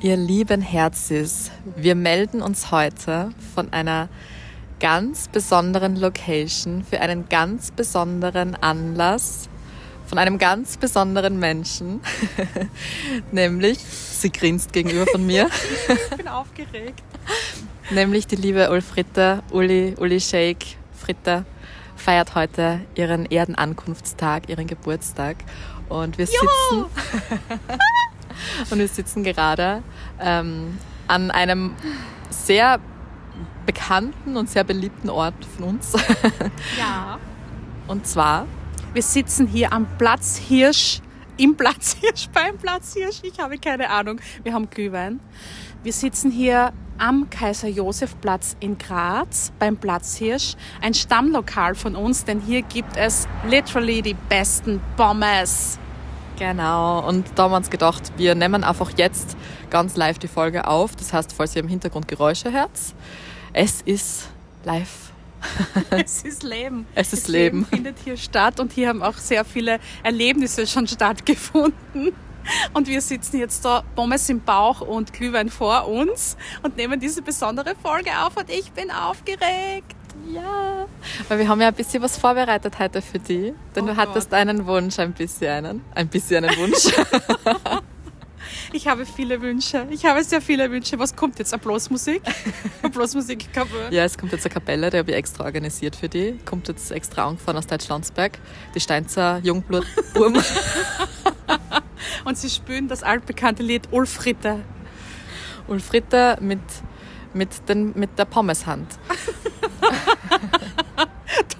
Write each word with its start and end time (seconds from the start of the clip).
Ihr 0.00 0.16
lieben 0.16 0.60
Herzis, 0.60 1.50
wir 1.74 1.94
melden 1.94 2.42
uns 2.42 2.70
heute 2.70 3.30
von 3.54 3.72
einer 3.72 4.08
ganz 4.78 5.28
besonderen 5.28 5.96
Location 5.96 6.84
für 6.84 7.00
einen 7.00 7.30
ganz 7.30 7.70
besonderen 7.70 8.54
Anlass 8.56 9.48
von 10.06 10.18
einem 10.18 10.38
ganz 10.38 10.76
besonderen 10.76 11.38
Menschen, 11.38 12.00
nämlich, 13.32 13.78
sie 13.78 14.30
grinst 14.30 14.72
gegenüber 14.72 15.06
von 15.06 15.26
mir. 15.26 15.48
ich 16.10 16.16
bin 16.16 16.28
aufgeregt. 16.28 17.02
nämlich 17.90 18.26
die 18.26 18.36
liebe 18.36 18.70
Ulfritte, 18.70 19.42
Uli, 19.50 19.94
Uli 19.98 20.20
Shake, 20.20 20.76
Fritte, 20.92 21.44
feiert 21.96 22.34
heute 22.34 22.80
ihren 22.94 23.26
Erdenankunftstag, 23.26 24.48
ihren 24.48 24.66
Geburtstag. 24.66 25.36
Und 25.88 26.18
wir 26.18 26.26
sitzen, 26.26 26.84
und 28.70 28.78
wir 28.78 28.88
sitzen 28.88 29.22
gerade 29.22 29.82
ähm, 30.20 30.78
an 31.08 31.30
einem 31.30 31.74
sehr 32.30 32.80
bekannten 33.66 34.36
und 34.36 34.48
sehr 34.48 34.64
beliebten 34.64 35.10
Ort 35.10 35.44
von 35.56 35.64
uns. 35.64 35.92
Ja. 36.78 37.18
Und 37.88 38.06
zwar 38.06 38.46
Wir 38.92 39.02
sitzen 39.02 39.46
hier 39.46 39.72
am 39.72 39.86
Platz 39.98 40.38
Hirsch, 40.38 41.00
im 41.36 41.56
Platz 41.56 41.96
Hirsch, 42.00 42.28
beim 42.32 42.56
Platz 42.56 42.94
Hirsch. 42.94 43.20
Ich 43.22 43.38
habe 43.38 43.58
keine 43.58 43.90
Ahnung. 43.90 44.20
Wir 44.42 44.54
haben 44.54 44.70
Glühwein. 44.70 45.20
Wir 45.82 45.92
sitzen 45.92 46.30
hier 46.30 46.72
am 46.98 47.28
Kaiser-Josef-Platz 47.30 48.56
in 48.60 48.78
Graz 48.78 49.52
beim 49.58 49.76
Platz 49.76 50.16
Hirsch. 50.16 50.56
Ein 50.80 50.94
Stammlokal 50.94 51.74
von 51.74 51.94
uns, 51.94 52.24
denn 52.24 52.40
hier 52.40 52.62
gibt 52.62 52.96
es 52.96 53.28
literally 53.48 54.02
die 54.02 54.14
besten 54.14 54.80
Pommes. 54.96 55.78
Genau, 56.38 57.06
und 57.06 57.26
da 57.34 57.44
haben 57.44 57.52
wir 57.52 57.56
uns 57.56 57.70
gedacht, 57.70 58.12
wir 58.16 58.34
nehmen 58.34 58.62
einfach 58.62 58.90
jetzt 58.96 59.36
ganz 59.70 59.96
live 59.96 60.18
die 60.18 60.28
Folge 60.28 60.66
auf. 60.66 60.94
Das 60.94 61.12
heißt, 61.12 61.32
falls 61.32 61.56
ihr 61.56 61.62
im 61.62 61.68
Hintergrund 61.68 62.08
Geräusche 62.08 62.52
hört, 62.52 62.70
es 63.52 63.80
ist 63.82 64.28
live. 64.64 65.12
Es 65.90 66.22
ist 66.22 66.42
Leben. 66.42 66.86
Es 66.94 67.12
ist 67.12 67.24
das 67.24 67.28
Leben. 67.28 67.64
findet 67.66 67.98
hier 68.02 68.16
statt 68.16 68.58
und 68.58 68.72
hier 68.72 68.88
haben 68.88 69.02
auch 69.02 69.16
sehr 69.16 69.44
viele 69.44 69.78
Erlebnisse 70.02 70.66
schon 70.66 70.86
stattgefunden. 70.86 72.12
Und 72.72 72.88
wir 72.88 73.00
sitzen 73.00 73.38
jetzt 73.38 73.64
da, 73.64 73.82
Pommes 73.94 74.28
im 74.28 74.40
Bauch 74.40 74.80
und 74.80 75.12
Glühwein 75.12 75.50
vor 75.50 75.88
uns 75.88 76.36
und 76.62 76.76
nehmen 76.76 77.00
diese 77.00 77.22
besondere 77.22 77.74
Folge 77.82 78.10
auf 78.24 78.36
und 78.36 78.50
ich 78.50 78.72
bin 78.72 78.90
aufgeregt. 78.90 79.94
Ja, 80.32 80.86
weil 81.28 81.38
wir 81.38 81.48
haben 81.48 81.60
ja 81.60 81.68
ein 81.68 81.74
bisschen 81.74 82.02
was 82.02 82.16
vorbereitet 82.18 82.78
heute 82.78 83.00
für 83.00 83.18
dich, 83.18 83.52
denn 83.74 83.84
Oh 83.84 83.86
du 83.88 83.96
hattest 83.96 84.32
einen 84.34 84.66
Wunsch, 84.66 84.98
ein 84.98 85.12
bisschen 85.12 85.50
einen, 85.50 85.84
ein 85.94 86.08
bisschen 86.08 86.44
einen 86.44 86.56
Wunsch. 86.56 86.92
Ich 88.72 88.88
habe 88.88 89.06
viele 89.06 89.40
Wünsche. 89.40 89.86
Ich 89.90 90.04
habe 90.04 90.22
sehr 90.24 90.40
viele 90.40 90.70
Wünsche. 90.70 90.98
Was 90.98 91.14
kommt 91.14 91.38
jetzt? 91.38 91.54
Applausmusik? 91.54 92.20
Applausmusik, 92.82 93.52
Cover. 93.52 93.68
ja, 93.90 94.04
es 94.04 94.18
kommt 94.18 94.32
jetzt 94.32 94.44
eine 94.44 94.52
Kapelle, 94.52 94.90
die 94.90 94.98
habe 94.98 95.10
ich 95.10 95.16
extra 95.16 95.44
organisiert 95.44 95.96
für 95.96 96.08
dich. 96.08 96.44
Kommt 96.44 96.68
jetzt 96.68 96.90
extra 96.90 97.26
angefahren 97.26 97.56
aus 97.56 97.66
Deutschlandsberg. 97.66 98.38
Die 98.74 98.80
Steinzer 98.80 99.38
Jungblutburm. 99.42 100.34
Und 102.24 102.38
sie 102.38 102.50
spüren 102.50 102.88
das 102.88 103.02
altbekannte 103.02 103.62
Lied 103.62 103.88
Ulfritte. 103.92 104.60
Ulfritte 105.68 106.36
mit, 106.40 106.60
mit, 107.34 107.68
den, 107.68 107.92
mit 107.94 108.18
der 108.18 108.24
Pommeshand. 108.24 108.86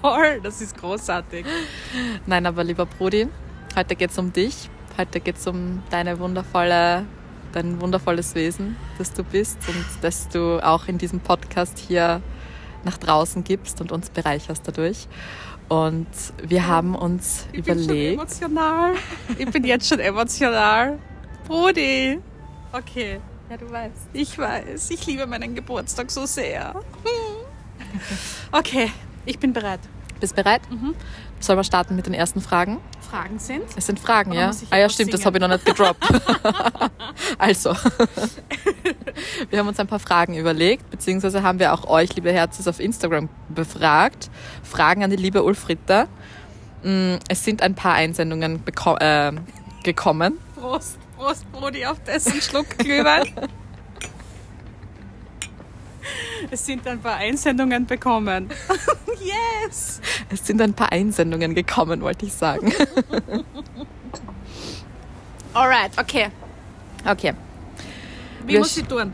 Toll, 0.01 0.39
das 0.41 0.61
ist 0.61 0.77
großartig. 0.77 1.45
Nein, 2.25 2.45
aber 2.45 2.63
lieber 2.63 2.85
Brudi, 2.85 3.27
heute 3.75 3.95
geht 3.95 4.11
es 4.11 4.17
um 4.17 4.31
dich. 4.31 4.69
Heute 4.97 5.19
geht 5.19 5.37
es 5.37 5.47
um 5.47 5.83
deine 5.89 6.19
wundervolle, 6.19 7.05
dein 7.51 7.79
wundervolles 7.81 8.35
Wesen, 8.35 8.75
das 8.97 9.13
du 9.13 9.23
bist 9.23 9.57
und 9.67 9.85
das 10.01 10.27
du 10.29 10.63
auch 10.63 10.87
in 10.87 10.97
diesem 10.97 11.19
Podcast 11.19 11.77
hier 11.77 12.21
nach 12.83 12.97
draußen 12.97 13.43
gibst 13.43 13.81
und 13.81 13.91
uns 13.91 14.09
bereicherst 14.09 14.67
dadurch. 14.67 15.07
Und 15.69 16.07
wir 16.41 16.67
haben 16.67 16.95
uns 16.95 17.45
Ich 17.51 17.63
bin 17.63 17.75
schon 17.75 17.83
überlegt, 17.83 18.13
emotional. 18.13 18.93
Ich 19.37 19.51
bin 19.51 19.63
jetzt 19.65 19.87
schon 19.87 19.99
emotional. 19.99 20.97
Brudi. 21.47 22.19
Okay. 22.71 23.19
ja, 23.49 23.57
du 23.57 23.69
weißt. 23.69 24.09
Ich 24.13 24.37
weiß, 24.37 24.89
ich 24.91 25.05
liebe 25.05 25.27
meinen 25.27 25.55
Geburtstag 25.55 26.11
so 26.11 26.25
sehr. 26.25 26.75
Okay, 28.51 28.91
ich 29.27 29.39
bin 29.39 29.53
bereit. 29.53 29.79
Bist 30.19 30.35
bereit? 30.35 30.61
Mhm. 30.71 30.95
Sollen 31.39 31.59
wir 31.59 31.63
starten 31.63 31.95
mit 31.95 32.07
den 32.07 32.15
ersten 32.15 32.41
Fragen? 32.41 32.77
Fragen 33.11 33.37
sind? 33.37 33.63
Es 33.75 33.85
sind 33.85 33.99
Fragen, 33.99 34.31
Oder 34.31 34.39
ja? 34.39 34.51
Ah 34.71 34.77
ja, 34.77 34.89
stimmt, 34.89 35.13
das 35.13 35.21
singen? 35.21 35.25
habe 35.35 35.37
ich 35.37 35.41
noch 35.41 35.49
nicht 35.49 35.65
gedroppt. 35.65 36.07
also, 37.37 37.75
wir 39.49 39.59
haben 39.59 39.67
uns 39.67 39.79
ein 39.79 39.85
paar 39.87 39.99
Fragen 39.99 40.33
überlegt, 40.35 40.89
beziehungsweise 40.89 41.43
haben 41.43 41.59
wir 41.59 41.73
auch 41.73 41.85
euch, 41.87 42.15
liebe 42.15 42.31
Herzens, 42.31 42.67
auf 42.67 42.79
Instagram 42.79 43.29
befragt. 43.49 44.31
Fragen 44.63 45.03
an 45.03 45.11
die 45.11 45.15
liebe 45.17 45.43
Ulfritte. 45.43 46.07
Mm, 46.83 47.15
Es 47.29 47.43
sind 47.43 47.61
ein 47.61 47.75
paar 47.75 47.93
Einsendungen 47.93 48.63
äh, 48.99 49.31
gekommen. 49.83 50.39
Prost, 50.59 50.97
Prost, 51.15 51.51
Brudi, 51.51 51.85
auf 51.85 52.01
dessen 52.03 52.41
Schluck 52.41 52.77
Glühwein. 52.79 53.29
Es 56.51 56.65
sind 56.65 56.87
ein 56.87 56.99
paar 56.99 57.15
Einsendungen 57.15 57.85
bekommen. 57.85 58.49
yes! 59.19 60.01
Es 60.29 60.45
sind 60.45 60.61
ein 60.61 60.73
paar 60.73 60.91
Einsendungen 60.91 61.55
gekommen, 61.55 62.01
wollte 62.01 62.25
ich 62.25 62.33
sagen. 62.33 62.71
Alright, 65.53 65.91
okay. 65.97 66.29
Okay, 67.05 67.33
Wie 68.45 68.53
Wir 68.53 68.59
muss 68.59 68.77
ich 68.77 68.85
tun? 68.85 69.13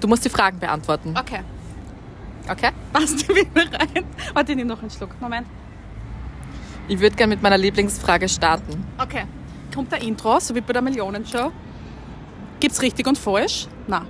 du 0.00 0.08
musst 0.08 0.24
die 0.24 0.30
Fragen 0.30 0.58
beantworten. 0.58 1.14
Okay. 1.16 1.40
Okay? 2.48 2.70
Passt 2.92 3.28
du 3.28 3.34
wieder 3.34 3.72
rein? 3.72 4.04
Warte, 4.34 4.52
ich 4.52 4.56
nehme 4.56 4.70
noch 4.70 4.80
einen 4.80 4.90
Schluck. 4.90 5.10
Moment. 5.20 5.46
Ich 6.88 6.98
würde 6.98 7.14
gerne 7.14 7.34
mit 7.34 7.42
meiner 7.42 7.58
Lieblingsfrage 7.58 8.28
starten. 8.28 8.84
Okay. 8.98 9.24
Kommt 9.72 9.92
der 9.92 10.02
Intro, 10.02 10.40
so 10.40 10.54
wie 10.54 10.60
bei 10.60 10.72
der 10.72 10.82
Millionenshow? 10.82 11.52
Gibt's 12.60 12.82
richtig 12.82 13.06
und 13.06 13.16
falsch? 13.18 13.68
Na. 13.86 14.06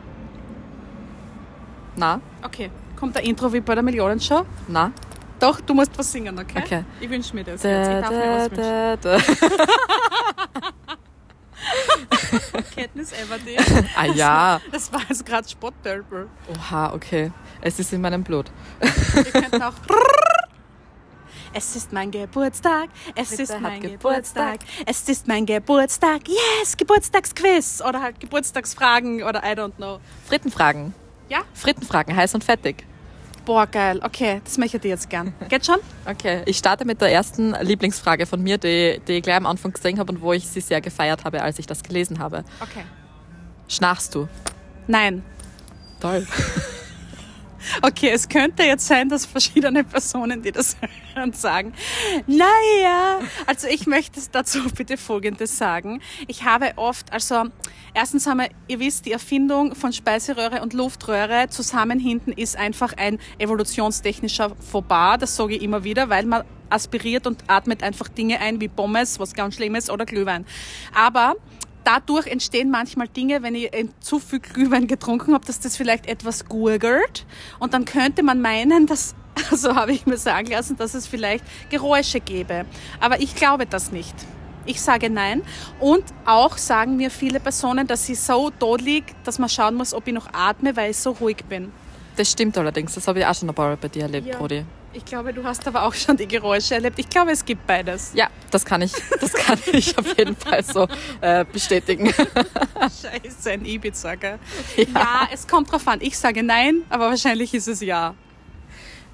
Na? 1.96 2.20
Okay. 2.42 2.70
Kommt 2.98 3.14
der 3.16 3.24
Intro 3.24 3.52
wie 3.52 3.60
bei 3.60 3.74
der 3.74 3.82
Millionenshow? 3.82 4.44
Na? 4.68 4.92
Doch, 5.40 5.60
du 5.60 5.74
musst 5.74 5.96
was 5.98 6.10
singen, 6.12 6.38
okay? 6.38 6.62
Okay. 6.64 6.84
Ich 7.00 7.10
wünsche 7.10 7.34
mir 7.34 7.42
das 7.44 7.62
jetzt. 7.62 7.88
Ich 7.88 7.94
Da, 7.94 8.00
darf 8.00 8.10
mir 8.10 8.20
da, 8.20 8.36
was 8.36 8.50
wünschen. 8.50 8.62
da, 8.62 8.96
da. 9.02 9.18
Everdeen. 13.22 13.88
Ah 13.96 14.06
ja. 14.06 14.60
Das 14.70 14.92
war 14.92 15.00
jetzt 15.08 15.24
gerade 15.24 15.48
Spottölpel. 15.48 16.28
Oha, 16.56 16.92
okay. 16.92 17.32
Es 17.60 17.78
ist 17.78 17.92
in 17.92 18.00
meinem 18.00 18.22
Blut. 18.22 18.50
Wir 18.80 19.24
könnten 19.24 19.62
auch... 19.62 19.74
Es 21.54 21.76
ist 21.76 21.92
mein 21.92 22.10
Geburtstag, 22.10 22.88
es 23.14 23.28
Bitte 23.28 23.42
ist 23.42 23.60
mein 23.60 23.82
Geburtstag. 23.82 24.60
Geburtstag, 24.60 24.86
es 24.86 25.06
ist 25.06 25.28
mein 25.28 25.44
Geburtstag, 25.44 26.22
yes, 26.26 26.78
Geburtstagsquiz 26.78 27.82
oder 27.86 28.00
halt 28.00 28.18
Geburtstagsfragen 28.20 29.22
oder 29.22 29.40
I 29.44 29.54
don't 29.54 29.74
know. 29.76 30.00
Frittenfragen. 30.26 30.94
Ja? 31.32 31.44
Frittenfragen, 31.54 32.14
heiß 32.14 32.34
und 32.34 32.44
fettig. 32.44 32.84
Boah, 33.46 33.66
geil, 33.66 34.00
okay, 34.04 34.42
das 34.44 34.58
möchte 34.58 34.76
ich 34.76 34.82
dir 34.82 34.88
jetzt 34.90 35.08
gern. 35.08 35.32
Geht 35.48 35.64
schon? 35.64 35.78
Okay, 36.04 36.42
ich 36.44 36.58
starte 36.58 36.84
mit 36.84 37.00
der 37.00 37.10
ersten 37.10 37.54
Lieblingsfrage 37.60 38.26
von 38.26 38.42
mir, 38.42 38.58
die, 38.58 39.00
die 39.08 39.12
ich 39.14 39.22
gleich 39.22 39.36
am 39.36 39.46
Anfang 39.46 39.72
gesehen 39.72 39.98
habe 39.98 40.12
und 40.12 40.20
wo 40.20 40.34
ich 40.34 40.46
sie 40.46 40.60
sehr 40.60 40.82
gefeiert 40.82 41.24
habe, 41.24 41.40
als 41.40 41.58
ich 41.58 41.66
das 41.66 41.82
gelesen 41.82 42.18
habe. 42.18 42.44
Okay. 42.60 42.84
Schnarchst 43.66 44.14
du? 44.14 44.28
Nein. 44.86 45.24
Toll. 46.00 46.26
Okay, 47.82 48.10
es 48.10 48.28
könnte 48.28 48.62
jetzt 48.62 48.86
sein, 48.86 49.08
dass 49.08 49.26
verschiedene 49.26 49.84
Personen, 49.84 50.42
die 50.42 50.52
das 50.52 50.76
hören, 51.14 51.32
sagen, 51.32 51.72
naja, 52.26 53.20
also 53.46 53.68
ich 53.68 53.86
möchte 53.86 54.20
dazu 54.30 54.60
bitte 54.76 54.96
Folgendes 54.96 55.58
sagen. 55.58 56.00
Ich 56.26 56.44
habe 56.44 56.72
oft, 56.76 57.12
also 57.12 57.44
erstens 57.94 58.26
einmal, 58.26 58.48
ihr 58.68 58.80
wisst, 58.80 59.06
die 59.06 59.12
Erfindung 59.12 59.74
von 59.74 59.92
Speiseröhre 59.92 60.62
und 60.62 60.72
Luftröhre 60.72 61.48
zusammen 61.48 61.98
hinten 61.98 62.32
ist 62.32 62.56
einfach 62.56 62.94
ein 62.96 63.18
evolutionstechnischer 63.38 64.54
Fauxpas, 64.56 65.18
das 65.18 65.36
sage 65.36 65.56
ich 65.56 65.62
immer 65.62 65.84
wieder, 65.84 66.08
weil 66.08 66.26
man 66.26 66.44
aspiriert 66.70 67.26
und 67.26 67.44
atmet 67.46 67.82
einfach 67.82 68.08
Dinge 68.08 68.40
ein 68.40 68.60
wie 68.60 68.68
Pommes, 68.68 69.20
was 69.20 69.34
ganz 69.34 69.56
schlimm 69.56 69.74
ist, 69.74 69.90
oder 69.90 70.06
Glühwein. 70.06 70.46
Aber 70.94 71.36
dadurch 71.84 72.26
entstehen 72.26 72.70
manchmal 72.70 73.08
Dinge, 73.08 73.42
wenn 73.42 73.54
ich 73.54 73.70
zu 74.00 74.18
viel 74.18 74.40
Glühwein 74.40 74.86
getrunken 74.86 75.34
habe, 75.34 75.44
dass 75.46 75.60
das 75.60 75.76
vielleicht 75.76 76.06
etwas 76.06 76.46
gurgelt. 76.46 77.26
Und 77.58 77.74
dann 77.74 77.84
könnte 77.84 78.22
man 78.22 78.40
meinen, 78.40 78.86
dass, 78.86 79.14
so 79.52 79.74
habe 79.74 79.92
ich 79.92 80.06
mir 80.06 80.16
sagen 80.16 80.50
lassen, 80.50 80.76
dass 80.76 80.94
es 80.94 81.06
vielleicht 81.06 81.44
Geräusche 81.70 82.20
gäbe. 82.20 82.64
Aber 83.00 83.20
ich 83.20 83.34
glaube 83.34 83.66
das 83.66 83.92
nicht. 83.92 84.14
Ich 84.64 84.80
sage 84.80 85.10
nein. 85.10 85.42
Und 85.80 86.04
auch 86.24 86.56
sagen 86.56 86.96
mir 86.96 87.10
viele 87.10 87.40
Personen, 87.40 87.86
dass 87.86 88.06
sie 88.06 88.14
so 88.14 88.50
tot 88.50 88.80
liegt, 88.80 89.14
dass 89.26 89.38
man 89.38 89.48
schauen 89.48 89.74
muss, 89.74 89.92
ob 89.92 90.06
ich 90.06 90.14
noch 90.14 90.32
atme, 90.32 90.76
weil 90.76 90.92
ich 90.92 90.98
so 90.98 91.10
ruhig 91.10 91.44
bin. 91.48 91.72
Das 92.16 92.30
stimmt 92.30 92.56
allerdings, 92.58 92.94
das 92.94 93.08
habe 93.08 93.20
ich 93.20 93.26
auch 93.26 93.34
schon 93.34 93.48
ein 93.48 93.54
paar 93.54 93.68
Mal 93.68 93.76
bei 93.76 93.88
dir 93.88 94.02
erlebt, 94.02 94.28
Ja. 94.28 94.36
Brody. 94.38 94.64
Ich 94.94 95.04
glaube, 95.04 95.32
du 95.32 95.42
hast 95.44 95.66
aber 95.66 95.84
auch 95.84 95.94
schon 95.94 96.16
die 96.16 96.28
Geräusche 96.28 96.74
erlebt. 96.74 96.98
Ich 96.98 97.08
glaube, 97.08 97.30
es 97.30 97.44
gibt 97.44 97.66
beides. 97.66 98.12
Ja, 98.14 98.28
das 98.50 98.64
kann 98.64 98.82
ich, 98.82 98.92
das 99.20 99.32
kann 99.32 99.58
ich 99.72 99.96
auf 99.96 100.18
jeden 100.18 100.36
Fall 100.36 100.62
so 100.62 100.86
äh, 101.20 101.44
bestätigen. 101.50 102.12
Scheiße, 102.12 103.52
ein 103.52 103.64
Ibiza, 103.64 104.14
gell? 104.16 104.38
Ja. 104.76 104.84
ja, 104.94 105.28
es 105.32 105.46
kommt 105.46 105.72
drauf 105.72 105.86
an. 105.88 106.00
Ich 106.02 106.18
sage 106.18 106.42
nein, 106.42 106.82
aber 106.90 107.08
wahrscheinlich 107.08 107.54
ist 107.54 107.68
es 107.68 107.80
ja. 107.80 108.14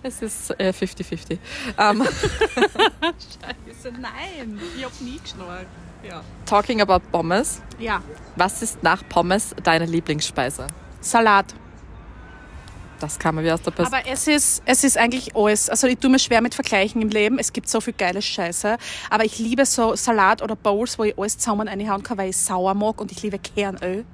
Es 0.03 0.23
ist 0.23 0.53
50-50. 0.53 1.33
Äh, 1.33 1.39
ähm. 1.79 2.03
Scheiße, 2.97 3.93
nein. 4.01 4.61
Ich 4.77 4.85
habe 4.85 4.95
nie 5.05 5.19
geschnurrt. 5.19 5.67
Ja. 6.09 6.23
Talking 6.47 6.81
about 6.81 7.01
Pommes. 7.11 7.61
Ja. 7.79 8.03
Was 8.37 8.63
ist 8.63 8.83
nach 8.83 9.03
Pommes 9.09 9.55
deine 9.63 9.87
Lieblingsspeise? 9.87 10.67
Salat. 11.01 11.55
Das 13.01 13.19
kann 13.19 13.35
man 13.35 13.45
wie 13.45 13.53
aus 13.53 13.63
der 13.63 13.71
Pest. 13.71 13.93
Aber 13.93 14.07
es 14.07 14.27
ist, 14.27 14.63
es 14.65 14.85
ist 14.85 14.99
eigentlich 14.99 15.37
alles. 15.37 15.69
Also 15.71 15.87
ich 15.87 15.99
tue 15.99 16.11
mir 16.11 16.19
schwer 16.19 16.41
mit 16.41 16.55
Vergleichen 16.55 17.01
im 17.03 17.09
Leben. 17.09 17.39
Es 17.39 17.53
gibt 17.53 17.69
so 17.69 17.81
viel 17.81 17.95
geile 17.95 18.23
Scheiße. 18.23 18.77
Aber 19.11 19.25
ich 19.25 19.39
liebe 19.39 19.65
so 19.67 19.95
Salat 19.95 20.43
oder 20.43 20.57
Bowls, 20.57 20.99
wo 20.99 21.05
ich 21.05 21.19
alles 21.19 21.39
zusammen 21.39 21.69
reinhauen 21.69 22.03
kann, 22.03 22.19
weil 22.19 22.31
ich 22.31 22.37
sauer 22.37 22.75
mag 22.75 23.01
und 23.01 23.13
ich 23.13 23.23
liebe 23.23 23.39
Kernöl. 23.39 24.05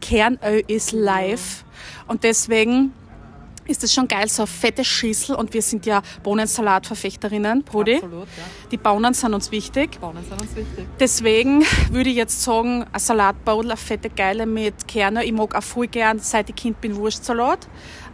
Kernöl 0.00 0.64
ist 0.66 0.92
live. 0.92 1.64
Und 2.08 2.24
deswegen 2.24 2.92
ist 3.66 3.84
es 3.84 3.94
schon 3.94 4.08
geil, 4.08 4.28
so 4.28 4.42
eine 4.42 4.46
fette 4.48 4.84
Schüssel 4.84 5.36
und 5.36 5.54
wir 5.54 5.62
sind 5.62 5.86
ja 5.86 6.02
Bohnensalatverfechterinnen, 6.22 7.62
Brudi. 7.62 7.94
Absolut, 7.94 8.26
ja. 8.36 8.44
Die 8.70 8.76
Bohnen 8.76 9.14
sind 9.14 9.34
uns 9.34 9.50
wichtig. 9.50 10.00
Bohnen 10.00 10.24
sind 10.28 10.40
uns 10.40 10.56
wichtig. 10.56 10.86
Deswegen 10.98 11.64
würde 11.90 12.10
ich 12.10 12.16
jetzt 12.16 12.42
sagen, 12.42 12.84
ein 12.92 13.00
Salatbowl, 13.00 13.64
eine 13.64 13.76
fette 13.76 14.10
Geile 14.10 14.46
mit 14.46 14.88
Kerne. 14.88 15.24
Ich 15.24 15.32
mag 15.32 15.54
auch 15.54 15.62
voll 15.62 15.86
gern, 15.86 16.18
seit 16.18 16.50
ich 16.50 16.56
Kind 16.56 16.80
bin, 16.80 16.96
Wurstsalat. 16.96 17.68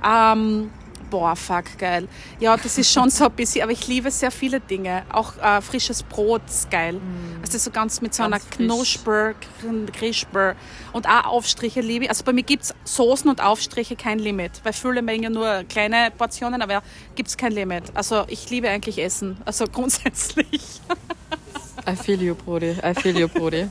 Ähm, 0.04 0.70
boah, 1.10 1.34
fuck, 1.36 1.78
geil. 1.78 2.08
Ja, 2.40 2.56
das 2.56 2.78
ist 2.78 2.92
schon 2.92 3.10
so 3.10 3.24
ein 3.24 3.32
bisschen, 3.32 3.62
aber 3.62 3.72
ich 3.72 3.86
liebe 3.86 4.10
sehr 4.10 4.30
viele 4.30 4.60
Dinge. 4.60 5.02
Auch 5.10 5.36
äh, 5.38 5.60
frisches 5.60 6.02
Brot 6.02 6.42
ist 6.46 6.70
geil. 6.70 6.94
Mm. 6.94 7.40
Also 7.42 7.58
so 7.58 7.70
ganz 7.70 8.00
mit 8.00 8.14
so 8.14 8.22
ganz 8.22 8.34
einer 8.34 8.50
Knusper, 8.50 9.34
Crisper. 9.92 10.54
Und 10.92 11.08
auch 11.08 11.24
Aufstriche 11.24 11.80
liebe 11.80 12.04
ich. 12.04 12.10
Also 12.10 12.24
bei 12.24 12.32
mir 12.32 12.42
gibt 12.42 12.64
es 12.64 12.74
Soßen 12.84 13.28
und 13.28 13.42
Aufstriche 13.42 13.96
kein 13.96 14.18
Limit. 14.18 14.60
Weil 14.64 14.72
viele 14.72 15.02
Mengen 15.02 15.32
nur 15.32 15.64
kleine 15.68 16.10
Portionen, 16.16 16.62
aber 16.62 16.74
ja, 16.74 16.82
gibt 17.14 17.28
es 17.28 17.36
kein 17.36 17.52
Limit. 17.52 17.84
Also 17.94 18.24
ich 18.28 18.50
liebe 18.50 18.68
eigentlich 18.68 18.98
Essen. 18.98 19.38
Also 19.44 19.64
grundsätzlich. 19.72 20.80
I 21.88 21.96
feel 21.96 22.22
you, 22.22 22.34
Brody. 22.34 22.76
I 22.84 22.94
feel 22.94 23.16
you, 23.18 23.28
Brody. 23.28 23.66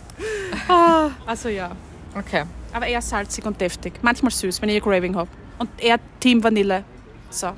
Ah, 0.67 1.09
also 1.25 1.49
ja. 1.49 1.75
Okay. 2.15 2.45
Aber 2.73 2.87
eher 2.87 3.01
salzig 3.01 3.45
und 3.45 3.59
deftig. 3.61 3.93
Manchmal 4.01 4.31
süß, 4.31 4.61
wenn 4.61 4.69
ich 4.69 4.77
ein 4.77 4.81
Craving 4.81 5.15
habe. 5.15 5.29
Und 5.57 5.69
eher 5.77 5.97
Team 6.19 6.43
Vanille. 6.43 6.83
So. 7.29 7.51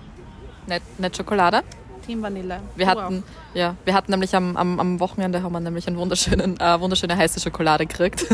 Nicht, 0.67 0.99
nicht 0.99 1.17
Schokolade? 1.17 1.63
Team 2.09 2.23
Vanille. 2.23 2.59
Wir 2.75 2.87
hatten, 2.87 3.23
ja, 3.53 3.75
wir 3.85 3.93
hatten 3.93 4.09
nämlich 4.11 4.35
am, 4.35 4.57
am, 4.57 4.79
am 4.79 4.99
Wochenende 4.99 5.43
haben 5.43 5.53
wir 5.53 5.59
nämlich 5.59 5.87
eine 5.87 5.97
wunderschönen, 5.97 6.59
äh, 6.59 6.79
wunderschöne 6.79 7.15
heiße 7.15 7.39
Schokolade 7.39 7.85
gekriegt. 7.85 8.25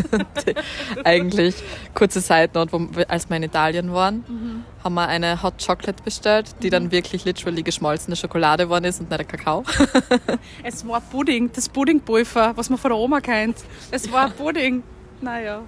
eigentlich 1.04 1.56
kurze 1.94 2.24
Zeitnot, 2.24 2.72
wo, 2.72 2.88
als 3.10 3.30
wir 3.30 3.36
in 3.36 3.44
Italien 3.44 3.92
waren, 3.92 4.24
mhm. 4.28 4.64
haben 4.82 4.94
wir 4.94 5.10
eine 5.10 5.44
Hot 5.44 5.56
Chocolate 5.66 6.02
bestellt, 6.04 6.56
die 6.62 6.68
mhm. 6.68 6.72
dann 6.72 6.92
wirklich 6.92 7.26
literally 7.26 7.64
geschmolzene 7.64 8.16
Schokolade 8.16 8.64
geworden 8.64 8.86
ist 8.86 9.02
und 9.02 9.10
nicht 9.10 9.20
der 9.20 9.28
Kakao. 9.28 9.66
es 10.64 10.88
war 10.88 11.02
Pudding, 11.02 11.52
das 11.54 11.68
Puddingpulver, 11.68 12.54
was 12.56 12.70
man 12.70 12.80
von 12.80 12.92
der 12.92 12.98
Oma 12.98 13.20
kennt. 13.20 13.58
Es 13.92 14.10
war 14.10 14.30
Pudding. 14.38 14.84
Naja. 15.20 15.62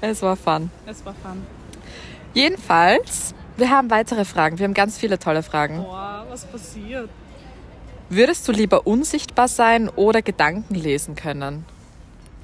Es 0.00 0.22
war 0.22 0.36
fun. 0.36 0.70
Es 0.86 1.04
war 1.04 1.14
fun. 1.14 1.42
Jedenfalls 2.34 3.34
wir 3.56 3.70
haben 3.70 3.90
weitere 3.90 4.24
Fragen. 4.24 4.58
Wir 4.58 4.64
haben 4.64 4.74
ganz 4.74 4.98
viele 4.98 5.18
tolle 5.18 5.42
Fragen. 5.42 5.76
Boah, 5.76 6.26
was 6.28 6.44
passiert? 6.44 7.08
Würdest 8.08 8.48
du 8.48 8.52
lieber 8.52 8.86
unsichtbar 8.86 9.48
sein 9.48 9.88
oder 9.90 10.22
Gedanken 10.22 10.74
lesen 10.74 11.14
können? 11.14 11.64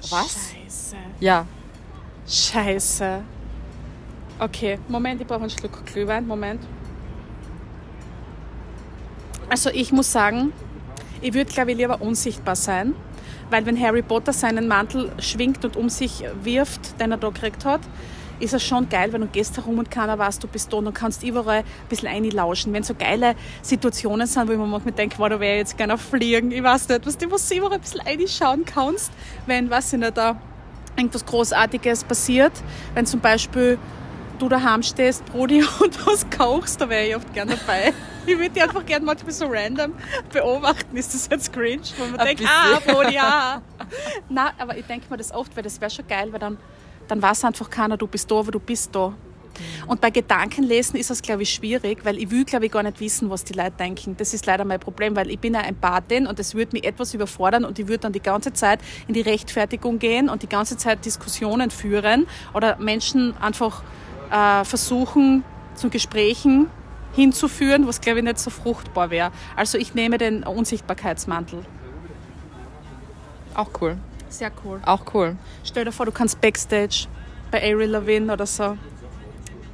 Was? 0.09 0.51
Scheiße. 0.53 0.95
Ja. 1.19 1.45
Scheiße. 2.27 3.21
Okay, 4.39 4.79
Moment, 4.87 5.19
ich 5.19 5.27
brauche 5.27 5.41
einen 5.41 5.49
Schluck 5.49 5.85
Glühwein. 5.85 6.25
Moment. 6.25 6.61
Also 9.49 9.69
ich 9.71 9.91
muss 9.91 10.11
sagen, 10.11 10.53
ich 11.21 11.33
würde 11.33 11.51
glaube 11.51 11.71
ich 11.71 11.77
lieber 11.77 12.01
unsichtbar 12.01 12.55
sein, 12.55 12.93
weil 13.49 13.65
wenn 13.65 13.79
Harry 13.79 14.03
Potter 14.03 14.31
seinen 14.31 14.67
Mantel 14.67 15.11
schwingt 15.19 15.65
und 15.65 15.75
um 15.75 15.89
sich 15.89 16.23
wirft, 16.43 16.99
den 17.01 17.11
er 17.11 17.17
da 17.17 17.29
gekriegt 17.29 17.65
hat, 17.65 17.81
ist 18.39 18.53
es 18.53 18.63
schon 18.63 18.89
geil, 18.89 19.11
wenn 19.13 19.21
du 19.21 19.27
gehst 19.27 19.57
herum 19.57 19.79
und 19.79 19.91
keiner 19.91 20.17
weiß, 20.17 20.39
du 20.39 20.47
bist 20.47 20.71
da 20.71 20.77
und 20.77 20.93
kannst 20.93 21.23
überall 21.23 21.59
ein 21.59 21.65
bisschen 21.89 22.07
einlauschen. 22.07 22.73
Wenn 22.73 22.83
so 22.83 22.95
geile 22.95 23.35
Situationen 23.61 24.27
sind, 24.27 24.47
wo 24.47 24.53
ich 24.53 24.57
mir 24.57 24.65
manchmal 24.65 24.93
denke, 24.93 25.17
wow, 25.17 25.29
da 25.29 25.39
wäre 25.39 25.57
jetzt 25.57 25.77
gerne 25.77 25.97
fliegen, 25.97 26.51
ich 26.51 26.63
weiß 26.63 26.89
nicht, 26.89 27.05
was 27.05 27.17
du, 27.17 27.31
was 27.31 27.47
du 27.47 27.55
überall 27.55 27.73
ein 27.73 27.81
bisschen 27.81 28.01
einschauen 28.01 28.65
kannst, 28.65 29.11
wenn, 29.45 29.69
weiß 29.69 29.93
ich 29.93 29.99
nicht, 29.99 30.17
da 30.17 30.39
irgendwas 30.95 31.25
Großartiges 31.25 32.03
passiert, 32.03 32.53
wenn 32.93 33.05
zum 33.05 33.19
Beispiel 33.19 33.77
du 34.39 34.49
daheim 34.49 34.83
stehst, 34.83 35.25
Brody, 35.25 35.63
und 35.79 36.07
was 36.07 36.25
kochst, 36.29 36.81
da 36.81 36.89
wäre 36.89 37.07
ich 37.07 37.15
oft 37.15 37.33
gerne 37.33 37.55
dabei. 37.55 37.93
Ich 38.25 38.37
würde 38.37 38.51
die 38.51 38.61
einfach 38.61 38.85
gerne 38.85 39.05
manchmal 39.05 39.31
so 39.31 39.47
random 39.47 39.93
beobachten. 40.31 40.95
Ist 40.95 41.13
das 41.13 41.29
jetzt 41.31 41.51
cringe? 41.51 41.81
Wo 41.97 42.05
man 42.05 42.25
denkt, 42.25 42.43
ah, 42.45 42.79
Brody, 42.85 43.15
ja. 43.15 43.61
Nein, 44.29 44.51
aber 44.57 44.77
ich 44.77 44.85
denke 44.85 45.07
mir 45.09 45.17
das 45.17 45.31
oft, 45.31 45.55
weil 45.55 45.63
das 45.63 45.79
wäre 45.81 45.89
schon 45.89 46.07
geil, 46.07 46.31
weil 46.31 46.39
dann 46.39 46.57
dann 47.09 47.21
weiß 47.21 47.43
einfach 47.45 47.69
keiner, 47.69 47.97
du 47.97 48.07
bist 48.07 48.29
da, 48.31 48.39
aber 48.39 48.51
du 48.51 48.59
bist 48.59 48.95
da. 48.95 49.13
Und 49.87 50.01
bei 50.01 50.09
Gedankenlesen 50.09 50.97
ist 50.97 51.09
das, 51.09 51.21
glaube 51.21 51.43
ich, 51.43 51.53
schwierig, 51.53 52.05
weil 52.05 52.17
ich 52.17 52.31
will, 52.31 52.45
glaube 52.45 52.65
ich, 52.65 52.71
gar 52.71 52.83
nicht 52.83 52.99
wissen, 52.99 53.29
was 53.29 53.43
die 53.43 53.53
Leute 53.53 53.73
denken. 53.79 54.15
Das 54.17 54.33
ist 54.33 54.45
leider 54.45 54.63
mein 54.65 54.79
Problem, 54.79 55.15
weil 55.15 55.29
ich 55.29 55.39
bin 55.39 55.55
eine 55.55 55.67
Empathin 55.67 56.27
und 56.27 56.39
das 56.39 56.55
würde 56.55 56.71
mich 56.73 56.85
etwas 56.85 57.13
überfordern 57.13 57.65
und 57.65 57.77
ich 57.79 57.87
würde 57.87 57.99
dann 57.99 58.13
die 58.13 58.21
ganze 58.21 58.53
Zeit 58.53 58.79
in 59.07 59.13
die 59.13 59.21
Rechtfertigung 59.21 59.99
gehen 59.99 60.29
und 60.29 60.43
die 60.43 60.49
ganze 60.49 60.77
Zeit 60.77 61.03
Diskussionen 61.05 61.71
führen 61.71 62.27
oder 62.53 62.77
Menschen 62.77 63.35
einfach 63.37 63.83
äh, 64.31 64.63
versuchen, 64.63 65.43
zu 65.75 65.89
Gesprächen 65.89 66.67
hinzuführen, 67.15 67.87
was, 67.87 68.01
glaube 68.01 68.19
ich, 68.19 68.25
nicht 68.25 68.39
so 68.39 68.49
fruchtbar 68.49 69.09
wäre. 69.09 69.31
Also 69.55 69.77
ich 69.77 69.93
nehme 69.95 70.17
den 70.17 70.43
Unsichtbarkeitsmantel. 70.43 71.65
Auch 73.55 73.69
cool. 73.81 73.97
Sehr 74.29 74.51
cool. 74.63 74.79
Auch 74.85 75.13
cool. 75.13 75.35
Stell 75.63 75.85
dir 75.85 75.91
vor, 75.91 76.05
du 76.05 76.11
kannst 76.11 76.39
Backstage 76.39 77.07
bei 77.51 77.61
Ariel 77.61 77.89
Lavigne 77.89 78.31
oder 78.31 78.45
so. 78.45 78.77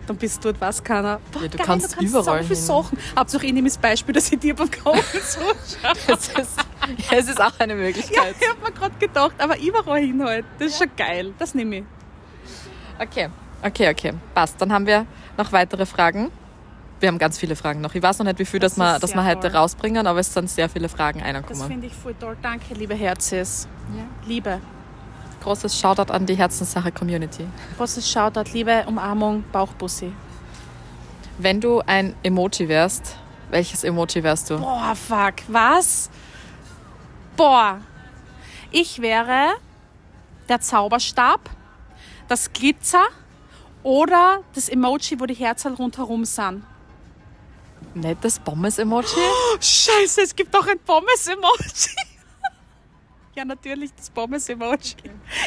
Dann 0.08 0.18
bist 0.18 0.44
du 0.44 0.50
dort, 0.50 0.62
was 0.62 0.84
keiner. 0.84 1.20
Boah, 1.32 1.42
ja, 1.42 1.48
du, 1.48 1.58
geil, 1.58 1.66
kannst 1.66 1.92
du 1.92 1.96
kannst 1.98 2.10
überall 2.10 2.42
so 2.44 2.48
viele 2.48 2.60
Sachen. 2.60 2.98
Hauptsache, 3.18 3.46
ich 3.48 3.54
nehme 3.54 3.68
das 3.68 3.78
Beispiel, 3.78 4.14
dass 4.14 4.32
ich 4.32 4.40
dir 4.40 4.56
beim 4.56 4.70
Kochen 4.70 5.02
zuschaue. 5.12 5.96
es, 6.08 6.28
ist, 6.30 6.60
es 7.12 7.28
ist 7.30 7.42
auch 7.42 7.60
eine 7.60 7.76
Möglichkeit. 7.76 8.16
Ja, 8.16 8.24
ich 8.40 8.50
habe 8.50 8.62
mir 8.62 8.72
gerade 8.72 8.96
gedacht, 9.00 9.34
aber 9.40 9.60
überall 9.60 10.02
hin 10.02 10.24
halt. 10.24 10.46
Das 10.60 10.68
ist 10.68 10.80
ja. 10.80 10.86
schon 10.86 10.96
geil. 10.96 11.34
Das 11.40 11.56
nehme 11.56 11.78
ich. 11.78 11.84
Okay, 13.00 13.30
okay, 13.64 13.90
okay. 13.90 14.14
Passt. 14.34 14.62
Dann 14.62 14.72
haben 14.72 14.86
wir 14.86 15.06
noch 15.38 15.52
weitere 15.52 15.86
Fragen. 15.86 16.32
Wir 17.00 17.10
haben 17.10 17.18
ganz 17.18 17.38
viele 17.38 17.56
Fragen 17.56 17.82
noch. 17.82 17.94
Ich 17.94 18.02
weiß 18.02 18.20
noch 18.20 18.26
nicht, 18.26 18.40
wie 18.40 18.46
viel 18.46 18.60
das, 18.60 18.76
das 18.76 18.80
wir, 18.80 19.00
dass 19.00 19.14
wir 19.14 19.26
heute 19.26 19.54
rausbringen, 19.54 20.08
aber 20.08 20.20
es 20.20 20.34
sind 20.34 20.50
sehr 20.50 20.70
viele 20.70 20.88
Fragen 20.88 21.22
reingekommen. 21.22 21.60
Das 21.60 21.68
finde 21.68 21.88
ich 21.88 21.94
voll 21.94 22.16
toll. 22.16 22.38
Danke, 22.42 22.74
liebe 22.74 22.96
Herzes. 22.96 23.68
Ja. 23.96 24.04
Liebe. 24.28 24.62
Großes 25.44 25.80
Shoutout 25.80 26.12
an 26.12 26.26
die 26.26 26.36
Herzenssache-Community. 26.36 27.46
Großes 27.78 28.10
Shoutout, 28.10 28.52
Liebe, 28.52 28.84
Umarmung, 28.88 29.44
Bauchbussi. 29.52 30.12
Wenn 31.38 31.62
du 31.62 31.82
ein 31.86 32.16
Emoji 32.24 32.68
wärst, 32.68 33.18
welches 33.52 33.84
Emoji 33.84 34.24
wärst 34.24 34.50
du? 34.50 34.58
Boah, 34.58 34.96
fuck, 34.96 35.36
was? 35.48 36.10
Boah. 37.38 37.80
Ich 38.72 39.02
wäre 39.02 39.50
der 40.50 40.62
Zauberstab, 40.62 41.50
das 42.28 42.52
Glitzer 42.52 43.04
oder 43.84 44.40
das 44.56 44.68
Emoji, 44.68 45.20
wo 45.20 45.26
die 45.26 45.36
Herzen 45.36 45.76
rundherum 45.76 46.26
sind. 46.26 46.64
Nicht 47.96 48.24
das 48.26 48.40
Pommes-Emoji? 48.40 49.08
Oh, 49.18 49.58
scheiße, 49.60 50.22
es 50.22 50.36
gibt 50.36 50.54
auch 50.56 50.68
ein 50.68 50.78
Pommes-Emoji. 50.80 51.96
ja, 53.36 53.46
natürlich 53.46 53.94
das 53.96 54.10
Pommes-Emoji. 54.10 54.96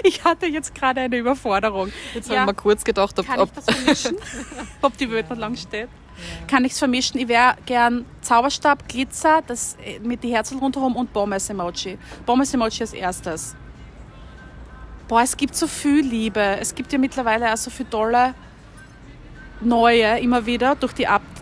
Ich 0.03 0.25
hatte 0.25 0.47
jetzt 0.47 0.75
gerade 0.75 1.03
eine 1.03 1.19
Überforderung. 1.19 1.93
Jetzt 2.15 2.31
ja. 2.31 2.41
haben 2.41 2.47
wir 2.47 2.55
kurz 2.55 2.83
gedacht, 2.83 3.19
ob, 3.19 3.27
Kann 3.27 3.41
ob, 3.41 3.51
ich 3.51 3.55
das 3.55 3.65
vermischen? 3.67 4.17
ob 4.83 4.97
die 4.97 5.11
Welt 5.11 5.29
noch 5.29 5.37
lang 5.37 5.57
steht. 5.57 5.89
Ja. 5.91 6.47
Kann 6.47 6.65
ich 6.65 6.73
es 6.73 6.79
vermischen? 6.79 7.21
Ich 7.21 7.29
wäre 7.29 7.57
gern 7.67 8.07
Zauberstab, 8.23 8.89
Glitzer, 8.89 9.43
das 9.47 9.77
äh, 9.85 9.99
mit 10.01 10.25
die 10.25 10.35
Herzen 10.35 10.59
rundherum 10.59 10.97
und 10.97 11.13
Pommes-Emoji. 11.13 11.99
Pommes-Emoji 12.25 12.81
als 12.81 12.95
erstes. 12.95 13.57
Boah, 15.07 15.21
es 15.21 15.37
gibt 15.37 15.55
so 15.55 15.67
viel 15.67 16.01
Liebe. 16.01 16.41
Es 16.41 16.75
gibt 16.75 16.91
ja 16.95 16.99
mittlerweile 16.99 17.53
auch 17.53 17.57
so 17.59 17.71
viele 17.71 17.91
tolle 17.91 18.35
neue 19.61 20.19
immer 20.21 20.47
wieder 20.47 20.77
durch 20.77 20.95
die 20.95 21.07
Updates. 21.07 21.38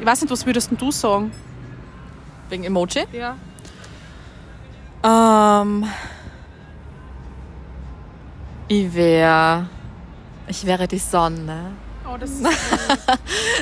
Ich 0.00 0.06
weiß 0.06 0.22
nicht, 0.22 0.30
was 0.30 0.46
würdest 0.46 0.70
du 0.76 0.90
sagen? 0.90 1.32
Wegen 2.48 2.64
Emoji? 2.64 3.04
Ja. 3.12 3.36
Ähm, 5.02 5.86
ich 8.68 8.94
wäre. 8.94 9.68
Ich 10.46 10.64
wäre 10.64 10.88
die 10.88 10.98
Sonne. 10.98 11.72
Oh, 12.10 12.16
das 12.18 12.30
ist 12.40 12.46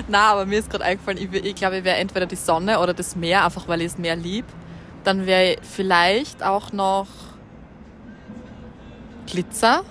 Na, 0.08 0.32
aber 0.32 0.46
mir 0.46 0.58
ist 0.58 0.70
gerade 0.70 0.84
eingefallen, 0.84 1.18
ich, 1.18 1.32
ich 1.44 1.54
glaube, 1.54 1.78
ich 1.78 1.84
wäre 1.84 1.96
entweder 1.96 2.26
die 2.26 2.36
Sonne 2.36 2.78
oder 2.78 2.94
das 2.94 3.16
Meer, 3.16 3.44
einfach 3.44 3.66
weil 3.66 3.80
ich 3.80 3.92
das 3.92 3.98
Meer 3.98 4.14
lieb. 4.14 4.44
Dann 5.02 5.26
wäre 5.26 5.54
ich 5.54 5.58
vielleicht 5.62 6.42
auch 6.42 6.72
noch 6.72 7.08
Glitzer 9.26 9.82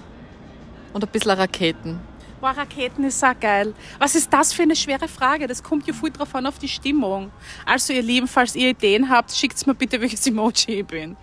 und 0.93 1.03
ein 1.03 1.09
bisschen 1.09 1.31
Raketen. 1.31 1.99
Boah, 2.45 2.51
Raketen 2.51 3.03
ist 3.03 3.25
auch 3.25 3.39
geil. 3.39 3.73
Was 3.97 4.13
ist 4.13 4.31
das 4.31 4.53
für 4.53 4.61
eine 4.61 4.75
schwere 4.75 5.07
Frage? 5.07 5.47
Das 5.47 5.63
kommt 5.63 5.87
ja 5.87 5.93
voll 5.95 6.11
drauf 6.11 6.35
an 6.35 6.45
auf 6.45 6.59
die 6.59 6.67
Stimmung. 6.67 7.31
Also, 7.65 7.91
ihr 7.91 8.03
Lieben, 8.03 8.27
falls 8.27 8.55
ihr 8.55 8.69
Ideen 8.69 9.09
habt, 9.09 9.31
schickt 9.31 9.65
mir 9.65 9.73
bitte, 9.73 9.99
welches 9.99 10.27
Emoji 10.27 10.81
ich 10.81 10.85
bin. 10.85 11.17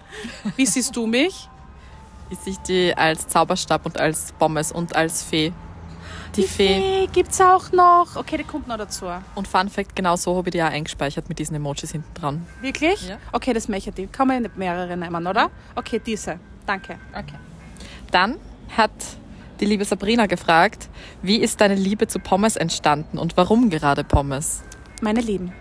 Wie 0.57 0.67
siehst 0.67 0.97
du 0.97 1.07
mich? 1.07 1.49
Ich 2.29 2.39
sehe 2.41 2.57
die 2.67 2.97
als 2.97 3.29
Zauberstab 3.29 3.87
und 3.87 4.01
als 4.01 4.33
Pommes 4.33 4.73
und 4.73 4.97
als 4.97 5.23
Fee. 5.23 5.53
Die, 6.35 6.43
Fee. 6.43 6.81
Fee 6.81 7.07
gibt's 7.13 7.41
auch 7.41 7.71
noch. 7.71 8.17
Okay, 8.17 8.39
die 8.39 8.45
kommt 8.45 8.67
noch 8.67 8.79
dazu. 8.79 9.07
Und 9.37 9.47
Fun 9.47 9.69
Fact, 9.69 9.95
genau 9.95 10.17
so 10.17 10.37
habe 10.37 10.49
ich 10.49 10.55
die 10.55 10.63
auch 10.65 10.71
eingespeichert 10.71 11.29
mit 11.29 11.39
diesen 11.39 11.55
Emojis 11.55 11.93
hinten 11.93 12.13
dran. 12.15 12.45
Wirklich? 12.63 13.09
Ja. 13.09 13.19
Okay, 13.31 13.53
das 13.53 13.69
möchte 13.69 13.93
ich. 13.97 14.11
Kann 14.11 14.27
man 14.27 14.43
nicht 14.43 14.57
mehrere 14.57 14.97
nehmen, 14.97 15.25
oder? 15.25 15.53
Okay, 15.77 16.01
diese. 16.05 16.41
Danke. 16.67 16.99
Okay. 17.13 17.39
Dann 18.11 18.39
hat 18.77 18.91
die 19.63 19.67
liebe 19.67 19.85
Sabrina 19.85 20.27
gefragt, 20.27 20.91
wie 21.23 21.37
ist 21.37 21.61
deine 21.61 21.77
Liebe 21.77 22.09
zu 22.09 22.19
Pommes 22.19 22.57
entstanden 22.57 23.17
und 23.17 23.37
warum 23.37 23.71
gerade 23.71 24.03
Pommes? 24.03 24.65
Meine 25.01 25.21
Lieben, 25.21 25.53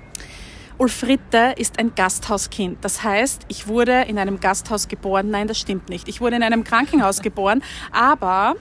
Ulfritte 0.80 1.54
ist 1.56 1.78
ein 1.78 1.94
Gasthauskind. 1.94 2.84
Das 2.84 3.04
heißt, 3.04 3.44
ich 3.48 3.68
wurde 3.68 4.02
in 4.08 4.18
einem 4.18 4.40
Gasthaus 4.40 4.88
geboren. 4.88 5.30
Nein, 5.30 5.48
das 5.48 5.60
stimmt 5.60 5.90
nicht. 5.90 6.08
Ich 6.08 6.20
wurde 6.20 6.36
in 6.36 6.42
einem 6.42 6.64
Krankenhaus 6.64 7.22
geboren, 7.22 7.62
aber 7.92 8.56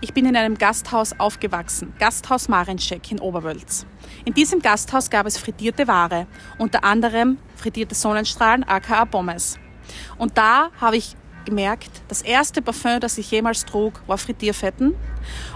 ich 0.00 0.14
bin 0.14 0.26
in 0.26 0.36
einem 0.36 0.56
Gasthaus 0.56 1.18
aufgewachsen. 1.18 1.92
Gasthaus 1.98 2.48
Marenschek 2.48 3.10
in 3.10 3.18
Oberwölz. 3.18 3.84
In 4.24 4.34
diesem 4.34 4.62
Gasthaus 4.62 5.10
gab 5.10 5.26
es 5.26 5.38
frittierte 5.38 5.88
Ware, 5.88 6.28
unter 6.56 6.84
anderem 6.84 7.38
frittierte 7.56 7.96
Sonnenstrahlen, 7.96 8.62
aka 8.62 9.06
Pommes. 9.06 9.58
Und 10.18 10.38
da 10.38 10.70
habe 10.80 10.96
ich 10.96 11.16
gemerkt, 11.48 11.90
das 12.08 12.22
erste 12.22 12.60
Parfum, 12.62 13.00
das 13.00 13.18
ich 13.18 13.30
jemals 13.30 13.64
trug, 13.64 14.00
war 14.06 14.18
Frittierfetten. 14.18 14.94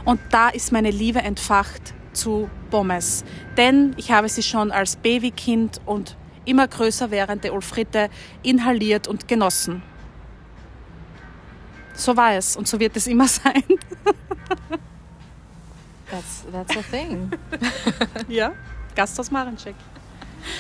Und 0.04 0.20
da 0.30 0.49
ist 0.49 0.72
meine 0.72 0.90
Liebe 0.90 1.20
entfacht 1.20 1.94
zu 2.12 2.49
Pommes. 2.70 3.25
Denn 3.56 3.94
ich 3.96 4.11
habe 4.11 4.28
sie 4.28 4.42
schon 4.42 4.70
als 4.70 4.96
Babykind 4.96 5.80
und 5.87 6.16
immer 6.44 6.66
größer 6.66 7.11
werdende 7.11 7.52
Ulfritte 7.52 8.08
inhaliert 8.42 9.06
und 9.06 9.28
genossen. 9.28 9.82
So 11.94 12.16
war 12.16 12.32
es 12.32 12.56
und 12.56 12.66
so 12.66 12.80
wird 12.80 12.96
es 12.96 13.06
immer 13.06 13.28
sein. 13.42 13.62
That's, 16.11 16.44
that's 16.50 16.76
a 16.76 16.82
thing. 16.90 17.30
Ja, 18.28 18.52
Gasthaus 18.94 19.30
Marencheck. 19.30 19.75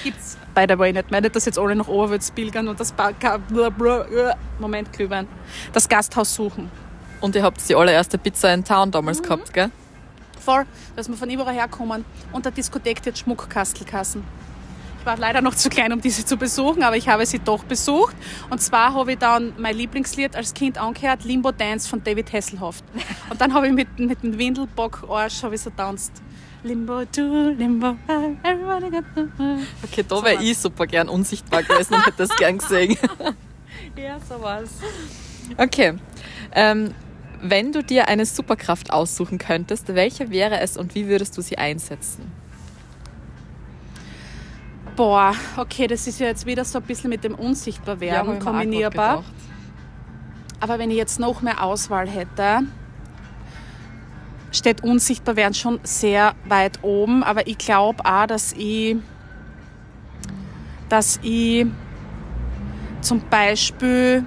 Gibt's 0.04 0.36
by 0.54 0.66
the 0.68 0.78
way 0.78 0.92
nicht 0.92 1.10
mehr. 1.10 1.20
Nicht, 1.20 1.34
dass 1.34 1.44
jetzt 1.46 1.58
alle 1.58 1.74
nach 1.74 1.88
Oberwürz 1.88 2.30
pilgern 2.30 2.68
und 2.68 2.78
das 2.78 2.92
ba 2.92 3.12
Ka- 3.12 3.38
bla- 3.38 3.70
bla- 3.70 4.04
äh, 4.06 4.34
Moment, 4.58 4.92
Glühwein. 4.92 5.26
Das 5.72 5.88
Gasthaus 5.88 6.34
suchen. 6.34 6.70
Und 7.20 7.34
ihr 7.36 7.42
habt 7.42 7.66
die 7.68 7.74
allererste 7.74 8.18
Pizza 8.18 8.52
in 8.52 8.64
Town 8.64 8.90
damals 8.90 9.18
Mhm. 9.20 9.22
gehabt, 9.24 9.52
gell? 9.54 9.70
Voll, 10.44 10.64
dass 10.96 11.08
wir 11.08 11.16
von 11.16 11.30
überall 11.30 11.54
herkommen. 11.54 12.04
Und 12.32 12.44
der 12.44 12.52
Diskothek 12.52 13.06
hat 13.06 13.16
Schmuckkastelkassen. 13.18 14.24
Ich 14.98 15.06
war 15.06 15.16
leider 15.16 15.40
noch 15.40 15.54
zu 15.56 15.68
klein, 15.68 15.92
um 15.92 16.00
diese 16.00 16.24
zu 16.24 16.36
besuchen, 16.36 16.82
aber 16.84 16.96
ich 16.96 17.08
habe 17.08 17.24
sie 17.26 17.38
doch 17.40 17.64
besucht. 17.64 18.14
Und 18.50 18.60
zwar 18.60 18.94
habe 18.94 19.12
ich 19.12 19.18
dann 19.18 19.52
mein 19.58 19.76
Lieblingslied 19.76 20.36
als 20.36 20.54
Kind 20.54 20.78
angehört, 20.78 21.24
Limbo 21.24 21.50
Dance 21.50 21.88
von 21.88 22.02
David 22.04 22.32
Hasselhoff. 22.32 22.82
Und 23.30 23.40
dann 23.40 23.52
habe 23.52 23.66
ich 23.68 23.72
mit, 23.72 23.98
mit 23.98 24.22
dem 24.22 24.38
Windelbock-Arsch 24.38 25.42
habe 25.42 25.54
ich 25.56 25.60
so 25.60 25.70
tanzt. 25.70 26.12
Limbo 26.64 27.04
to 27.06 27.50
Limbo, 27.50 27.96
everybody 28.44 28.90
got 28.90 29.04
the... 29.16 29.28
Okay, 29.82 30.04
da 30.06 30.16
So 30.16 30.24
wäre 30.24 30.42
ich 30.42 30.58
super 30.58 30.86
gern 30.86 31.08
unsichtbar 31.08 31.62
gewesen 31.64 31.94
und 31.94 32.06
hätte 32.06 32.18
das 32.18 32.36
gern 32.36 32.58
gesehen. 32.58 32.96
Ja, 33.96 34.18
so 34.26 34.40
war's. 34.40 34.70
Okay. 35.58 35.94
Ähm, 36.52 36.94
wenn 37.42 37.72
du 37.72 37.82
dir 37.82 38.08
eine 38.08 38.24
Superkraft 38.24 38.92
aussuchen 38.92 39.38
könntest, 39.38 39.94
welche 39.94 40.30
wäre 40.30 40.60
es 40.60 40.76
und 40.76 40.94
wie 40.94 41.08
würdest 41.08 41.36
du 41.36 41.42
sie 41.42 41.58
einsetzen? 41.58 42.30
Boah, 44.96 45.34
okay, 45.56 45.86
das 45.88 46.06
ist 46.06 46.20
ja 46.20 46.26
jetzt 46.26 46.46
wieder 46.46 46.64
so 46.64 46.78
ein 46.78 46.84
bisschen 46.84 47.10
mit 47.10 47.24
dem 47.24 47.34
Unsichtbarwerden 47.34 48.38
grad 48.38 48.44
kombinierbar. 48.44 49.24
Aber 50.60 50.78
wenn 50.78 50.90
ich 50.90 50.96
jetzt 50.96 51.18
noch 51.18 51.42
mehr 51.42 51.62
Auswahl 51.62 52.08
hätte, 52.08 52.60
steht 54.52 54.84
unsichtbar 54.84 55.36
werden 55.36 55.54
schon 55.54 55.80
sehr 55.82 56.34
weit 56.44 56.78
oben. 56.82 57.22
Aber 57.24 57.46
ich 57.46 57.58
glaube 57.58 58.04
auch, 58.04 58.26
dass 58.26 58.52
ich, 58.52 58.96
dass 60.88 61.18
ich 61.22 61.66
zum 63.00 63.20
Beispiel 63.28 64.24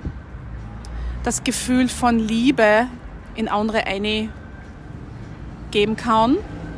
das 1.24 1.44
Gefühl 1.44 1.88
von 1.88 2.20
Liebe 2.20 2.88
in 3.36 3.48
andere 3.48 3.86
eine 3.88 4.30
geben 5.72 5.96
kann. 5.96 6.38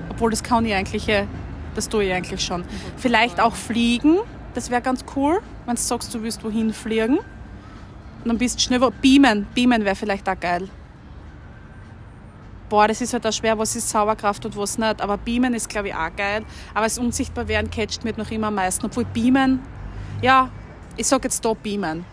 Obwohl 0.10 0.32
das 0.32 0.44
kann 0.44 0.66
ich 0.66 0.74
eigentlich, 0.74 1.08
äh, 1.10 1.26
das 1.76 1.90
tue 1.90 2.06
ich 2.06 2.14
eigentlich 2.14 2.42
schon. 2.42 2.64
Vielleicht 2.98 3.40
auch 3.40 3.56
fliegen, 3.56 4.18
das 4.54 4.72
wäre 4.72 4.82
ganz 4.82 5.06
cool, 5.16 5.42
wenn 5.66 5.76
du 5.76 5.82
sagst, 5.82 6.14
du 6.14 6.24
willst 6.24 6.44
wohin 6.44 6.74
fliegen. 6.74 7.18
Und 7.18 8.26
dann 8.26 8.38
bist 8.38 8.58
du 8.58 8.62
schnell. 8.62 8.80
Beamen. 9.02 9.46
Beamen 9.54 9.86
wäre 9.86 9.96
vielleicht 9.96 10.28
auch 10.28 10.40
geil. 10.40 10.70
Boah, 12.70 12.88
das 12.88 13.02
ist 13.02 13.14
halt 13.14 13.26
auch 13.26 13.32
schwer, 13.32 13.58
was 13.58 13.76
ist 13.76 13.90
Zauberkraft 13.90 14.46
und 14.46 14.58
was 14.58 14.78
nicht. 14.78 15.02
Aber 15.02 15.18
Beamen 15.18 15.54
ist, 15.54 15.70
glaube 15.70 15.90
ich, 15.90 15.96
auch 15.96 16.14
geil. 16.16 16.44
Aber 16.74 16.86
das 16.86 16.98
Unsichtbarwerden 16.98 17.72
catcht 17.72 18.04
mich 18.04 18.18
noch 18.18 18.30
immer 18.30 18.48
am 18.48 18.56
meisten. 18.56 18.86
Obwohl 18.86 19.06
Beamen, 19.06 19.62
ja, 20.22 20.50
ich 20.98 21.08
sag 21.08 21.24
jetzt 21.24 21.46
da 21.46 21.54
Beamen. 21.54 22.06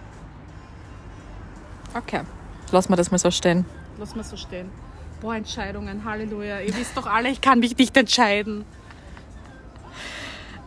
Okay. 1.95 2.21
Lass 2.71 2.89
mal 2.89 2.97
das 2.97 3.11
mal 3.11 3.19
so 3.19 3.31
stehen. 3.31 3.65
Lass 3.99 4.15
mal 4.15 4.25
so 4.25 4.37
stehen. 4.37 4.71
Boah, 5.21 5.37
Entscheidungen, 5.37 6.05
Halleluja. 6.05 6.61
Ihr 6.61 6.77
wisst 6.77 6.97
doch 6.97 7.07
alle, 7.07 7.31
ich 7.31 7.41
kann 7.41 7.61
mich 7.61 7.77
nicht 7.77 7.97
entscheiden. 7.97 8.65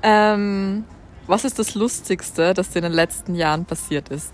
Ähm, 0.01 0.85
was 1.27 1.43
ist 1.43 1.59
das 1.59 1.75
Lustigste, 1.75 2.53
das 2.53 2.69
dir 2.69 2.79
in 2.79 2.83
den 2.83 2.93
letzten 2.93 3.35
Jahren 3.35 3.65
passiert 3.65 4.09
ist? 4.09 4.33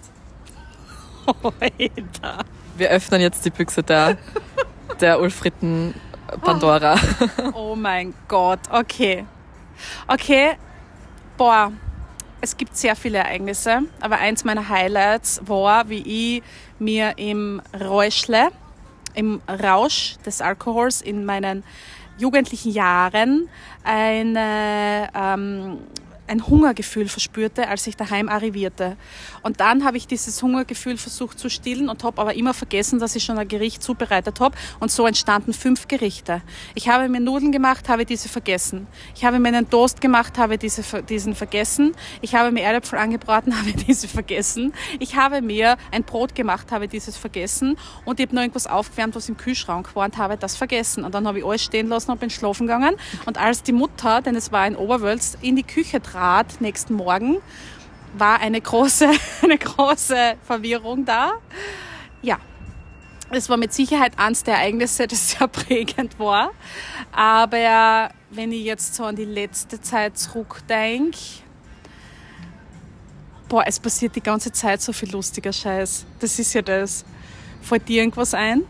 Alter. 1.43 2.45
Wir 2.77 2.89
öffnen 2.89 3.21
jetzt 3.21 3.45
die 3.45 3.49
Büchse 3.49 3.83
der, 3.83 4.17
der 4.93 5.19
Ulfritten 5.19 5.93
Pandora. 6.41 6.95
Oh 7.53 7.75
mein 7.75 8.13
Gott, 8.27 8.59
okay. 8.71 9.25
Okay, 10.07 10.57
boah, 11.37 11.71
es 12.41 12.57
gibt 12.57 12.75
sehr 12.75 12.95
viele 12.95 13.19
Ereignisse, 13.19 13.83
aber 14.01 14.17
eins 14.17 14.43
meiner 14.43 14.67
Highlights 14.67 15.41
war, 15.45 15.89
wie 15.89 16.37
ich 16.37 16.43
mir 16.79 17.13
im 17.17 17.61
Räuschle, 17.79 18.49
im 19.13 19.41
Rausch 19.47 20.17
des 20.25 20.41
Alkohols 20.41 21.01
in 21.01 21.25
meinen 21.25 21.63
jugendlichen 22.17 22.71
Jahren 22.71 23.49
eine, 23.83 25.09
ähm, 25.15 25.79
ein 26.27 26.47
Hungergefühl 26.47 27.09
verspürte, 27.09 27.67
als 27.67 27.85
ich 27.85 27.97
daheim 27.97 28.29
arrivierte. 28.29 28.95
Und 29.41 29.59
dann 29.59 29.83
habe 29.83 29.97
ich 29.97 30.07
dieses 30.07 30.41
Hungergefühl 30.41 30.97
versucht 30.97 31.37
zu 31.37 31.49
stillen 31.49 31.89
und 31.89 32.03
habe 32.03 32.21
aber 32.21 32.35
immer 32.35 32.53
vergessen, 32.53 32.99
dass 32.99 33.15
ich 33.15 33.23
schon 33.23 33.37
ein 33.37 33.47
Gericht 33.47 33.83
zubereitet 33.83 34.39
habe. 34.39 34.55
Und 34.79 34.91
so 34.91 35.05
entstanden 35.05 35.53
fünf 35.53 35.87
Gerichte. 35.87 36.41
Ich 36.75 36.87
habe 36.87 37.09
mir 37.09 37.19
Nudeln 37.19 37.51
gemacht, 37.51 37.89
habe 37.89 38.05
diese 38.05 38.29
vergessen. 38.29 38.87
Ich 39.15 39.25
habe 39.25 39.39
mir 39.39 39.49
einen 39.49 39.69
Toast 39.69 39.99
gemacht, 39.99 40.37
habe 40.37 40.57
diese, 40.57 40.83
diesen 41.03 41.35
vergessen. 41.35 41.93
Ich 42.21 42.35
habe 42.35 42.51
mir 42.51 42.63
Erdäpfel 42.63 42.99
angebraten, 42.99 43.57
habe 43.59 43.73
diese 43.73 44.07
vergessen. 44.07 44.73
Ich 44.99 45.15
habe 45.15 45.41
mir 45.41 45.77
ein 45.91 46.03
Brot 46.03 46.35
gemacht, 46.35 46.71
habe 46.71 46.87
dieses 46.87 47.17
vergessen. 47.17 47.77
Und 48.05 48.19
ich 48.19 48.27
habe 48.27 48.35
noch 48.35 48.41
irgendwas 48.43 48.67
aufgewärmt, 48.67 49.15
was 49.15 49.27
im 49.27 49.35
Kühlschrank 49.35 49.93
war 49.95 50.05
und 50.05 50.17
habe 50.17 50.37
das 50.37 50.55
vergessen. 50.55 51.03
Und 51.03 51.13
dann 51.13 51.27
habe 51.27 51.39
ich 51.39 51.45
alles 51.45 51.63
stehen 51.63 51.89
lassen 51.89 52.11
und 52.11 52.19
bin 52.21 52.29
schlafen 52.29 52.65
gegangen. 52.67 52.95
Und 53.25 53.37
als 53.37 53.61
die 53.61 53.73
Mutter, 53.73 54.21
denn 54.21 54.35
es 54.35 54.53
war 54.53 54.65
in 54.65 54.77
Oberwölz, 54.77 55.37
in 55.41 55.57
die 55.57 55.63
Küche 55.63 56.01
trat, 56.01 56.12
nächsten 56.59 56.95
Morgen, 56.95 57.37
war 58.17 58.39
eine 58.39 58.61
große, 58.61 59.09
eine 59.41 59.57
große 59.57 60.35
Verwirrung 60.43 61.05
da. 61.05 61.33
Ja, 62.21 62.39
es 63.31 63.49
war 63.49 63.57
mit 63.57 63.73
Sicherheit 63.73 64.17
eines 64.19 64.43
der 64.43 64.55
Ereignisse, 64.55 65.07
das 65.07 65.31
sehr 65.31 65.47
prägend 65.49 66.19
war. 66.19 66.51
Aber 67.11 68.11
wenn 68.29 68.51
ich 68.51 68.63
jetzt 68.63 68.95
so 68.95 69.05
an 69.05 69.15
die 69.15 69.25
letzte 69.25 69.81
Zeit 69.81 70.17
zurückdenke, 70.17 71.17
boah, 73.49 73.63
es 73.65 73.79
passiert 73.79 74.15
die 74.15 74.21
ganze 74.21 74.51
Zeit 74.51 74.81
so 74.81 74.93
viel 74.93 75.11
lustiger 75.11 75.53
Scheiß. 75.53 76.05
Das 76.19 76.39
ist 76.39 76.53
ja 76.53 76.61
das. 76.61 77.05
Fällt 77.61 77.87
dir 77.87 78.01
irgendwas 78.01 78.33
ein? 78.33 78.63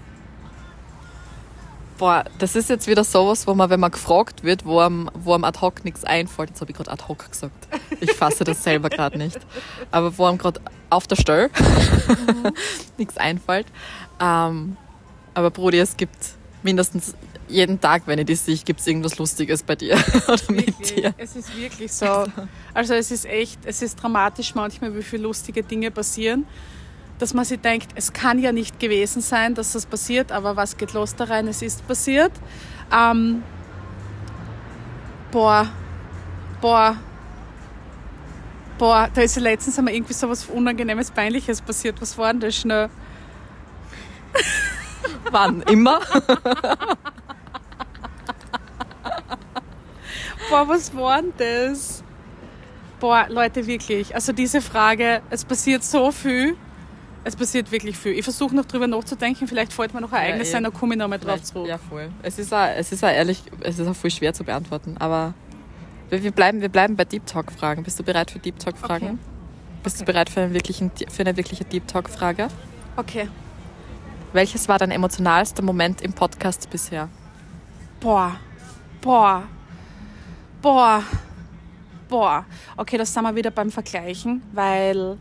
Boah, 1.98 2.24
das 2.40 2.56
ist 2.56 2.70
jetzt 2.70 2.88
wieder 2.88 3.04
sowas, 3.04 3.46
wo 3.46 3.54
man, 3.54 3.70
wenn 3.70 3.80
man 3.80 3.92
gefragt 3.92 4.44
wird, 4.44 4.66
wo 4.66 4.80
einem, 4.80 5.10
wo 5.14 5.34
einem 5.34 5.44
ad 5.44 5.60
hoc 5.62 5.86
nichts 5.86 6.04
einfällt, 6.04 6.50
jetzt 6.50 6.62
habe 6.62 6.72
ich 6.72 6.78
gerade 6.78 6.92
ad 6.92 7.04
hoc 7.08 7.30
gesagt. 7.30 7.68
Ich 8.00 8.12
fasse 8.14 8.44
das 8.44 8.64
selber 8.64 8.90
gerade 8.90 9.18
nicht. 9.18 9.40
Aber 9.92 10.18
wo 10.18 10.26
einem 10.26 10.38
gerade 10.38 10.60
auf 10.90 11.08
der 11.08 11.16
Stelle 11.16 11.50
nichts 12.98 13.18
einfällt. 13.18 13.68
Ähm, 14.20 14.78
aber 15.34 15.52
Brudi, 15.52 15.80
es 15.80 15.98
gibt 15.98 16.18
mindestens 16.64 17.16
jeden 17.48 17.80
Tag, 17.80 18.04
wenn 18.06 18.20
ich 18.20 18.26
dich 18.26 18.42
sehe, 18.42 18.58
gibt 18.58 18.80
es 18.80 18.88
irgendwas 18.88 19.18
Lustiges 19.18 19.64
bei 19.64 19.76
dir 19.76 19.96
oder 20.28 20.52
mit 20.52 20.68
Wirklich, 20.68 20.96
dir. 20.96 21.14
Es 21.18 21.36
ist 21.36 21.56
wirklich 21.56 21.92
so. 21.92 22.26
Also 22.74 22.94
es 22.94 23.12
ist 23.12 23.26
echt, 23.26 23.60
es 23.66 23.82
ist 23.82 23.96
dramatisch 24.02 24.56
manchmal, 24.56 24.96
wie 24.96 25.04
viele 25.04 25.24
lustige 25.24 25.64
Dinge 25.64 25.92
passieren, 25.92 26.46
dass 27.24 27.34
man 27.34 27.46
sich 27.46 27.62
denkt, 27.62 27.92
es 27.96 28.12
kann 28.12 28.38
ja 28.38 28.52
nicht 28.52 28.82
gewesen 28.82 29.22
sein, 29.22 29.56
dass 29.56 29.72
das 29.72 29.86
passiert, 29.86 30.34
aber 30.34 30.58
was 30.58 30.76
geht 30.76 30.92
los 30.92 31.16
da 31.16 31.24
rein? 31.24 31.48
Es 31.48 31.62
ist 31.62 31.88
passiert. 31.88 32.34
Ähm, 32.94 33.44
boah, 35.32 35.70
boah, 36.60 36.98
boah, 38.78 39.10
da 39.14 39.22
ist 39.22 39.38
ja 39.38 39.42
letztens 39.42 39.80
einmal 39.80 39.94
irgendwie 39.94 40.12
so 40.12 40.30
was 40.30 40.44
Unangenehmes, 40.48 41.12
Peinliches 41.12 41.62
passiert. 41.62 42.02
Was 42.02 42.18
war 42.18 42.34
denn 42.34 42.42
das 42.42 42.58
schnell? 42.58 42.90
Wann? 45.32 45.62
Immer? 45.62 46.02
Boah, 50.50 50.68
was 50.68 50.94
war 50.94 51.22
denn 51.22 51.34
das? 51.38 52.04
Boah, 53.00 53.28
Leute, 53.30 53.66
wirklich. 53.66 54.14
Also 54.14 54.34
diese 54.34 54.60
Frage, 54.60 55.22
es 55.30 55.46
passiert 55.46 55.86
so 55.86 56.12
viel. 56.12 56.58
Es 57.26 57.36
passiert 57.36 57.72
wirklich 57.72 57.98
viel. 57.98 58.14
Ich 58.14 58.24
versuche 58.24 58.54
noch 58.56 58.66
drüber 58.66 58.86
nachzudenken. 58.88 59.48
Vielleicht 59.48 59.72
fällt 59.72 59.94
mir 59.94 60.02
noch 60.02 60.12
ein 60.12 60.22
Ja, 60.28 60.34
eigenes 60.34 60.52
eh. 60.52 60.58
ein, 60.58 60.64
dann 60.64 60.74
komme 60.74 60.96
ich 60.96 61.00
nochmal 61.00 61.20
drauf 61.20 61.42
zurück. 61.42 61.68
Ja, 61.68 61.78
voll. 61.78 62.10
Es 62.22 62.38
ist 62.38 62.54
auch, 62.54 62.68
es 62.76 62.92
ist 62.92 63.04
auch 63.04 63.10
ehrlich, 63.10 63.42
es 63.62 63.80
ist 63.80 63.88
auch 63.88 63.96
voll 63.96 64.12
schwer 64.12 64.34
zu 64.34 64.44
beantworten, 64.44 64.98
aber 65.00 65.34
wir, 66.10 66.22
wir, 66.22 66.32
bleiben, 66.32 66.60
wir 66.62 66.70
bleiben 66.70 66.96
bei 66.98 67.06
Deep 67.06 67.26
Talk 67.26 67.52
Fragen. 67.52 67.84
Bist 67.84 67.98
du 67.98 68.04
bereit 68.04 68.32
für 68.32 68.40
Deep 68.40 68.60
Talk 68.60 68.78
Fragen? 68.78 69.06
Okay. 69.06 69.18
Bist 69.84 69.96
Okay. 69.98 70.06
du 70.06 70.12
bereit 70.12 70.30
für, 70.30 70.42
einen 70.42 70.54
wirklichen, 70.54 70.92
für 71.10 71.22
eine 71.22 71.36
wirkliche 71.38 71.64
Deep 71.64 71.88
Talk 71.88 72.10
Frage? 72.10 72.48
Okay. 72.98 73.30
Welches 74.34 74.68
war 74.68 74.80
dein 74.80 74.92
emotionalster 74.92 75.64
Moment 75.64 76.02
im 76.02 76.14
Podcast 76.14 76.70
bisher? 76.70 77.08
Boah, 78.00 78.36
boah, 79.02 79.44
boah, 80.62 81.04
boah. 82.10 82.46
Okay, 82.76 82.98
das 82.98 83.14
sind 83.14 83.24
wir 83.24 83.36
wieder 83.36 83.52
beim 83.52 83.72
Vergleichen, 83.72 84.42
weil 84.52 85.18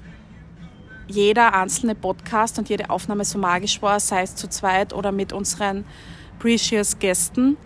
jeder 1.09 1.55
einzelne 1.55 1.95
Podcast 1.95 2.59
und 2.59 2.69
jede 2.69 2.91
Aufnahme 2.91 3.25
so 3.25 3.39
magisch 3.39 3.81
war, 3.83 4.01
sei 4.01 4.23
es 4.23 4.35
zu 4.35 4.49
zweit 4.49 4.93
oder 4.93 5.13
mit 5.13 5.33
unseren 5.33 5.85
precious 6.39 6.99
Gästen. 6.99 7.57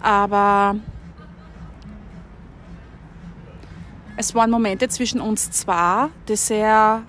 Aber 0.00 0.76
es 4.16 4.34
waren 4.34 4.50
Momente 4.50 4.88
zwischen 4.88 5.20
uns 5.20 5.50
zwei, 5.50 6.08
die 6.28 6.36
sehr 6.36 7.02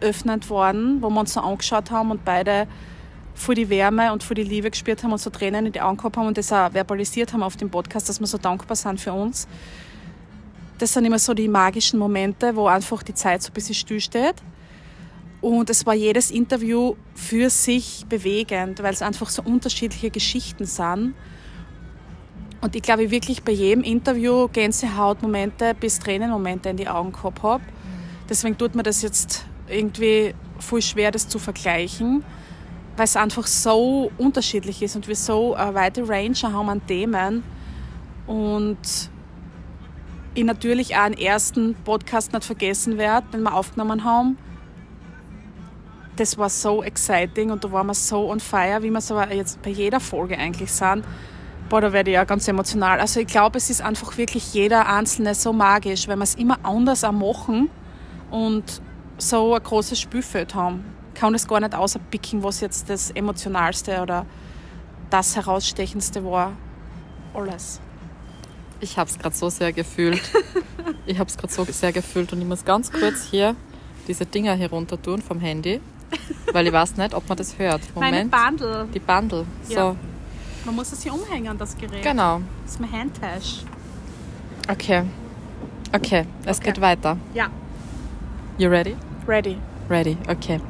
öffnend 0.00 0.48
waren, 0.50 1.02
wo 1.02 1.10
wir 1.10 1.20
uns 1.20 1.34
so 1.34 1.40
angeschaut 1.40 1.90
haben 1.90 2.10
und 2.10 2.24
beide 2.24 2.66
für 3.34 3.54
die 3.54 3.68
Wärme 3.68 4.12
und 4.12 4.22
für 4.22 4.34
die 4.34 4.42
Liebe 4.42 4.70
gespürt 4.70 5.02
haben 5.02 5.12
und 5.12 5.20
so 5.20 5.30
Tränen 5.30 5.66
in 5.66 5.72
die 5.72 5.80
Augen 5.80 5.96
gehabt 5.96 6.16
haben 6.16 6.26
und 6.26 6.36
das 6.36 6.52
auch 6.52 6.72
verbalisiert 6.72 7.32
haben 7.32 7.42
auf 7.42 7.56
dem 7.56 7.70
Podcast, 7.70 8.08
dass 8.08 8.20
wir 8.20 8.26
so 8.26 8.38
dankbar 8.38 8.76
sind 8.76 9.00
für 9.00 9.12
uns. 9.12 9.46
Das 10.78 10.92
sind 10.92 11.04
immer 11.04 11.18
so 11.18 11.34
die 11.34 11.48
magischen 11.48 11.98
Momente, 11.98 12.54
wo 12.54 12.66
einfach 12.68 13.02
die 13.02 13.14
Zeit 13.14 13.42
so 13.42 13.50
ein 13.50 13.52
bisschen 13.52 13.74
stillsteht. 13.74 14.36
Und 15.40 15.70
es 15.70 15.86
war 15.86 15.94
jedes 15.94 16.30
Interview 16.30 16.94
für 17.14 17.50
sich 17.50 18.06
bewegend, 18.08 18.82
weil 18.82 18.92
es 18.92 19.02
einfach 19.02 19.28
so 19.28 19.42
unterschiedliche 19.42 20.10
Geschichten 20.10 20.64
sind. 20.64 21.14
Und 22.60 22.74
ich 22.74 22.82
glaube, 22.82 23.04
ich 23.04 23.10
wirklich 23.10 23.42
bei 23.44 23.52
jedem 23.52 23.84
Interview 23.84 24.48
Gänsehautmomente 24.48 25.74
bis 25.74 26.00
Tränenmomente 26.00 26.68
in 26.70 26.76
die 26.76 26.88
Augen 26.88 27.12
gehabt 27.12 27.42
habe. 27.42 27.62
Deswegen 28.28 28.58
tut 28.58 28.74
mir 28.74 28.82
das 28.82 29.02
jetzt 29.02 29.46
irgendwie 29.68 30.34
voll 30.58 30.82
schwer, 30.82 31.12
das 31.12 31.28
zu 31.28 31.38
vergleichen, 31.38 32.24
weil 32.96 33.04
es 33.04 33.16
einfach 33.16 33.46
so 33.46 34.10
unterschiedlich 34.18 34.82
ist 34.82 34.96
und 34.96 35.06
wir 35.06 35.14
so 35.14 35.54
eine 35.54 35.74
weite 35.74 36.08
Range 36.08 36.36
haben 36.42 36.68
an 36.68 36.86
Themen. 36.86 37.44
Und 38.26 38.78
ich 40.34 40.44
natürlich 40.44 40.96
auch 40.96 41.02
einen 41.02 41.18
ersten 41.18 41.74
Podcast 41.84 42.32
nicht 42.32 42.44
vergessen 42.44 42.98
werde, 42.98 43.26
den 43.32 43.42
wir 43.42 43.54
aufgenommen 43.54 44.04
haben. 44.04 44.38
Das 46.16 46.36
war 46.36 46.48
so 46.48 46.82
exciting 46.82 47.50
und 47.50 47.62
da 47.62 47.70
waren 47.70 47.86
wir 47.86 47.94
so 47.94 48.30
on 48.30 48.40
fire, 48.40 48.82
wie 48.82 48.90
wir 48.90 49.00
so 49.00 49.20
jetzt 49.20 49.62
bei 49.62 49.70
jeder 49.70 50.00
Folge 50.00 50.36
eigentlich 50.36 50.72
sind. 50.72 51.04
Boah, 51.68 51.80
da 51.80 51.92
werde 51.92 52.10
ich 52.10 52.14
ja 52.14 52.24
ganz 52.24 52.48
emotional. 52.48 52.98
Also 52.98 53.20
ich 53.20 53.26
glaube, 53.26 53.58
es 53.58 53.70
ist 53.70 53.82
einfach 53.82 54.16
wirklich 54.16 54.54
jeder 54.54 54.86
Einzelne 54.86 55.34
so 55.34 55.52
magisch, 55.52 56.08
wenn 56.08 56.18
wir 56.18 56.24
es 56.24 56.34
immer 56.34 56.58
anders 56.62 57.04
auch 57.04 57.12
machen 57.12 57.70
und 58.30 58.82
so 59.18 59.54
ein 59.54 59.62
großes 59.62 60.00
Spielfeld 60.00 60.54
haben. 60.54 60.84
Ich 61.14 61.20
kann 61.20 61.32
das 61.32 61.46
gar 61.46 61.60
nicht 61.60 61.74
außerpicken, 61.74 62.42
was 62.42 62.60
jetzt 62.60 62.88
das 62.88 63.10
Emotionalste 63.10 64.00
oder 64.00 64.24
das 65.10 65.36
Herausstechendste 65.36 66.24
war. 66.24 66.52
Alles. 67.34 67.80
Ich 68.80 68.96
habe 68.98 69.10
es 69.10 69.18
gerade 69.18 69.34
so 69.34 69.48
sehr 69.50 69.72
gefühlt. 69.72 70.20
ich 71.06 71.18
habe 71.18 71.28
es 71.28 71.36
gerade 71.36 71.52
so 71.52 71.64
sehr 71.64 71.92
gefühlt 71.92 72.32
und 72.32 72.40
ich 72.40 72.46
muss 72.46 72.64
ganz 72.64 72.90
kurz 72.92 73.24
hier 73.30 73.56
diese 74.06 74.24
Dinger 74.24 74.54
hier 74.54 74.70
runter 74.70 75.00
tun 75.00 75.20
vom 75.20 75.40
Handy, 75.40 75.80
weil 76.52 76.66
ich 76.66 76.72
weiß 76.72 76.96
nicht, 76.96 77.12
ob 77.14 77.28
man 77.28 77.36
das 77.36 77.58
hört. 77.58 77.80
Meine 77.94 78.24
Moment. 78.24 78.30
Bundle. 78.30 78.88
Die 78.94 78.98
Bundle. 79.00 79.44
So, 79.64 79.74
Ja. 79.74 79.96
Man 80.64 80.74
muss 80.74 80.92
es 80.92 81.02
hier 81.02 81.14
umhängen, 81.14 81.56
das 81.58 81.76
Gerät. 81.76 82.02
genau. 82.02 82.40
Das 82.64 82.72
ist 82.72 82.80
mein 82.80 82.92
Handtasch. 82.92 83.62
Okay. 84.70 85.02
Okay, 85.94 86.24
es 86.44 86.58
Okay. 86.58 86.66
geht 86.72 86.80
weiter. 86.80 87.16
Ja, 87.34 87.48
You 88.58 88.68
ready? 88.68 88.94
ready. 89.26 89.56
Ready, 89.88 90.16
okay. 90.28 90.60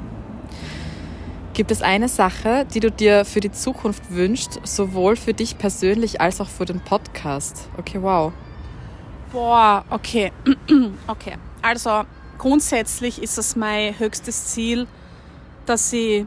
Gibt 1.59 1.73
es 1.73 1.83
eine 1.83 2.09
Sache, 2.09 2.64
die 2.73 2.79
du 2.79 2.88
dir 2.88 3.25
für 3.25 3.40
die 3.40 3.51
Zukunft 3.51 4.12
wünschst, 4.12 4.61
sowohl 4.62 5.16
für 5.16 5.35
dich 5.35 5.59
persönlich 5.59 6.21
als 6.21 6.40
auch 6.40 6.49
für 6.49 6.64
den 6.64 6.79
Podcast? 6.79 7.68
Okay, 7.77 8.01
wow. 8.01 8.33
Boah, 9.33 9.85
okay. 9.90 10.31
okay. 11.09 11.35
Also 11.61 12.05
grundsätzlich 12.38 13.21
ist 13.21 13.38
es 13.38 13.57
mein 13.57 13.99
höchstes 13.99 14.55
Ziel, 14.55 14.87
dass 15.66 15.92
ich 15.92 16.27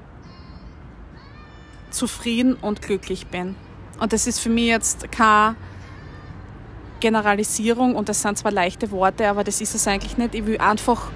zufrieden 1.92 2.56
und 2.56 2.82
glücklich 2.82 3.28
bin. 3.28 3.56
Und 4.02 4.12
das 4.12 4.28
ist 4.28 4.40
für 4.40 4.50
mich 4.50 4.68
jetzt 4.68 5.14
keine 5.14 5.56
Generalisierung 7.00 7.96
und 7.96 8.10
das 8.10 8.22
sind 8.22 8.38
zwar 8.38 8.52
leichte 8.52 8.92
Worte, 8.92 9.30
aber 9.30 9.46
das 9.46 9.62
ist 9.62 9.76
es 9.76 9.88
eigentlich 9.88 10.18
nicht. 10.18 10.36
Ich 10.36 10.46
will 10.46 10.58
einfach 10.58 11.10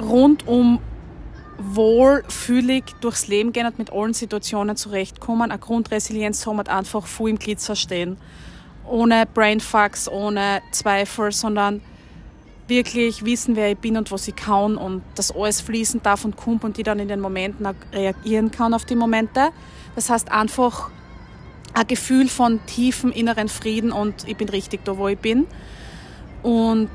rundum 0.00 0.80
wohlfühlig 1.60 2.84
durchs 3.00 3.28
Leben 3.28 3.52
gehen 3.52 3.66
und 3.66 3.78
mit 3.78 3.92
allen 3.92 4.14
Situationen 4.14 4.76
zurechtkommen. 4.76 5.50
Eine 5.50 5.60
Grundresilienz 5.60 6.46
und 6.46 6.68
einfach 6.68 7.06
voll 7.06 7.30
im 7.30 7.38
Glitzer 7.38 7.76
stehen. 7.76 8.16
Ohne 8.86 9.26
Brainfucks, 9.26 10.08
ohne 10.08 10.62
Zweifel, 10.72 11.32
sondern 11.32 11.80
wirklich 12.66 13.24
wissen, 13.24 13.56
wer 13.56 13.72
ich 13.72 13.78
bin 13.78 13.96
und 13.96 14.10
was 14.10 14.26
ich 14.28 14.36
kann 14.36 14.76
und 14.76 15.02
dass 15.16 15.34
alles 15.34 15.60
fließen 15.60 16.02
darf 16.02 16.24
und 16.24 16.36
kommt 16.36 16.64
und 16.64 16.76
die 16.76 16.82
dann 16.82 16.98
in 16.98 17.08
den 17.08 17.20
Momenten 17.20 17.66
auch 17.66 17.74
reagieren 17.92 18.50
kann 18.50 18.72
auf 18.72 18.84
die 18.84 18.94
Momente. 18.94 19.50
Das 19.96 20.08
heißt 20.08 20.30
einfach 20.30 20.90
ein 21.74 21.86
Gefühl 21.86 22.28
von 22.28 22.64
tiefem 22.66 23.10
inneren 23.12 23.48
Frieden 23.48 23.92
und 23.92 24.26
ich 24.26 24.36
bin 24.36 24.48
richtig 24.48 24.84
da, 24.84 24.96
wo 24.96 25.08
ich 25.08 25.18
bin. 25.18 25.46
Und 26.42 26.90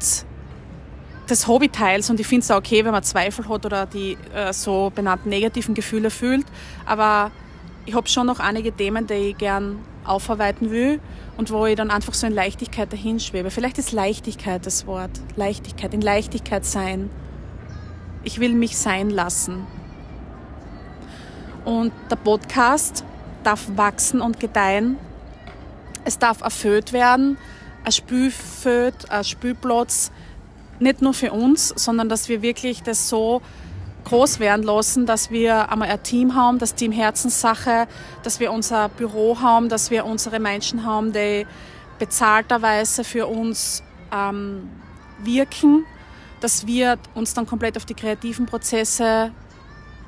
das 1.28 1.48
Hobby 1.48 1.70
teils 1.70 2.10
und 2.10 2.20
ich 2.20 2.28
finde 2.28 2.44
es 2.44 2.52
auch 2.52 2.58
okay, 2.58 2.86
wenn 2.86 2.92
man 2.92 3.04
Zweifel 3.04 3.48
hat 3.48 3.66
oder 3.66 3.86
die 3.86 4.18
äh, 4.34 4.54
so 4.54 4.92
benannten 4.94 5.30
negativen 5.30 5.74
Gefühle 5.74 6.10
fühlt. 6.10 6.46
Aber 6.86 7.32
ich 7.86 7.96
habe 7.96 8.08
schon 8.08 8.28
noch 8.28 8.40
einige 8.40 8.72
Themen, 8.72 9.08
die 9.08 9.14
ich 9.14 9.38
gern 9.38 9.80
aufarbeiten 10.04 10.72
will 10.72 11.00
und 11.38 11.52
wo 11.52 11.66
ich 11.66 11.76
dann 11.76 11.92
einfach 11.92 12.14
so 12.14 12.28
in 12.28 12.34
Leichtigkeit 12.34 12.92
dahin 12.92 13.20
schwebe. 13.20 13.52
Vielleicht 13.52 13.78
ist 13.78 13.92
Leichtigkeit 13.92 14.66
das 14.66 14.88
Wort. 14.88 15.12
Leichtigkeit, 15.36 15.94
in 15.94 16.02
Leichtigkeit 16.02 16.66
sein. 16.66 17.10
Ich 18.24 18.40
will 18.40 18.54
mich 18.54 18.78
sein 18.78 19.10
lassen. 19.10 19.68
Und 21.64 21.92
der 22.12 22.16
Podcast 22.16 23.04
darf 23.44 23.66
wachsen 23.76 24.22
und 24.22 24.40
gedeihen. 24.40 24.98
Es 26.04 26.20
darf 26.20 26.42
erfüllt 26.42 26.94
werden, 26.94 27.38
ein 27.84 27.92
Spülfeld, 27.92 29.10
ein 29.12 29.24
Spülplatz, 29.24 30.12
nicht 30.80 31.02
nur 31.02 31.14
für 31.14 31.32
uns, 31.32 31.70
sondern 31.70 32.10
dass 32.10 32.30
wir 32.30 32.42
wirklich 32.42 32.84
das 32.84 33.10
so 33.10 33.42
groß 34.06 34.40
werden 34.40 34.64
lassen, 34.64 35.06
dass 35.06 35.32
wir 35.32 35.72
einmal 35.72 35.90
ein 35.90 36.04
Team 36.04 36.36
haben, 36.36 36.60
das 36.60 36.76
Team 36.76 36.92
Herzenssache, 36.92 37.88
dass 38.24 38.40
wir 38.40 38.52
unser 38.52 38.90
Büro 38.90 39.40
haben, 39.42 39.68
dass 39.68 39.92
wir 39.92 40.06
unsere 40.06 40.40
Menschen 40.40 40.86
haben, 40.86 41.12
die 41.12 41.46
bezahlterweise 42.00 43.04
für 43.04 43.28
uns 43.28 43.84
ähm, 44.14 44.70
wirken, 45.24 45.86
dass 46.40 46.68
wir 46.68 46.98
uns 47.16 47.34
dann 47.34 47.48
komplett 47.48 47.78
auf 47.78 47.86
die 47.86 47.96
kreativen 47.96 48.46
Prozesse 48.46 49.32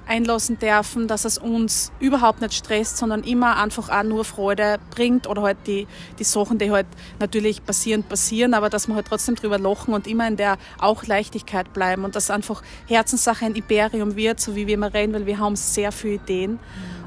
einlassen 0.07 0.57
dürfen, 0.59 1.07
dass 1.07 1.25
es 1.25 1.37
uns 1.37 1.91
überhaupt 1.99 2.41
nicht 2.41 2.53
stresst, 2.53 2.97
sondern 2.97 3.23
immer 3.23 3.57
einfach 3.61 3.89
auch 3.89 4.03
nur 4.03 4.25
Freude 4.25 4.77
bringt 4.91 5.27
oder 5.27 5.41
halt 5.41 5.57
die, 5.67 5.87
die 6.19 6.23
Sachen, 6.23 6.57
die 6.57 6.71
halt 6.71 6.87
natürlich 7.19 7.63
passieren, 7.65 8.03
passieren, 8.03 8.53
aber 8.53 8.69
dass 8.69 8.87
wir 8.87 8.95
halt 8.95 9.07
trotzdem 9.07 9.35
drüber 9.35 9.59
lachen 9.59 9.93
und 9.93 10.07
immer 10.07 10.27
in 10.27 10.37
der 10.37 10.57
auch 10.79 11.05
Leichtigkeit 11.05 11.73
bleiben 11.73 12.05
und 12.05 12.15
dass 12.15 12.29
einfach 12.29 12.63
Herzenssache 12.87 13.45
ein 13.45 13.55
Imperium 13.55 14.15
wird, 14.15 14.39
so 14.39 14.55
wie 14.55 14.67
wir 14.67 14.75
immer 14.75 14.93
reden, 14.93 15.13
weil 15.13 15.25
wir 15.25 15.39
haben 15.39 15.55
sehr 15.55 15.91
viele 15.91 16.15
Ideen 16.15 16.59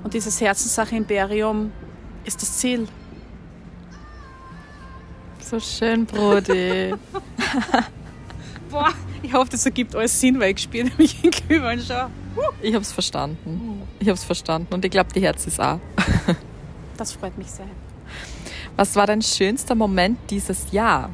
und 0.03 0.15
dieses 0.15 0.41
Herzenssache 0.41 0.97
Imperium 0.97 1.73
ist 2.25 2.43
das 2.43 2.59
Ziel. 2.59 2.87
So 5.41 5.59
schön, 5.59 6.07
Brody. 6.07 6.95
Boah, 8.71 8.93
ich 9.23 9.33
hoffe, 9.33 9.51
das 9.51 9.65
ergibt 9.67 9.97
alles 9.97 10.19
Sinn, 10.21 10.39
weil 10.39 10.53
ich 10.53 10.63
spiele 10.63 10.89
nämlich 10.91 11.23
in 11.25 11.31
Kübeln 11.31 11.81
schon. 11.81 12.11
Ich 12.63 12.75
hab's 12.75 12.93
verstanden. 12.93 13.83
Ich 13.99 14.09
hab's 14.09 14.25
verstanden 14.25 14.73
und 14.73 14.85
ich 14.85 14.91
glaube, 14.91 15.13
die 15.15 15.21
Herz 15.21 15.47
ist 15.47 15.61
auch. 15.61 15.81
Das 16.97 17.13
freut 17.13 17.39
mich 17.39 17.51
sehr. 17.51 17.65
Was 18.77 18.95
war 18.95 19.07
dein 19.07 19.23
schönster 19.23 19.75
Moment 19.75 20.19
dieses 20.29 20.71
Jahr? 20.71 21.09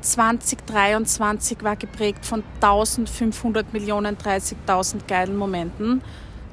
2023 0.00 1.62
war 1.62 1.76
geprägt 1.76 2.24
von 2.24 2.42
1500 2.62 3.74
Millionen 3.74 4.16
30.000 4.16 5.06
geilen 5.06 5.36
Momenten, 5.36 6.00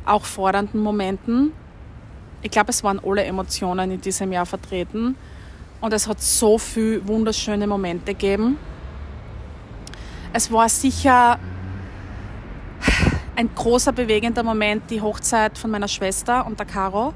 auch 0.06 0.26
fordernden 0.26 0.82
Momenten. 0.82 1.54
Ich 2.42 2.52
glaube, 2.52 2.72
es 2.72 2.84
waren 2.84 3.00
alle 3.00 3.24
Emotionen 3.24 3.90
in 3.92 4.02
diesem 4.02 4.34
Jahr 4.34 4.46
vertreten 4.46 5.16
und 5.82 5.94
es 5.94 6.08
hat 6.08 6.22
so 6.22 6.58
viele 6.58 7.08
wunderschöne 7.08 7.68
Momente 7.68 8.14
gegeben. 8.14 8.58
Es 10.34 10.52
war 10.52 10.70
sicher 10.70 11.40
ein 13.36 13.50
großer 13.56 13.94
bewegender 13.94 14.44
Moment, 14.44 14.90
die 14.90 15.02
Hochzeit 15.02 15.58
von 15.58 15.72
meiner 15.72 15.88
Schwester 15.88 16.46
und 16.46 16.60
der 16.60 16.66
Caro. 16.66 17.14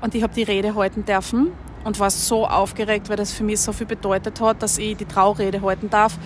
Und 0.00 0.14
ich 0.14 0.22
habe 0.22 0.34
die 0.34 0.42
Rede 0.42 0.74
halten 0.74 1.04
dürfen 1.04 1.52
und 1.84 1.98
war 2.00 2.10
so 2.10 2.46
aufgeregt, 2.46 3.08
weil 3.08 3.16
das 3.16 3.32
für 3.32 3.44
mich 3.44 3.60
so 3.60 3.72
viel 3.72 3.86
bedeutet 3.86 4.40
hat, 4.40 4.62
dass 4.62 4.78
ich 4.78 4.96
die 4.96 5.04
Traurede 5.04 5.62
halten 5.62 5.88
darf 5.88 6.18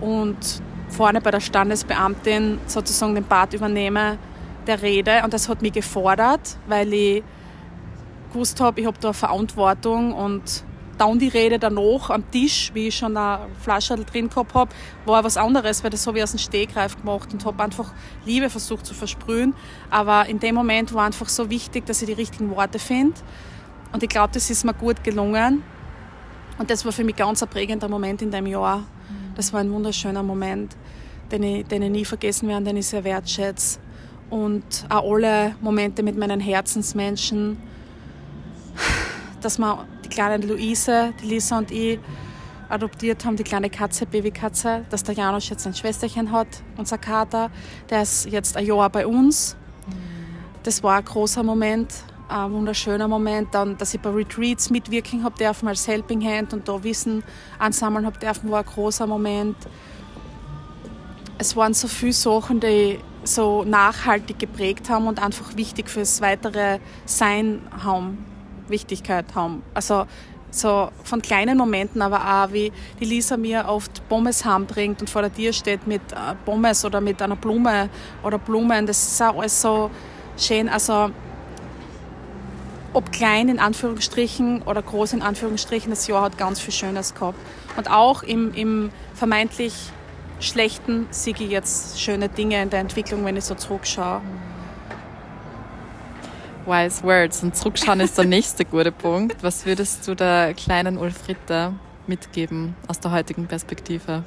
und 0.00 0.36
vorne 0.88 1.20
bei 1.20 1.30
der 1.30 1.40
Standesbeamtin 1.40 2.58
sozusagen 2.66 3.14
den 3.14 3.24
Part 3.24 3.54
übernehme 3.54 4.18
der 4.66 4.82
Rede. 4.82 5.22
Und 5.24 5.32
das 5.32 5.48
hat 5.48 5.62
mich 5.62 5.72
gefordert, 5.72 6.56
weil 6.66 6.92
ich 6.92 7.22
gewusst 8.32 8.60
habe, 8.60 8.80
ich 8.80 8.86
habe 8.86 8.98
da 9.00 9.12
Verantwortung 9.12 10.12
und 10.12 10.64
dann 10.98 11.18
die 11.18 11.28
Rede 11.28 11.58
danach 11.58 12.10
am 12.10 12.30
Tisch, 12.30 12.70
wie 12.74 12.88
ich 12.88 12.96
schon 12.96 13.16
eine 13.16 13.46
Flasche 13.60 13.96
drin 13.96 14.28
gehabt 14.28 14.54
habe, 14.54 14.70
war 15.04 15.24
was 15.24 15.36
anderes, 15.36 15.82
weil 15.82 15.90
das 15.90 16.06
habe 16.06 16.18
ich 16.18 16.24
aus 16.24 16.32
dem 16.32 16.38
Stegreif 16.38 16.96
gemacht 16.96 17.32
und 17.32 17.44
habe 17.44 17.62
einfach 17.62 17.92
Liebe 18.24 18.50
versucht 18.50 18.86
zu 18.86 18.94
versprühen. 18.94 19.54
Aber 19.90 20.26
in 20.26 20.38
dem 20.38 20.54
Moment 20.54 20.92
war 20.94 21.06
einfach 21.06 21.28
so 21.28 21.50
wichtig, 21.50 21.86
dass 21.86 22.02
ich 22.02 22.06
die 22.06 22.14
richtigen 22.14 22.50
Worte 22.54 22.78
finde. 22.78 23.14
Und 23.92 24.02
ich 24.02 24.08
glaube, 24.08 24.30
das 24.32 24.50
ist 24.50 24.64
mir 24.64 24.74
gut 24.74 25.02
gelungen. 25.04 25.62
Und 26.58 26.70
das 26.70 26.84
war 26.84 26.92
für 26.92 27.04
mich 27.04 27.16
ganz 27.16 27.42
ein 27.42 27.48
prägender 27.48 27.88
Moment 27.88 28.22
in 28.22 28.30
dem 28.30 28.46
Jahr. 28.46 28.84
Das 29.34 29.52
war 29.52 29.60
ein 29.60 29.72
wunderschöner 29.72 30.22
Moment, 30.22 30.76
den 31.30 31.42
ich, 31.42 31.66
den 31.66 31.82
ich 31.82 31.90
nie 31.90 32.04
vergessen 32.04 32.48
werde, 32.48 32.66
den 32.66 32.76
ich 32.76 32.86
sehr 32.86 33.04
wertschätze. 33.04 33.78
Und 34.30 34.86
auch 34.88 35.12
alle 35.12 35.56
Momente 35.60 36.02
mit 36.02 36.16
meinen 36.16 36.40
Herzensmenschen, 36.40 37.58
dass 39.40 39.58
wir 39.58 39.86
kleine 40.12 40.44
Luise, 40.44 41.14
die 41.22 41.26
Lisa 41.26 41.58
und 41.58 41.70
ich 41.70 41.98
adoptiert 42.68 43.24
haben, 43.24 43.36
die 43.36 43.44
kleine 43.44 43.70
Katze, 43.70 44.06
Babykatze, 44.06 44.84
dass 44.90 45.02
der 45.02 45.14
Janusz 45.14 45.48
jetzt 45.48 45.66
ein 45.66 45.74
Schwesterchen 45.74 46.32
hat, 46.32 46.48
unser 46.76 46.98
Kater. 46.98 47.50
Der 47.90 48.02
ist 48.02 48.26
jetzt 48.26 48.56
ein 48.56 48.66
Jahr 48.66 48.88
bei 48.90 49.06
uns. 49.06 49.56
Das 50.62 50.82
war 50.82 50.96
ein 50.96 51.04
großer 51.04 51.42
Moment, 51.42 51.92
ein 52.28 52.52
wunderschöner 52.52 53.08
Moment. 53.08 53.54
Dann, 53.54 53.76
dass 53.78 53.94
ich 53.94 54.00
bei 54.00 54.10
Retreats 54.10 54.70
mitwirken 54.70 55.24
habe 55.24 55.36
dürfen 55.36 55.68
als 55.68 55.86
Helping 55.88 56.22
Hand 56.24 56.52
und 56.52 56.68
da 56.68 56.82
Wissen 56.84 57.22
ansammeln 57.58 58.06
habe 58.06 58.18
dürfen, 58.18 58.50
war 58.50 58.60
ein 58.60 58.66
großer 58.66 59.06
Moment. 59.06 59.56
Es 61.38 61.56
waren 61.56 61.74
so 61.74 61.88
viele 61.88 62.12
Sachen, 62.12 62.60
die 62.60 62.98
so 63.24 63.64
nachhaltig 63.64 64.38
geprägt 64.38 64.88
haben 64.88 65.06
und 65.06 65.22
einfach 65.22 65.56
wichtig 65.56 65.88
fürs 65.88 66.20
weitere 66.20 66.78
Sein 67.06 67.62
haben. 67.82 68.31
Wichtigkeit 68.68 69.26
haben. 69.34 69.62
Also 69.74 70.06
so 70.50 70.90
von 71.04 71.22
kleinen 71.22 71.56
Momenten, 71.56 72.02
aber 72.02 72.20
auch 72.20 72.52
wie 72.52 72.72
die 73.00 73.04
Lisa 73.04 73.36
mir 73.36 73.64
oft 73.68 74.06
Pommes 74.08 74.44
heimbringt 74.44 75.00
und 75.00 75.08
vor 75.08 75.22
der 75.22 75.32
Tür 75.32 75.52
steht 75.52 75.86
mit 75.86 76.02
äh, 76.12 76.34
Pommes 76.44 76.84
oder 76.84 77.00
mit 77.00 77.20
einer 77.22 77.36
Blume 77.36 77.88
oder 78.22 78.38
Blumen. 78.38 78.86
Das 78.86 79.02
ist 79.02 79.22
auch 79.22 79.38
alles 79.38 79.60
so 79.60 79.90
schön. 80.36 80.68
Also 80.68 81.10
ob 82.92 83.10
klein 83.10 83.48
in 83.48 83.58
Anführungsstrichen 83.58 84.62
oder 84.62 84.82
groß 84.82 85.14
in 85.14 85.22
Anführungsstrichen, 85.22 85.90
das 85.90 86.06
Jahr 86.06 86.22
hat 86.22 86.36
ganz 86.36 86.60
viel 86.60 86.74
Schönes 86.74 87.14
gehabt. 87.14 87.38
Und 87.76 87.90
auch 87.90 88.22
im, 88.22 88.52
im 88.54 88.90
vermeintlich 89.14 89.74
Schlechten 90.40 91.06
sehe 91.10 91.34
ich 91.34 91.50
jetzt 91.50 92.00
schöne 92.00 92.28
Dinge 92.28 92.60
in 92.60 92.68
der 92.68 92.80
Entwicklung, 92.80 93.24
wenn 93.24 93.36
ich 93.36 93.44
so 93.44 93.54
zurückschaue. 93.54 94.20
Wise 96.66 97.02
Words. 97.02 97.42
Und 97.42 97.56
zurückschauen 97.56 98.00
ist 98.00 98.18
der 98.18 98.24
nächste 98.24 98.64
gute 98.64 98.92
Punkt. 98.92 99.42
Was 99.42 99.66
würdest 99.66 100.06
du 100.06 100.14
der 100.14 100.54
kleinen 100.54 100.98
Ulfritta 100.98 101.74
mitgeben 102.06 102.74
aus 102.88 103.00
der 103.00 103.10
heutigen 103.10 103.46
Perspektive? 103.46 104.24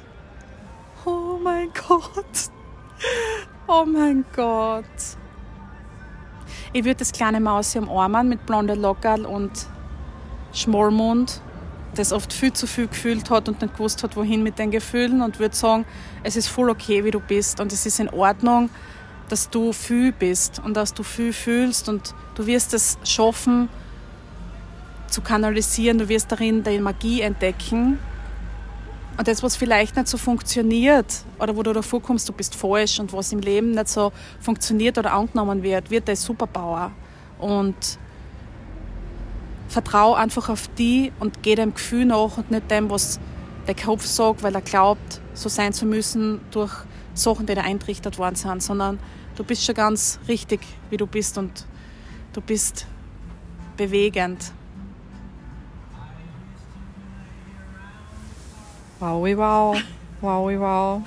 Oh 1.04 1.38
mein 1.42 1.68
Gott. 1.88 2.50
Oh 3.68 3.84
mein 3.84 4.24
Gott. 4.34 4.84
Ich 6.72 6.84
würde 6.84 6.96
das 6.96 7.12
kleine 7.12 7.40
Mausi 7.40 7.78
umarmen 7.78 8.28
mit 8.28 8.46
blonde 8.46 8.74
Lockerl 8.74 9.24
und 9.24 9.66
Schmollmund, 10.52 11.40
das 11.94 12.12
oft 12.12 12.32
viel 12.32 12.52
zu 12.52 12.66
viel 12.66 12.88
gefühlt 12.88 13.30
hat 13.30 13.48
und 13.48 13.60
nicht 13.60 13.74
gewusst 13.74 14.02
hat, 14.02 14.16
wohin 14.16 14.42
mit 14.42 14.58
den 14.58 14.70
Gefühlen 14.70 15.22
und 15.22 15.38
würde 15.38 15.54
sagen, 15.54 15.84
es 16.22 16.36
ist 16.36 16.48
voll 16.48 16.70
okay, 16.70 17.04
wie 17.04 17.10
du 17.10 17.20
bist 17.20 17.60
und 17.60 17.72
es 17.72 17.86
ist 17.86 18.00
in 18.00 18.08
Ordnung, 18.08 18.70
dass 19.28 19.50
du 19.50 19.72
viel 19.72 20.12
bist 20.12 20.60
und 20.64 20.76
dass 20.76 20.94
du 20.94 21.02
viel 21.02 21.32
fühlst 21.32 21.88
und 21.88 22.14
du 22.34 22.46
wirst 22.46 22.74
es 22.74 22.98
schaffen 23.04 23.68
zu 25.08 25.20
kanalisieren, 25.20 25.98
du 25.98 26.08
wirst 26.08 26.30
darin 26.30 26.62
deine 26.62 26.82
Magie 26.82 27.20
entdecken. 27.20 27.98
Und 29.18 29.28
das, 29.28 29.42
was 29.42 29.56
vielleicht 29.56 29.96
nicht 29.96 30.08
so 30.08 30.18
funktioniert 30.18 31.06
oder 31.38 31.56
wo 31.56 31.62
du 31.62 31.72
davor 31.72 32.02
kommst, 32.02 32.28
du 32.28 32.32
bist 32.32 32.54
falsch 32.54 33.00
und 33.00 33.12
was 33.12 33.32
im 33.32 33.40
Leben 33.40 33.70
nicht 33.70 33.88
so 33.88 34.12
funktioniert 34.40 34.98
oder 34.98 35.14
angenommen 35.14 35.62
wird, 35.62 35.90
wird 35.90 36.06
dein 36.06 36.16
Superpower. 36.16 36.92
Und 37.38 37.98
vertrau 39.68 40.14
einfach 40.14 40.48
auf 40.48 40.68
die 40.78 41.12
und 41.18 41.42
geh 41.42 41.54
dem 41.54 41.74
Gefühl 41.74 42.04
nach 42.04 42.36
und 42.36 42.50
nicht 42.50 42.70
dem, 42.70 42.90
was 42.90 43.18
der 43.66 43.74
Kopf 43.74 44.04
sagt, 44.04 44.42
weil 44.42 44.54
er 44.54 44.60
glaubt, 44.60 45.20
so 45.34 45.48
sein 45.48 45.72
zu 45.72 45.86
müssen 45.86 46.40
durch 46.50 46.72
Sachen, 47.16 47.46
die 47.46 47.54
da 47.54 47.62
eintrichtert 47.62 48.18
worden 48.18 48.36
sind, 48.36 48.62
sondern 48.62 48.98
du 49.36 49.44
bist 49.44 49.64
schon 49.64 49.74
ganz 49.74 50.18
richtig, 50.28 50.60
wie 50.90 50.96
du 50.96 51.06
bist 51.06 51.38
und 51.38 51.66
du 52.32 52.40
bist 52.40 52.86
bewegend. 53.76 54.52
Wowi 58.98 59.36
wow. 59.36 59.76
Wowi 60.20 60.58
wow. 60.58 61.02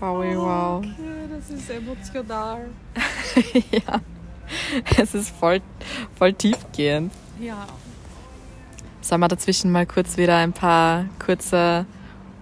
Wowi 0.00 0.36
wow. 0.36 0.78
Okay, 0.78 1.28
das 1.30 1.50
ist 1.50 1.70
emotional. 1.70 2.68
ja. 3.70 4.00
Es 4.96 5.14
ist 5.14 5.30
voll, 5.30 5.60
voll 6.16 6.32
tiefgehend. 6.32 7.12
Ja. 7.40 7.66
Sollen 9.00 9.20
wir 9.20 9.28
dazwischen 9.28 9.70
mal 9.70 9.86
kurz 9.86 10.16
wieder 10.16 10.36
ein 10.38 10.52
paar 10.52 11.06
kurze 11.24 11.86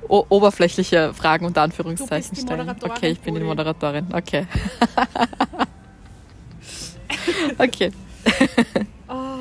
oberflächliche 0.09 1.13
Fragen 1.15 1.47
unter 1.47 1.63
Anführungszeichen 1.63 2.37
stellen? 2.37 2.75
Okay, 2.83 3.11
ich 3.11 3.21
bin 3.21 3.35
die. 3.35 3.41
Moderatorin. 3.41 4.07
Okay. 4.13 4.47
okay. 7.59 7.93
Oh. 9.09 9.39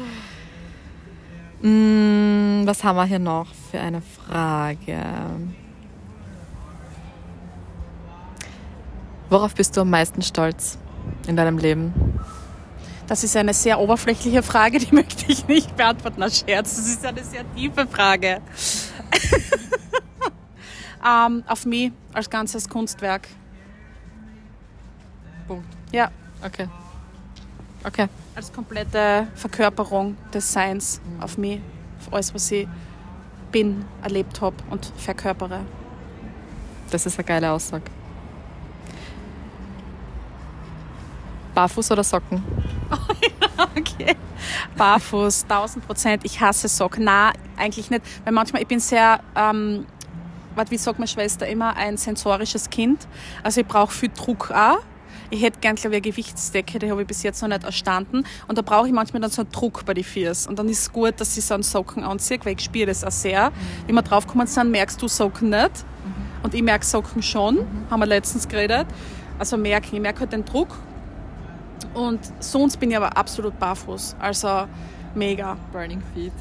Mm, 1.65 2.65
was 2.65 2.83
haben 2.83 2.95
wir 2.95 3.05
hier 3.05 3.19
noch 3.19 3.47
für 3.71 3.79
eine 3.79 4.01
Frage? 4.01 4.97
Worauf 9.29 9.55
bist 9.55 9.75
du 9.75 9.81
am 9.81 9.89
meisten 9.89 10.21
stolz 10.21 10.77
in 11.27 11.35
deinem 11.35 11.57
Leben? 11.57 11.93
Das 13.07 13.23
ist 13.23 13.37
eine 13.37 13.53
sehr 13.53 13.79
oberflächliche 13.79 14.43
Frage, 14.43 14.79
die 14.79 14.91
möchte 14.93 15.31
ich 15.31 15.47
nicht 15.47 15.75
beantworten 15.75 16.21
als 16.21 16.39
Scherz. 16.39 16.75
Das 16.75 16.87
ist 16.87 17.05
eine 17.05 17.23
sehr 17.23 17.43
tiefe 17.55 17.87
Frage. 17.87 18.41
ähm, 21.05 21.43
auf 21.47 21.65
mich 21.65 21.91
als 22.13 22.29
ganzes 22.29 22.67
Kunstwerk. 22.69 23.27
Punkt. 25.47 25.65
Ja, 25.91 26.11
Okay. 26.43 26.67
Okay. 27.83 28.07
als 28.35 28.51
komplette 28.51 29.27
Verkörperung 29.35 30.17
des 30.33 30.51
Seins 30.51 30.99
auf 31.19 31.37
mich, 31.37 31.61
auf 31.99 32.13
alles, 32.13 32.33
was 32.33 32.51
ich 32.51 32.67
bin, 33.51 33.85
erlebt 34.03 34.41
habe 34.41 34.55
und 34.69 34.91
verkörpere. 34.97 35.61
Das 36.91 37.05
ist 37.05 37.17
eine 37.17 37.25
geile 37.25 37.51
Aussage. 37.51 37.85
Barfuß 41.53 41.91
oder 41.91 42.03
Socken? 42.03 42.43
Okay. 43.75 44.15
Barfuß, 44.75 45.43
1000 45.49 45.87
Prozent. 45.87 46.25
Ich 46.25 46.39
hasse 46.39 46.67
Socken. 46.67 47.05
Na, 47.05 47.31
eigentlich 47.57 47.89
nicht. 47.89 48.03
Weil 48.23 48.33
manchmal, 48.33 48.61
ich 48.61 48.67
bin 48.67 48.79
sehr, 48.79 49.19
ähm, 49.35 49.87
wie 50.69 50.77
sagt 50.77 50.99
meine 50.99 51.07
Schwester 51.07 51.47
immer, 51.47 51.75
ein 51.75 51.97
sensorisches 51.97 52.69
Kind. 52.69 53.07
Also 53.43 53.61
ich 53.61 53.67
brauche 53.67 53.93
viel 53.93 54.09
Druck 54.09 54.51
auch. 54.51 54.79
Ich 55.29 55.41
hätte 55.41 55.59
gern, 55.59 55.75
glaube 55.75 55.95
ich, 55.95 56.03
eine 56.03 56.11
Gewichtsdecke, 56.11 56.79
die 56.79 56.89
habe 56.89 57.01
ich 57.01 57.07
bis 57.07 57.21
jetzt 57.23 57.41
noch 57.41 57.49
nicht 57.49 57.63
erstanden. 57.63 58.23
Und 58.47 58.57
da 58.57 58.61
brauche 58.61 58.87
ich 58.87 58.93
manchmal 58.93 59.21
dann 59.21 59.31
so 59.31 59.41
einen 59.41 59.51
Druck 59.51 59.85
bei 59.85 59.93
den 59.93 60.03
Fiers. 60.03 60.47
Und 60.47 60.57
dann 60.57 60.69
ist 60.69 60.79
es 60.79 60.91
gut, 60.91 61.19
dass 61.19 61.37
ich 61.37 61.43
so 61.43 61.53
einen 61.53 61.63
Socken 61.63 62.03
anziehe, 62.03 62.39
weil 62.43 62.53
ich 62.53 62.61
spüre 62.61 62.85
das 62.85 63.03
auch 63.03 63.11
sehr. 63.11 63.51
Wie 63.87 63.93
wir 63.93 64.01
draufgekommen 64.01 64.47
sind, 64.47 64.71
merkst 64.71 65.01
du 65.01 65.07
Socken 65.07 65.49
nicht. 65.49 65.83
Und 66.43 66.53
ich 66.53 66.63
merke 66.63 66.85
Socken 66.85 67.21
schon, 67.21 67.65
haben 67.89 67.99
wir 67.99 68.05
letztens 68.05 68.47
geredet. 68.47 68.87
Also 69.37 69.57
merke 69.57 69.93
ich 69.93 70.01
merke 70.01 70.21
halt 70.21 70.31
den 70.31 70.45
Druck. 70.45 70.69
Und 71.93 72.19
sonst 72.39 72.79
bin 72.79 72.91
ich 72.91 72.97
aber 72.97 73.17
absolut 73.17 73.59
barfuß. 73.59 74.15
Also 74.19 74.67
mega. 75.13 75.57
Burning 75.73 76.01
Feet. 76.13 76.33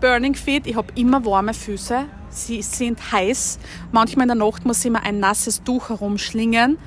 Burning 0.00 0.34
Feet, 0.34 0.66
ich 0.66 0.76
habe 0.76 0.92
immer 0.94 1.24
warme 1.24 1.54
Füße. 1.54 2.06
Sie 2.30 2.62
sind 2.62 3.12
heiß. 3.12 3.58
Manchmal 3.90 4.24
in 4.30 4.38
der 4.38 4.46
Nacht 4.46 4.64
muss 4.64 4.84
ich 4.84 4.90
mir 4.90 5.02
ein 5.02 5.18
nasses 5.18 5.62
Tuch 5.62 5.88
herumschlingen, 5.88 6.78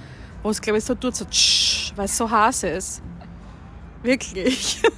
wo 0.43 0.50
es, 0.50 0.62
glaube 0.62 0.78
ich, 0.78 0.86
so 0.86 0.95
tut, 0.95 1.15
so 1.15 1.26
tsch, 1.26 1.91
weil 1.95 2.06
es 2.06 2.17
so 2.17 2.30
heiß 2.30 2.63
ist. 2.63 3.02
Wirklich. 4.04 4.82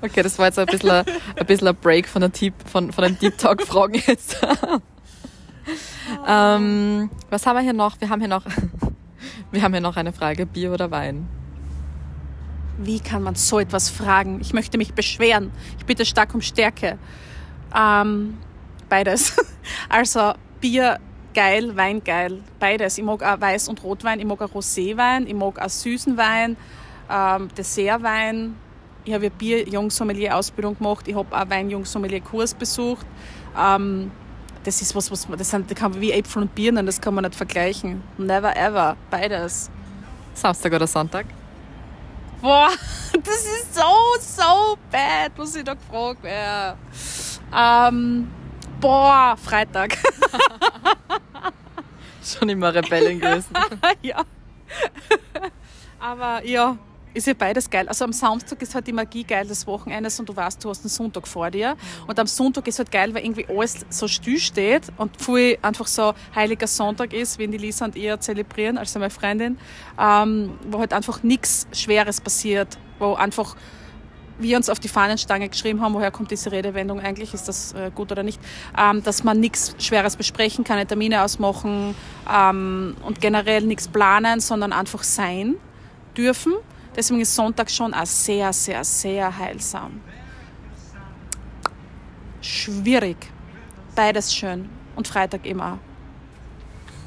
Okay, 0.00 0.22
das 0.22 0.38
war 0.38 0.46
jetzt 0.46 0.58
ein 0.58 0.66
bisschen 0.66 0.90
ein, 0.90 1.04
ein, 1.36 1.46
bisschen 1.46 1.66
ein 1.68 1.76
Break 1.76 2.06
von, 2.06 2.20
der 2.20 2.28
Deep, 2.28 2.54
von, 2.64 2.92
von 2.92 3.04
den 3.04 3.18
Deep 3.18 3.36
Talk-Fragen 3.36 4.00
jetzt. 4.06 4.40
ähm, 6.28 7.10
was 7.28 7.44
haben 7.44 7.56
wir 7.56 7.62
hier 7.62 7.72
noch? 7.72 8.00
Wir 8.00 8.08
haben 8.08 8.20
hier 8.20 8.28
noch, 8.28 8.44
wir 9.50 9.62
haben 9.62 9.72
hier 9.72 9.80
noch 9.80 9.96
eine 9.96 10.12
Frage: 10.12 10.46
Bier 10.46 10.72
oder 10.72 10.90
Wein? 10.92 11.26
Wie 12.78 13.00
kann 13.00 13.22
man 13.22 13.34
so 13.34 13.58
etwas 13.58 13.88
fragen? 13.90 14.40
Ich 14.40 14.52
möchte 14.52 14.78
mich 14.78 14.94
beschweren. 14.94 15.52
Ich 15.78 15.86
bitte 15.86 16.04
stark 16.04 16.34
um 16.34 16.40
Stärke. 16.40 16.98
Ähm, 17.74 18.38
beides. 18.88 19.36
Also 19.88 20.34
Bier 20.60 20.98
geil, 21.34 21.76
Wein 21.76 22.02
geil. 22.04 22.40
Beides. 22.58 22.98
Ich 22.98 23.04
mag 23.04 23.22
auch 23.22 23.40
Weiß- 23.40 23.68
und 23.68 23.82
Rotwein, 23.82 24.20
ich 24.20 24.26
mag 24.26 24.40
auch 24.42 24.52
Roséwein, 24.54 25.26
ich 25.26 25.34
mag 25.34 25.58
auch 25.58 25.68
süßen 25.68 26.16
Wein, 26.16 26.56
ähm, 27.10 27.48
Dessertwein. 27.56 28.56
Ich 29.04 29.12
habe 29.12 29.24
ja 29.24 29.30
Bier-Jungsommelier-Ausbildung 29.30 30.78
gemacht, 30.78 31.06
ich 31.08 31.14
habe 31.14 31.36
auch 31.36 31.50
Wein-Jungsommelier-Kurs 31.50 32.54
besucht. 32.54 33.06
Ähm, 33.58 34.10
das 34.64 34.80
ist 34.80 34.94
was, 34.94 35.10
was 35.10 35.28
man, 35.28 35.38
das, 35.38 35.50
sind, 35.50 35.70
das 35.70 35.76
kann 35.76 35.92
man 35.92 36.00
wie 36.00 36.12
Äpfel 36.12 36.42
und 36.42 36.54
Birnen, 36.54 36.86
das 36.86 37.00
kann 37.00 37.14
man 37.14 37.24
nicht 37.24 37.34
vergleichen. 37.34 38.02
Never 38.16 38.56
ever. 38.56 38.96
Beides. 39.10 39.70
Samstag 40.32 40.72
oder 40.72 40.86
Sonntag? 40.86 41.26
Boah, 42.44 42.68
das 43.24 43.46
ist 43.46 43.74
so, 43.74 43.80
so 44.20 44.76
bad, 44.90 45.32
was 45.34 45.56
ich 45.56 45.64
da 45.64 45.72
gefragt 45.72 46.22
werde. 46.22 46.76
Ähm, 47.56 48.30
boah, 48.78 49.34
Freitag. 49.42 49.96
Schon 52.22 52.50
immer 52.50 52.74
Rebellin 52.74 53.18
gewesen. 53.18 53.48
ja. 54.02 54.22
Aber 55.98 56.44
ja, 56.44 56.76
ist 57.14 57.26
ja 57.26 57.34
beides 57.34 57.70
geil. 57.70 57.88
Also 57.88 58.04
am 58.04 58.12
Samstag 58.12 58.60
ist 58.60 58.74
halt 58.74 58.86
die 58.86 58.92
Magie 58.92 59.24
geil 59.24 59.46
des 59.46 59.66
Wochenendes 59.66 60.18
und 60.20 60.28
du 60.28 60.36
weißt, 60.36 60.62
du 60.64 60.68
hast 60.68 60.82
einen 60.82 60.90
Sonntag 60.90 61.26
vor 61.26 61.50
dir. 61.50 61.76
Und 62.06 62.18
am 62.18 62.26
Sonntag 62.26 62.66
ist 62.66 62.78
halt 62.78 62.90
geil, 62.90 63.14
weil 63.14 63.24
irgendwie 63.24 63.46
alles 63.48 63.86
so 63.88 64.08
still 64.08 64.38
steht 64.38 64.82
und 64.98 65.20
viel 65.20 65.56
einfach 65.62 65.86
so 65.86 66.12
heiliger 66.34 66.66
Sonntag 66.66 67.12
ist, 67.12 67.38
wenn 67.38 67.52
die 67.52 67.58
Lisa 67.58 67.84
und 67.84 67.96
ihr 67.96 68.18
zelebrieren, 68.20 68.76
also 68.76 68.98
meine 68.98 69.10
Freundin, 69.10 69.58
ähm, 69.98 70.58
wo 70.68 70.80
halt 70.80 70.92
einfach 70.92 71.22
nichts 71.22 71.66
Schweres 71.72 72.20
passiert, 72.20 72.76
wo 72.98 73.14
einfach 73.14 73.56
wir 74.38 74.56
uns 74.56 74.68
auf 74.68 74.80
die 74.80 74.88
Fahnenstange 74.88 75.48
geschrieben 75.48 75.80
haben, 75.80 75.94
woher 75.94 76.10
kommt 76.10 76.30
diese 76.30 76.50
Redewendung 76.50 77.00
eigentlich, 77.00 77.34
ist 77.34 77.46
das 77.46 77.72
äh, 77.72 77.90
gut 77.94 78.10
oder 78.10 78.22
nicht, 78.22 78.40
ähm, 78.76 79.02
dass 79.02 79.22
man 79.22 79.38
nichts 79.38 79.76
Schweres 79.78 80.16
besprechen, 80.16 80.64
keine 80.64 80.86
Termine 80.86 81.22
ausmachen 81.22 81.94
ähm, 82.32 82.96
und 83.06 83.20
generell 83.20 83.62
nichts 83.62 83.86
planen, 83.86 84.40
sondern 84.40 84.72
einfach 84.72 85.04
sein 85.04 85.54
dürfen. 86.16 86.54
Deswegen 86.96 87.20
ist 87.20 87.34
Sonntag 87.34 87.70
schon 87.70 87.92
auch 87.92 88.06
sehr, 88.06 88.52
sehr, 88.52 88.84
sehr 88.84 89.36
heilsam. 89.36 90.00
Schwierig. 92.40 93.16
Beides 93.94 94.34
schön. 94.34 94.68
Und 94.96 95.08
Freitag 95.08 95.44
immer. 95.46 95.78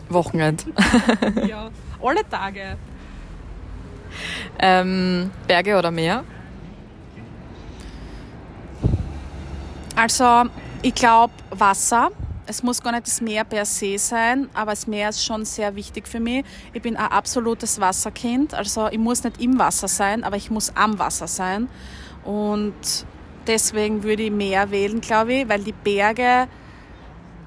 Wochenend. 0.09 0.65
ja, 1.47 1.69
alle 2.01 2.27
Tage. 2.29 2.77
Ähm, 4.59 5.31
Berge 5.47 5.77
oder 5.77 5.91
Meer? 5.91 6.23
Also, 9.95 10.43
ich 10.81 10.93
glaube 10.93 11.33
Wasser. 11.51 12.11
Es 12.49 12.63
muss 12.63 12.81
gar 12.81 12.93
nicht 12.93 13.05
das 13.05 13.19
Meer 13.19 13.43
per 13.43 13.65
se 13.65 13.97
sein, 13.97 14.49
aber 14.53 14.71
das 14.71 14.87
Meer 14.87 15.09
ist 15.09 15.25
schon 15.25 15.43
sehr 15.43 15.75
wichtig 15.75 16.07
für 16.07 16.21
mich. 16.21 16.45
Ich 16.71 16.81
bin 16.81 16.95
ein 16.95 17.11
absolutes 17.11 17.81
Wasserkind. 17.81 18.53
Also, 18.53 18.87
ich 18.87 18.97
muss 18.97 19.25
nicht 19.25 19.41
im 19.41 19.59
Wasser 19.59 19.89
sein, 19.89 20.23
aber 20.23 20.37
ich 20.37 20.49
muss 20.49 20.73
am 20.73 20.97
Wasser 20.97 21.27
sein. 21.27 21.67
Und 22.23 22.73
deswegen 23.47 24.03
würde 24.03 24.23
ich 24.23 24.31
Meer 24.31 24.71
wählen, 24.71 25.01
glaube 25.01 25.33
ich, 25.33 25.49
weil 25.49 25.61
die 25.61 25.73
Berge 25.73 26.47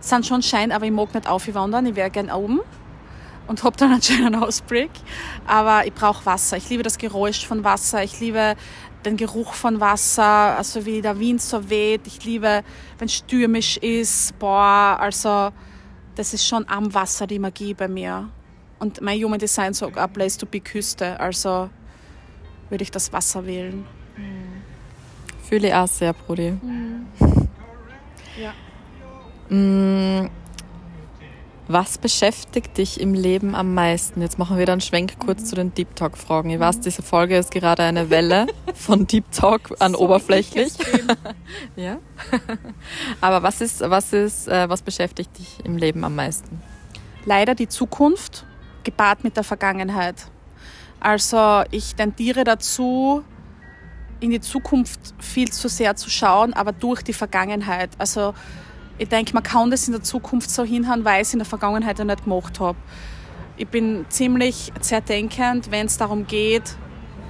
sind 0.01 0.27
schon 0.27 0.43
schein, 0.43 0.71
aber 0.71 0.85
ich 0.85 0.93
mag 0.93 1.15
nicht 1.15 1.27
aufwandern. 1.27 1.87
Ich 1.87 1.97
wäre 1.97 2.11
gern 2.11 2.31
oben 2.31 2.61
und 3.47 3.65
habe 3.65 3.79
dann 3.79 3.93
einen 3.93 4.03
schönen 4.03 4.35
Ausblick. 4.35 4.91
Aber 5.47 5.87
ich 5.87 5.95
brauche 5.95 6.27
Wasser. 6.27 6.59
Ich 6.59 6.69
liebe 6.69 6.83
das 6.83 6.99
Geräusch 6.99 7.47
von 7.47 7.65
Wasser. 7.65 8.05
Ich 8.05 8.21
liebe 8.21 8.55
den 9.05 9.17
Geruch 9.17 9.55
von 9.55 9.81
Wasser, 9.81 10.57
also 10.57 10.85
wie 10.85 11.01
der 11.01 11.19
Wind 11.19 11.41
so 11.41 11.69
weht. 11.71 12.07
Ich 12.07 12.25
liebe, 12.25 12.63
wenn 12.99 13.07
es 13.07 13.15
stürmisch 13.15 13.77
ist. 13.79 14.39
Boah, 14.39 14.99
also 15.01 15.51
das 16.15 16.35
ist 16.35 16.47
schon 16.47 16.69
am 16.69 16.93
Wasser 16.93 17.27
die 17.27 17.39
Magie 17.39 17.75
bei 17.75 17.89
mir. 17.89 18.29
Und 18.79 19.01
mein 19.01 19.23
Human 19.23 19.39
Design 19.39 19.75
sagt 19.75 19.99
auch 19.99 20.13
Place 20.13 20.37
to 20.37 20.47
be 20.47 20.61
Küste. 20.61 21.19
Also 21.19 21.71
würde 22.69 22.83
ich 22.83 22.91
das 22.91 23.13
Wasser 23.13 23.45
wählen. 23.47 23.87
Fühle 25.43 25.69
ich 25.69 25.75
auch 25.75 25.89
sehr, 25.89 26.13
Brudi. 26.13 26.53
Mhm. 26.53 27.07
Ja. 28.39 28.55
Mm, 29.55 30.31
Was 31.73 31.99
beschäftigt 31.99 32.79
dich 32.79 33.01
im 33.01 33.15
Leben 33.15 33.55
am 33.55 33.75
meisten? 33.75 34.23
Jetzt 34.23 34.39
machen 34.39 34.59
wir 34.59 34.67
dann 34.67 34.75
einen 34.75 34.81
Schwenk 34.81 35.19
kurz 35.19 35.45
zu 35.45 35.55
den 35.55 35.73
Deep 35.73 35.95
Talk 35.95 36.19
Fragen. 36.19 36.51
Ich 36.51 36.59
weiß, 36.59 36.81
diese 36.81 37.03
Folge 37.03 37.37
ist 37.37 37.51
gerade 37.51 37.83
eine 37.85 38.11
Welle 38.11 38.47
von 38.75 39.07
Deep 39.07 39.31
Talk 39.31 39.77
an 39.79 39.95
oberflächlich. 39.95 40.73
Ja. 41.77 41.99
Aber 43.21 43.43
was 43.43 43.61
ist, 43.61 43.81
was 43.81 44.13
ist, 44.13 44.49
äh, 44.49 44.69
was 44.69 44.83
beschäftigt 44.83 45.39
dich 45.39 45.65
im 45.65 45.77
Leben 45.77 46.05
am 46.05 46.15
meisten? 46.15 46.61
leider 47.25 47.55
die 47.55 47.69
Zukunft 47.69 48.45
gepaart 48.83 49.25
mit 49.25 49.37
der 49.37 49.45
Vergangenheit. 49.45 50.27
Also 50.99 51.63
ich 51.71 51.95
tendiere 51.95 52.45
dazu, 52.45 53.23
in 54.21 54.31
die 54.31 54.41
Zukunft 54.41 55.15
viel 55.19 55.51
zu 55.51 55.69
sehr 55.69 55.97
zu 55.97 56.11
schauen, 56.11 56.53
aber 56.53 56.73
durch 56.73 57.03
die 57.03 57.13
Vergangenheit. 57.13 57.91
Also 57.99 58.35
ich 59.01 59.09
denke, 59.09 59.33
man 59.33 59.43
kann 59.43 59.71
das 59.71 59.89
in 59.89 59.93
der 59.93 60.03
Zukunft 60.03 60.51
so 60.51 60.63
hinhauen, 60.63 61.07
weil 61.07 61.23
ich 61.23 61.29
es 61.29 61.33
in 61.33 61.39
der 61.39 61.47
Vergangenheit 61.47 61.99
ja 61.99 62.05
nicht 62.05 62.25
gemacht 62.25 62.61
habe. 62.61 62.77
Ich 63.57 63.67
bin 63.67 64.05
ziemlich 64.11 64.71
zerdenkend, 64.79 65.71
wenn 65.71 65.87
es 65.87 65.97
darum 65.97 66.27
geht, 66.27 66.77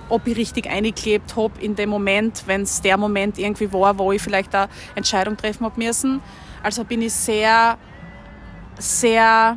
ob 0.09 0.27
ich 0.27 0.37
richtig 0.37 0.69
eingeklebt 0.69 1.37
habe 1.37 1.61
in 1.61 1.77
dem 1.77 1.89
Moment, 1.89 2.43
wenn 2.47 2.63
es 2.63 2.83
der 2.83 2.97
Moment 2.97 3.39
irgendwie 3.39 3.73
war, 3.73 3.97
wo 4.01 4.11
ich 4.11 4.21
vielleicht 4.21 4.53
eine 4.53 4.69
Entscheidung 4.97 5.37
treffen 5.37 5.65
habe 5.65 5.81
müssen. 5.81 6.21
Also 6.61 6.83
bin 6.83 7.03
ich 7.03 7.13
sehr, 7.13 7.79
sehr 8.77 9.57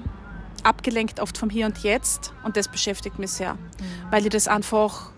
abgelenkt 0.62 1.20
oft 1.20 1.36
vom 1.36 1.50
Hier 1.50 1.66
und 1.66 1.80
Jetzt 1.80 2.32
und 2.44 2.58
das 2.58 2.68
beschäftigt 2.68 3.18
mich 3.18 3.32
sehr, 3.32 3.58
weil 4.12 4.22
ich 4.22 4.30
das 4.30 4.48
einfach, 4.48 5.10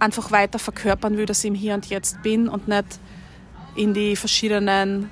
einfach 0.00 0.32
weiter 0.32 0.58
verkörpern 0.58 1.16
will, 1.16 1.26
dass 1.26 1.44
ich 1.44 1.48
im 1.48 1.54
Hier 1.54 1.74
und 1.74 1.86
Jetzt 1.86 2.20
bin 2.24 2.48
und 2.48 2.66
nicht 2.66 2.98
in 3.76 3.94
die 3.94 4.16
verschiedenen 4.16 5.08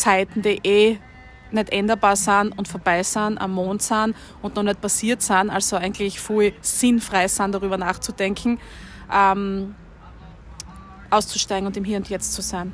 Zeiten, 0.00 0.42
die 0.42 0.60
eh 0.64 0.98
nicht 1.52 1.70
änderbar 1.70 2.16
sind 2.16 2.56
und 2.56 2.68
vorbei 2.68 3.02
sind, 3.02 3.38
am 3.38 3.52
Mond 3.52 3.82
sind 3.82 4.14
und 4.40 4.54
noch 4.54 4.62
nicht 4.62 4.80
passiert 4.80 5.20
sind, 5.20 5.50
also 5.50 5.76
eigentlich 5.76 6.20
voll 6.20 6.52
sinnfrei 6.60 7.28
sind, 7.28 7.52
darüber 7.52 7.76
nachzudenken, 7.76 8.58
ähm, 9.12 9.74
auszusteigen 11.10 11.66
und 11.66 11.76
im 11.76 11.84
Hier 11.84 11.98
und 11.98 12.08
Jetzt 12.08 12.32
zu 12.32 12.42
sein. 12.42 12.72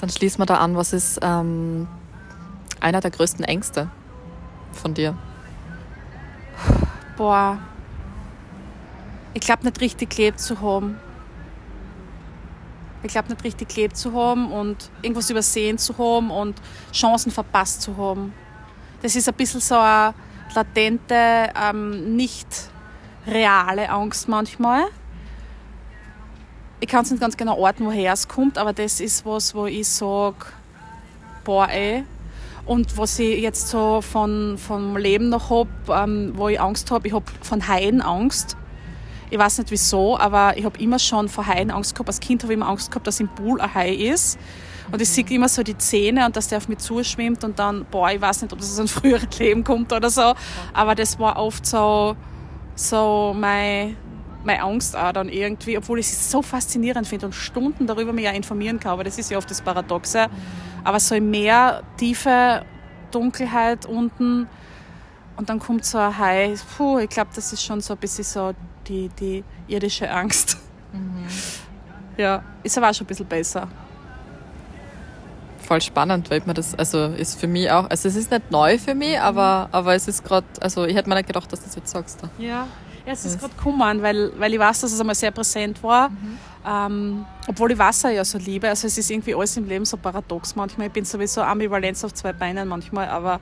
Dann 0.00 0.10
schließen 0.10 0.40
wir 0.40 0.46
da 0.46 0.58
an, 0.58 0.76
was 0.76 0.92
ist 0.92 1.18
ähm, 1.22 1.88
einer 2.80 3.00
der 3.00 3.10
größten 3.10 3.44
Ängste 3.44 3.90
von 4.72 4.94
dir? 4.94 5.16
Boah, 7.16 7.58
ich 9.34 9.40
glaube 9.40 9.64
nicht 9.64 9.80
richtig 9.80 10.10
gelebt 10.10 10.40
zu 10.40 10.60
haben. 10.60 10.98
Ich 13.02 13.12
glaube 13.12 13.28
nicht 13.28 13.44
richtig 13.44 13.68
gelebt 13.68 13.96
zu 13.96 14.12
haben 14.12 14.50
und 14.50 14.90
irgendwas 15.02 15.30
übersehen 15.30 15.78
zu 15.78 15.96
haben 15.98 16.30
und 16.30 16.60
Chancen 16.92 17.30
verpasst 17.30 17.82
zu 17.82 17.96
haben. 17.96 18.34
Das 19.02 19.14
ist 19.14 19.28
ein 19.28 19.34
bisschen 19.34 19.60
so 19.60 19.76
eine 19.76 20.14
latente, 20.54 21.50
ähm, 21.60 22.16
nicht 22.16 22.48
reale 23.26 23.88
Angst 23.90 24.28
manchmal. 24.28 24.86
Ich 26.80 26.88
kann 26.88 27.02
es 27.02 27.10
nicht 27.10 27.20
ganz 27.20 27.36
genau 27.36 27.56
orten, 27.58 27.84
woher 27.86 28.12
es 28.12 28.28
kommt, 28.28 28.56
aber 28.58 28.72
das 28.72 29.00
ist 29.00 29.24
was, 29.26 29.54
wo 29.54 29.66
ich 29.66 29.88
sage, 29.88 30.46
boah 31.44 31.68
ey. 31.68 32.04
Und 32.66 32.98
was 32.98 33.18
ich 33.18 33.40
jetzt 33.40 33.68
so 33.68 34.02
von, 34.02 34.58
vom 34.58 34.96
Leben 34.96 35.28
noch 35.30 35.50
habe, 35.50 35.70
ähm, 35.88 36.32
wo 36.34 36.48
ich 36.48 36.60
Angst 36.60 36.90
habe, 36.90 37.08
ich 37.08 37.14
habe 37.14 37.24
von 37.40 37.66
Haien 37.66 38.02
Angst. 38.02 38.56
Ich 39.30 39.38
weiß 39.38 39.58
nicht 39.58 39.70
wieso, 39.70 40.18
aber 40.18 40.56
ich 40.56 40.64
habe 40.64 40.78
immer 40.78 40.98
schon 40.98 41.28
vor 41.28 41.46
Haien 41.46 41.70
Angst 41.70 41.94
gehabt. 41.94 42.08
Als 42.08 42.20
Kind 42.20 42.42
habe 42.42 42.52
ich 42.52 42.56
immer 42.56 42.68
Angst 42.68 42.90
gehabt, 42.90 43.06
dass 43.06 43.20
im 43.20 43.28
Pool 43.28 43.60
ein 43.60 43.74
Hai 43.74 43.90
ist. 43.90 44.38
Und 44.90 45.02
ich 45.02 45.08
sehe 45.10 45.24
immer 45.28 45.48
so 45.48 45.62
die 45.62 45.76
Zähne 45.76 46.24
und 46.24 46.34
dass 46.34 46.48
der 46.48 46.58
auf 46.58 46.68
mich 46.68 46.78
zuschwimmt 46.78 47.44
und 47.44 47.58
dann, 47.58 47.84
boah, 47.90 48.10
ich 48.10 48.20
weiß 48.20 48.42
nicht, 48.42 48.52
ob 48.52 48.58
das 48.58 48.72
aus 48.72 48.78
einem 48.78 48.88
früheren 48.88 49.28
Leben 49.38 49.64
kommt 49.64 49.92
oder 49.92 50.08
so. 50.08 50.34
Aber 50.72 50.94
das 50.94 51.18
war 51.18 51.36
oft 51.36 51.66
so, 51.66 52.16
so 52.74 53.34
mein, 53.38 53.96
meine 54.44 54.62
Angst 54.62 54.96
auch 54.96 55.12
dann 55.12 55.28
irgendwie, 55.28 55.76
obwohl 55.76 55.98
ich 55.98 56.06
es 56.06 56.30
so 56.30 56.40
faszinierend 56.40 57.06
finde 57.06 57.26
und 57.26 57.34
Stunden 57.34 57.86
darüber 57.86 58.14
mich 58.14 58.24
ja 58.24 58.30
informieren 58.30 58.80
kann. 58.80 58.92
Aber 58.92 59.04
das 59.04 59.18
ist 59.18 59.30
ja 59.30 59.36
oft 59.36 59.50
das 59.50 59.60
Paradoxe. 59.60 60.28
Aber 60.84 61.00
so 61.00 61.14
im 61.14 61.30
Meer, 61.30 61.82
tiefe 61.98 62.64
Dunkelheit 63.10 63.84
unten 63.84 64.48
und 65.36 65.48
dann 65.48 65.58
kommt 65.58 65.84
so 65.84 65.98
ein 65.98 66.18
Hai. 66.18 66.54
Puh, 66.76 66.98
ich 66.98 67.10
glaube, 67.10 67.30
das 67.34 67.52
ist 67.52 67.62
schon 67.62 67.80
so 67.80 67.94
ein 67.94 68.00
bisschen 68.00 68.24
so 68.24 68.54
die, 68.88 69.08
die 69.20 69.44
irdische 69.66 70.10
Angst. 70.10 70.58
Mhm. 70.92 71.26
Ja, 72.16 72.42
ist 72.62 72.76
aber 72.78 72.90
auch 72.90 72.94
schon 72.94 73.04
ein 73.04 73.08
bisschen 73.08 73.26
besser 73.26 73.68
voll 75.68 75.80
spannend, 75.82 76.30
weil 76.30 76.42
man 76.46 76.54
das, 76.54 76.74
also 76.74 77.04
ist 77.04 77.38
für 77.38 77.46
mich 77.46 77.70
auch, 77.70 77.88
also 77.90 78.08
es 78.08 78.16
ist 78.16 78.30
nicht 78.30 78.50
neu 78.50 78.78
für 78.78 78.94
mich, 78.94 79.20
aber, 79.20 79.68
aber 79.70 79.94
es 79.94 80.08
ist 80.08 80.24
gerade, 80.24 80.46
also 80.60 80.86
ich 80.86 80.96
hätte 80.96 81.08
mir 81.08 81.16
nicht 81.16 81.26
gedacht, 81.26 81.52
dass 81.52 81.60
du 81.60 81.66
das 81.66 81.76
jetzt 81.76 81.90
sagst. 81.90 82.22
Da. 82.22 82.30
Ja. 82.38 82.66
ja, 83.06 83.12
es 83.12 83.24
ist 83.26 83.38
gerade 83.38 83.54
gekommen, 83.54 84.02
weil, 84.02 84.32
weil 84.38 84.52
ich 84.54 84.58
weiß, 84.58 84.80
dass 84.80 84.92
es 84.92 84.98
einmal 84.98 85.14
sehr 85.14 85.30
präsent 85.30 85.82
war. 85.82 86.08
Mhm. 86.08 86.38
Ähm, 86.66 87.26
obwohl 87.46 87.72
ich 87.72 87.78
Wasser 87.78 88.10
ja 88.10 88.24
so 88.24 88.38
liebe. 88.38 88.68
Also 88.68 88.86
es 88.86 88.98
ist 88.98 89.10
irgendwie 89.10 89.34
alles 89.34 89.56
im 89.56 89.68
Leben 89.68 89.84
so 89.84 89.96
paradox 89.96 90.56
manchmal. 90.56 90.88
Ich 90.88 90.92
bin 90.92 91.04
sowieso 91.04 91.42
Ambivalenz 91.42 92.02
auf 92.02 92.14
zwei 92.14 92.32
Beinen 92.32 92.66
manchmal, 92.66 93.08
aber 93.08 93.38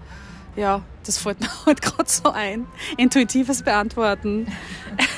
ja, 0.56 0.82
das 1.04 1.18
fällt 1.18 1.40
mir 1.40 1.48
halt 1.66 1.82
gerade 1.82 2.08
so 2.08 2.30
ein. 2.30 2.66
Intuitives 2.96 3.62
Beantworten. 3.62 4.46
Das 4.96 5.08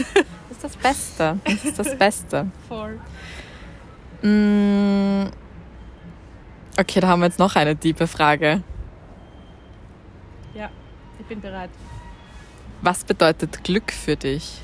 ist 0.51 0.65
das 0.65 0.77
Beste. 0.77 1.39
Das 1.45 1.65
ist 1.65 1.79
das 1.79 1.99
Beste. 1.99 2.51
Voll. 2.69 3.01
Mm. 4.23 5.29
Okay, 6.79 7.01
da 7.01 7.09
haben 7.09 7.21
wir 7.21 7.27
jetzt 7.27 7.39
noch 7.39 7.57
eine 7.57 7.77
tiefe 7.77 8.07
Frage. 8.07 8.63
Ja, 10.55 10.71
ich 11.19 11.27
bin 11.27 11.41
bereit. 11.41 11.71
Was 12.83 13.03
bedeutet 13.05 13.65
Glück 13.65 13.93
für 13.93 14.17
dich? 14.17 14.61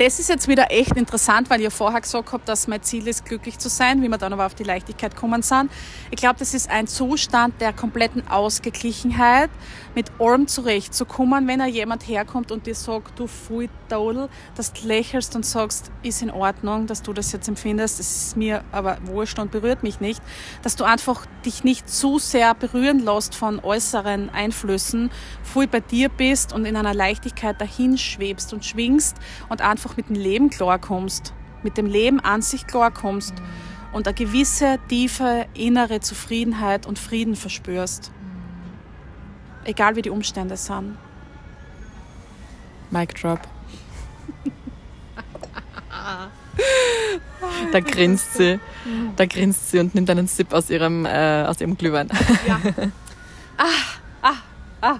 Das 0.00 0.18
ist 0.18 0.30
jetzt 0.30 0.48
wieder 0.48 0.70
echt 0.70 0.96
interessant, 0.96 1.50
weil 1.50 1.60
ja 1.60 1.68
vorher 1.68 2.00
gesagt 2.00 2.32
habe, 2.32 2.42
dass 2.46 2.66
mein 2.66 2.82
Ziel 2.82 3.06
ist, 3.06 3.26
glücklich 3.26 3.58
zu 3.58 3.68
sein, 3.68 4.00
wie 4.00 4.08
wir 4.08 4.16
dann 4.16 4.32
aber 4.32 4.46
auf 4.46 4.54
die 4.54 4.64
Leichtigkeit 4.64 5.14
kommen 5.14 5.42
sind. 5.42 5.70
Ich 6.10 6.16
glaube, 6.16 6.38
das 6.38 6.54
ist 6.54 6.70
ein 6.70 6.86
Zustand 6.86 7.60
der 7.60 7.74
kompletten 7.74 8.26
Ausgeglichenheit, 8.26 9.50
mit 9.94 10.10
allem 10.20 10.46
zurechtzukommen, 10.46 11.48
wenn 11.48 11.60
er 11.60 11.66
jemand 11.66 12.06
herkommt 12.06 12.52
und 12.52 12.66
dir 12.66 12.74
sagt, 12.74 13.18
du 13.18 13.26
Fui 13.26 13.68
Dodel, 13.88 14.28
dass 14.54 14.72
du 14.72 14.86
lächelst 14.86 15.34
und 15.34 15.44
sagst, 15.44 15.90
ist 16.02 16.22
in 16.22 16.30
Ordnung, 16.30 16.86
dass 16.86 17.02
du 17.02 17.12
das 17.12 17.32
jetzt 17.32 17.48
empfindest, 17.48 17.98
das 17.98 18.26
ist 18.26 18.36
mir 18.36 18.62
aber 18.70 18.98
wurscht 19.04 19.38
und 19.38 19.50
berührt 19.50 19.82
mich 19.82 20.00
nicht, 20.00 20.22
dass 20.62 20.76
du 20.76 20.84
einfach 20.84 21.26
dich 21.44 21.64
nicht 21.64 21.90
zu 21.90 22.18
sehr 22.18 22.54
berühren 22.54 23.00
lässt 23.00 23.34
von 23.34 23.58
äußeren 23.58 24.30
Einflüssen, 24.30 25.10
voll 25.42 25.66
bei 25.66 25.80
dir 25.80 26.08
bist 26.08 26.52
und 26.52 26.64
in 26.64 26.76
einer 26.76 26.94
Leichtigkeit 26.94 27.60
dahin 27.60 27.98
schwebst 27.98 28.52
und 28.52 28.64
schwingst 28.64 29.16
und 29.48 29.60
einfach 29.60 29.96
mit 29.96 30.08
dem 30.08 30.16
Leben 30.16 30.50
klarkommst, 30.50 31.34
mit 31.62 31.76
dem 31.76 31.86
Leben 31.86 32.20
an 32.20 32.42
sich 32.42 32.66
klarkommst 32.66 33.34
mhm. 33.34 33.94
und 33.94 34.06
eine 34.06 34.14
gewisse 34.14 34.78
tiefe 34.88 35.46
innere 35.54 36.00
Zufriedenheit 36.00 36.86
und 36.86 36.98
Frieden 36.98 37.34
verspürst 37.34 38.12
egal 39.64 39.96
wie 39.96 40.02
die 40.02 40.10
Umstände 40.10 40.56
sind. 40.56 40.96
Mic 42.90 43.14
drop. 43.14 43.40
da 47.72 47.80
grinst 47.80 48.34
sie. 48.34 48.58
Da 49.16 49.26
grinst 49.26 49.70
sie 49.70 49.78
und 49.78 49.94
nimmt 49.94 50.10
einen 50.10 50.26
Sip 50.26 50.52
aus 50.52 50.70
ihrem, 50.70 51.06
äh, 51.06 51.44
aus 51.44 51.60
ihrem 51.60 51.76
Glühwein. 51.76 52.08
Ja. 52.46 52.60
ah, 53.58 53.64
ah, 54.22 54.34
ah. 54.80 54.98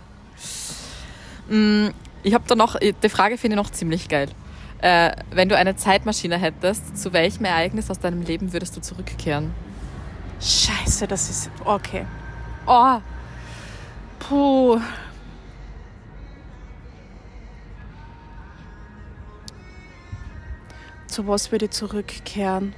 Mm, 1.48 1.88
ich 2.22 2.34
habe 2.34 2.44
da 2.46 2.54
noch, 2.54 2.76
die 2.78 3.08
Frage 3.08 3.38
finde 3.38 3.56
ich 3.56 3.62
noch 3.62 3.70
ziemlich 3.70 4.08
geil. 4.08 4.28
Äh, 4.82 5.12
wenn 5.30 5.48
du 5.48 5.56
eine 5.56 5.76
Zeitmaschine 5.76 6.38
hättest, 6.38 6.96
zu 6.96 7.12
welchem 7.12 7.44
Ereignis 7.44 7.90
aus 7.90 7.98
deinem 7.98 8.22
Leben 8.22 8.52
würdest 8.52 8.76
du 8.76 8.80
zurückkehren? 8.80 9.52
Scheiße, 10.40 11.06
das 11.06 11.28
ist. 11.28 11.50
Okay. 11.64 12.06
Oh, 12.66 12.98
Puh. 14.20 14.80
Zu 21.08 21.26
was 21.26 21.50
würde 21.50 21.64
ich 21.64 21.72
zurückkehren? 21.72 22.72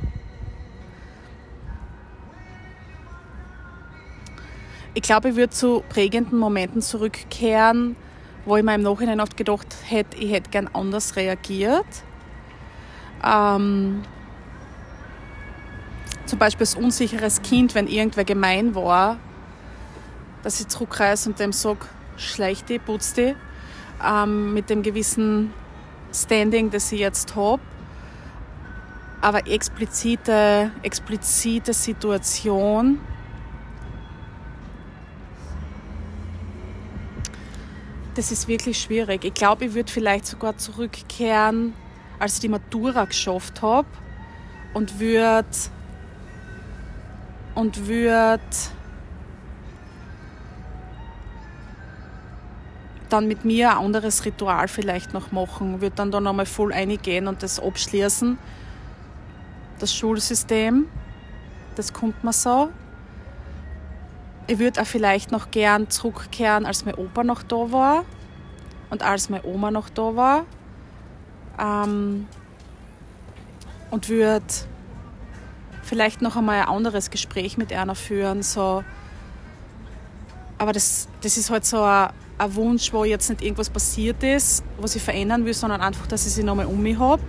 Ich 4.95 5.03
glaube, 5.03 5.31
ich 5.31 5.37
würde 5.37 5.51
zu 5.51 5.83
prägenden 5.89 6.39
Momenten 6.39 6.81
zurückkehren, 6.81 7.97
wo 8.45 8.57
ich 8.57 8.63
mir 8.63 8.75
im 8.75 8.83
Nachhinein 8.83 9.21
oft 9.21 9.37
gedacht 9.37 9.67
hätte, 9.85 10.17
ich 10.17 10.33
hätte 10.33 10.51
gern 10.51 10.69
anders 10.73 11.17
reagiert. 11.17 11.87
Ähm, 13.25 14.03
zum 16.27 16.39
Beispiel 16.39 16.65
als 16.65 16.75
unsicheres 16.75 17.43
Kind, 17.43 17.75
wenn 17.75 17.87
irgendwer 17.87 18.25
gemein 18.25 18.75
war, 18.75 19.19
dass 20.43 20.61
ich 20.61 20.69
zurückreise 20.69 21.31
und 21.31 21.39
dem 21.39 21.53
sage, 21.53 21.87
schleich 22.17 22.65
die, 22.65 22.79
putz 22.79 23.15
die, 23.15 23.35
ähm, 24.05 24.55
mit 24.55 24.71
dem 24.71 24.83
gewissen 24.83 25.53
Standing, 26.13 26.71
das 26.71 26.93
ich 26.93 27.01
jetzt 27.01 27.35
habe. 27.37 27.63
Aber 29.21 29.47
explizite, 29.47 30.73
explizite 30.83 31.73
Situation, 31.73 32.99
das 38.15 38.33
ist 38.33 38.49
wirklich 38.49 38.79
schwierig. 38.79 39.25
Ich 39.25 39.35
glaube, 39.35 39.67
ich 39.67 39.75
würde 39.75 39.91
vielleicht 39.91 40.27
sogar 40.27 40.59
zurückkehren, 40.59 41.73
als 42.19 42.35
ich 42.35 42.41
die 42.41 42.49
Matura 42.49 43.05
geschafft 43.05 43.63
habe 43.63 43.89
und 44.75 45.01
würde 45.01 45.49
und 47.55 47.87
würde 47.87 48.41
dann 53.13 53.29
mit 53.29 53.45
mir 53.45 53.73
ein 53.73 53.85
anderes 53.85 54.25
Ritual 54.25 54.69
vielleicht 54.69 55.13
noch 55.13 55.33
machen, 55.33 55.81
würde 55.81 55.97
dann 55.97 56.11
da 56.11 56.21
nochmal 56.21 56.47
voll 56.47 56.73
eingehen 56.73 57.29
und 57.29 57.43
das 57.43 57.61
abschließen. 57.61 58.39
Das 59.79 59.95
Schulsystem, 59.95 60.87
das 61.75 61.93
kommt 61.93 62.25
mir 62.25 62.33
so. 62.33 62.71
Ich 64.47 64.59
würde 64.59 64.81
auch 64.81 64.87
vielleicht 64.87 65.31
noch 65.31 65.51
gern 65.51 65.91
zurückkehren, 65.91 66.67
als 66.67 66.85
mein 66.85 66.95
Opa 66.95 67.23
noch 67.23 67.43
da 67.43 67.71
war 67.71 68.05
und 68.91 69.03
als 69.03 69.29
meine 69.29 69.45
Oma 69.45 69.71
noch 69.71 69.89
da 69.89 70.17
war. 70.17 70.45
Ähm, 71.59 72.27
und 73.91 74.09
würde 74.09 74.47
vielleicht 75.83 76.23
noch 76.23 76.37
einmal 76.37 76.63
ein 76.63 76.69
anderes 76.69 77.11
Gespräch 77.11 77.59
mit 77.59 77.73
einer 77.73 77.95
führen. 77.95 78.43
So. 78.43 78.83
Aber 80.59 80.73
das, 80.73 81.09
das 81.21 81.37
ist 81.37 81.51
halt 81.51 81.67
so 81.67 81.83
ein, 81.83 82.09
ein 82.43 82.55
Wunsch, 82.55 82.93
wo 82.93 83.05
jetzt 83.05 83.31
nicht 83.31 83.43
irgendwas 83.43 83.71
passiert 83.71 84.23
ist, 84.23 84.65
was 84.79 84.97
ich 84.97 85.03
verändern 85.03 85.45
will, 85.45 85.55
sondern 85.55 85.81
einfach, 85.81 86.07
dass 86.07 86.27
ich 86.27 86.33
sie 86.33 86.43
nochmal 86.43 86.67
um 86.67 86.83
mich 86.83 86.99
habe. 86.99 87.23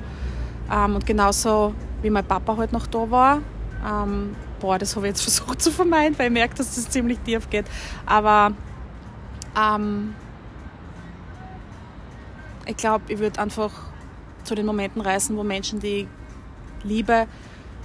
Ähm, 0.71 0.95
und 0.95 1.05
genauso 1.05 1.73
wie 2.01 2.09
mein 2.09 2.25
Papa 2.25 2.57
halt 2.57 2.73
noch 2.73 2.87
da 2.87 3.09
war. 3.09 3.41
Ähm, 3.87 4.35
boah, 4.59 4.77
das 4.79 4.95
habe 4.95 5.07
ich 5.07 5.11
jetzt 5.11 5.21
versucht 5.23 5.61
zu 5.61 5.71
vermeiden, 5.71 6.17
weil 6.17 6.27
ich 6.27 6.33
merke, 6.33 6.55
dass 6.55 6.75
das 6.75 6.89
ziemlich 6.89 7.19
tief 7.19 7.49
geht. 7.49 7.65
Aber 8.05 8.53
ähm, 9.59 10.15
ich 12.65 12.77
glaube, 12.77 13.05
ich 13.07 13.19
würde 13.19 13.39
einfach 13.39 13.71
zu 14.43 14.55
den 14.55 14.65
Momenten 14.65 15.01
reisen, 15.01 15.37
wo 15.37 15.43
Menschen, 15.43 15.79
die 15.79 16.01
ich 16.01 16.07
liebe, 16.83 17.27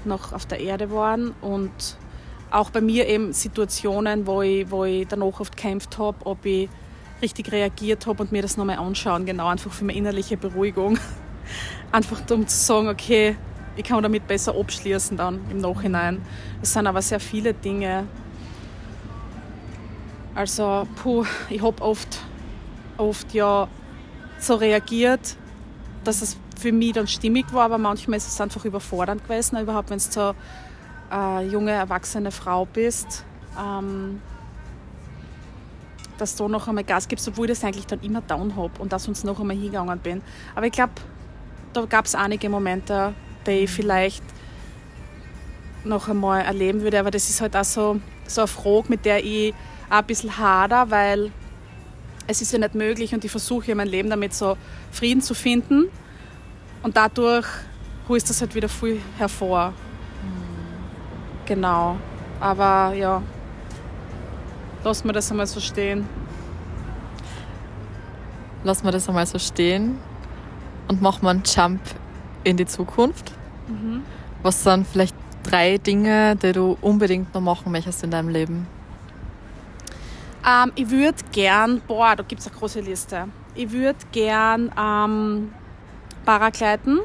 noch 0.04 0.32
auf 0.32 0.46
der 0.46 0.60
Erde 0.60 0.90
waren 0.90 1.34
und 1.40 1.98
auch 2.50 2.70
bei 2.70 2.80
mir 2.80 3.06
eben 3.06 3.32
Situationen, 3.32 4.26
wo 4.26 4.42
ich, 4.42 4.70
wo 4.70 4.84
ich 4.84 5.06
danach 5.06 5.40
oft 5.40 5.56
gekämpft 5.56 5.98
habe, 5.98 6.24
ob 6.24 6.46
ich 6.46 6.68
richtig 7.22 7.52
reagiert 7.52 8.06
habe 8.06 8.22
und 8.22 8.32
mir 8.32 8.42
das 8.42 8.56
nochmal 8.56 8.78
anschauen, 8.78 9.26
genau 9.26 9.48
einfach 9.48 9.72
für 9.72 9.84
meine 9.84 9.98
innerliche 9.98 10.36
Beruhigung. 10.36 10.98
Einfach 11.92 12.20
um 12.30 12.46
zu 12.46 12.56
sagen, 12.56 12.88
okay, 12.88 13.36
ich 13.76 13.84
kann 13.84 14.02
damit 14.02 14.26
besser 14.26 14.54
abschließen 14.54 15.16
dann 15.16 15.40
im 15.50 15.58
Nachhinein. 15.58 16.20
Es 16.60 16.74
sind 16.74 16.86
aber 16.86 17.00
sehr 17.00 17.20
viele 17.20 17.54
Dinge. 17.54 18.06
Also, 20.34 20.86
puh, 21.02 21.24
ich 21.48 21.62
habe 21.62 21.80
oft, 21.82 22.18
oft 22.98 23.32
ja 23.32 23.66
so 24.38 24.54
reagiert, 24.56 25.36
dass 26.04 26.22
es 26.22 26.36
für 26.58 26.72
mich 26.72 26.92
dann 26.92 27.06
stimmig 27.06 27.52
war, 27.52 27.64
aber 27.64 27.78
manchmal 27.78 28.18
ist 28.18 28.28
es 28.28 28.40
einfach 28.40 28.64
überfordernd 28.64 29.24
gewesen, 29.24 29.58
überhaupt 29.58 29.90
wenn 29.90 29.98
du 29.98 30.04
so 30.04 30.34
eine 31.10 31.48
junge, 31.48 31.72
erwachsene 31.72 32.30
Frau 32.30 32.66
bist. 32.66 33.24
Ähm, 33.58 34.20
dass 36.18 36.36
du 36.36 36.48
noch 36.48 36.68
einmal 36.68 36.84
Gas 36.84 37.08
gibst, 37.08 37.26
obwohl 37.28 37.46
ich 37.46 37.58
das 37.58 37.64
eigentlich 37.64 37.86
dann 37.86 38.00
immer 38.00 38.20
down 38.20 38.56
habe 38.56 38.72
und 38.80 38.92
dass 38.92 39.04
sonst 39.04 39.24
noch 39.24 39.40
einmal 39.40 39.56
hingegangen 39.56 39.98
bin. 39.98 40.22
Aber 40.54 40.66
ich 40.66 40.72
glaube, 40.72 40.92
da 41.72 41.84
gab 41.84 42.04
es 42.04 42.14
einige 42.14 42.48
Momente, 42.48 43.14
die 43.46 43.50
ich 43.50 43.70
vielleicht 43.70 44.24
noch 45.84 46.08
einmal 46.08 46.42
erleben 46.42 46.82
würde. 46.82 47.00
Aber 47.00 47.10
das 47.10 47.28
ist 47.28 47.40
halt 47.40 47.56
auch 47.56 47.64
so, 47.64 48.00
so 48.26 48.42
eine 48.42 48.48
Frage, 48.48 48.86
mit 48.88 49.04
der 49.04 49.24
ich 49.24 49.54
auch 49.88 49.96
ein 49.96 50.06
bisschen 50.06 50.36
hader, 50.36 50.90
weil 50.90 51.30
es 52.26 52.42
ist 52.42 52.52
ja 52.52 52.58
nicht 52.58 52.74
möglich 52.74 53.14
und 53.14 53.24
ich 53.24 53.30
versuche 53.30 53.74
mein 53.74 53.88
Leben 53.88 54.10
damit 54.10 54.34
so 54.34 54.56
Frieden 54.90 55.22
zu 55.22 55.34
finden. 55.34 55.88
Und 56.82 56.96
dadurch 56.96 57.46
holst 58.08 58.30
das 58.30 58.40
halt 58.40 58.54
wieder 58.54 58.68
viel 58.68 59.00
hervor. 59.16 59.72
Genau. 61.46 61.96
Aber 62.40 62.94
ja, 62.94 63.22
lassen 64.84 65.08
wir 65.08 65.12
das 65.12 65.30
einmal 65.30 65.46
so 65.46 65.60
stehen. 65.60 66.06
Lassen 68.64 68.84
wir 68.84 68.92
das 68.92 69.08
einmal 69.08 69.26
so 69.26 69.38
stehen 69.38 69.98
und 70.88 71.00
machen 71.02 71.22
wir 71.22 71.30
einen 71.30 71.42
Jump 71.44 71.80
in 72.44 72.56
die 72.56 72.66
Zukunft. 72.66 73.32
Mhm. 73.68 74.02
Was 74.42 74.62
sind 74.62 74.86
vielleicht 74.86 75.14
drei 75.42 75.78
Dinge, 75.78 76.36
die 76.36 76.52
du 76.52 76.76
unbedingt 76.80 77.32
noch 77.34 77.40
machen 77.40 77.72
möchtest 77.72 78.02
in 78.04 78.10
deinem 78.10 78.28
Leben? 78.28 78.66
Ähm, 80.46 80.72
ich 80.74 80.90
würde 80.90 81.18
gern, 81.32 81.80
boah, 81.86 82.16
da 82.16 82.22
gibt 82.22 82.40
es 82.40 82.48
eine 82.48 82.56
große 82.56 82.80
Liste. 82.80 83.28
Ich 83.54 83.70
würde 83.70 83.98
gern 84.12 84.72
ähm, 84.78 85.52
Paragleiten. 86.24 87.00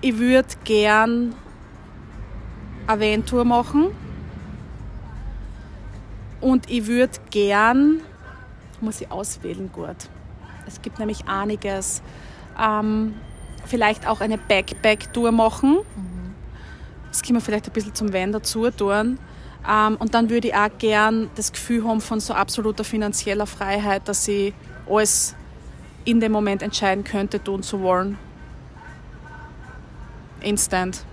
Ich 0.00 0.18
würde 0.18 0.48
gern 0.64 1.34
eine 2.86 3.00
Van-Tour 3.00 3.44
machen. 3.44 3.88
Und 6.40 6.70
ich 6.70 6.86
würde 6.86 7.18
gern, 7.30 8.00
muss 8.80 9.00
ich 9.00 9.10
auswählen 9.10 9.70
gut. 9.72 9.96
Es 10.66 10.82
gibt 10.82 10.98
nämlich 10.98 11.26
einiges. 11.26 12.02
Ähm, 12.60 13.14
vielleicht 13.64 14.06
auch 14.06 14.20
eine 14.20 14.38
Backpack-Tour 14.38 15.32
machen. 15.32 15.78
Das 17.08 17.22
können 17.22 17.36
wir 17.36 17.40
vielleicht 17.40 17.66
ein 17.66 17.72
bisschen 17.72 17.94
zum 17.94 18.12
Van 18.12 18.32
dazu 18.32 18.70
tun. 18.70 19.18
Ähm, 19.68 19.96
und 19.98 20.14
dann 20.14 20.30
würde 20.30 20.48
ich 20.48 20.54
auch 20.54 20.70
gern 20.78 21.30
das 21.34 21.52
Gefühl 21.52 21.84
haben 21.84 22.00
von 22.00 22.20
so 22.20 22.34
absoluter 22.34 22.84
finanzieller 22.84 23.46
Freiheit, 23.46 24.08
dass 24.08 24.26
ich 24.28 24.54
alles 24.88 25.34
in 26.04 26.20
dem 26.20 26.32
Moment 26.32 26.62
entscheiden 26.62 27.04
könnte, 27.04 27.42
tun 27.42 27.62
zu 27.62 27.80
wollen. 27.80 28.18
Instant. 30.40 31.04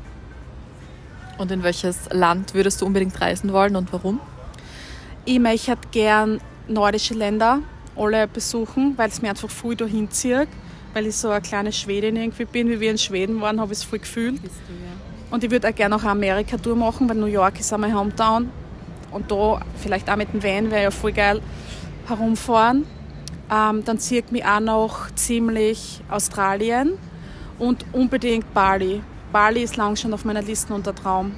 Und 1.38 1.52
in 1.52 1.64
welches 1.64 2.08
Land 2.12 2.54
würdest 2.54 2.82
du 2.82 2.86
unbedingt 2.86 3.20
reisen 3.20 3.52
wollen 3.52 3.76
und 3.76 3.92
warum? 3.92 4.20
Ich 5.28 5.40
möchte 5.40 5.76
gern 5.92 6.40
nordische 6.68 7.16
Länder 7.16 7.62
alle 7.96 8.28
besuchen, 8.28 8.94
weil 8.96 9.10
es 9.10 9.24
mir 9.24 9.32
einfach 9.32 9.50
viel 9.50 9.76
dahin 9.76 10.12
zieht. 10.12 10.48
Weil 10.94 11.08
ich 11.08 11.16
so 11.16 11.30
eine 11.30 11.42
kleine 11.42 11.72
Schwedin 11.72 12.16
irgendwie 12.16 12.46
bin. 12.46 12.70
Wie 12.70 12.80
wir 12.80 12.92
in 12.92 13.00
Schweden 13.00 13.42
waren, 13.42 13.60
habe 13.60 13.74
ich 13.74 13.80
es 13.80 13.84
voll 13.84 14.00
gefühlt. 14.00 14.40
Und 15.32 15.44
ich 15.44 15.50
würde 15.50 15.68
auch 15.68 15.76
gerne 15.76 15.96
noch 15.96 16.04
eine 16.04 16.12
Amerika-Tour 16.12 16.76
machen, 16.76 17.10
weil 17.10 17.18
New 17.18 17.26
York 17.26 17.60
ist 17.60 17.74
auch 17.74 17.80
mein 17.80 17.98
Hometown. 17.98 18.52
Und 19.12 19.32
da 19.32 19.62
vielleicht 19.82 20.10
auch 20.12 20.16
mit 20.16 20.32
dem 20.32 20.44
Van 20.44 20.70
wäre 20.70 20.84
ja 20.84 20.92
voll 20.92 21.12
geil 21.12 21.42
herumfahren. 22.08 22.86
Ähm, 23.52 23.84
dann 23.84 23.98
zieht 23.98 24.32
mich 24.32 24.46
auch 24.46 24.60
noch 24.60 25.10
ziemlich 25.16 26.02
Australien 26.10 27.00
und 27.58 27.84
unbedingt 27.94 28.54
Bali. 28.54 29.02
Bali 29.32 29.64
ist 29.64 29.76
lang 29.76 29.96
schon 29.96 30.14
auf 30.14 30.24
meiner 30.24 30.44
Liste 30.44 30.74
unter 30.74 30.94
Traum. 30.94 31.32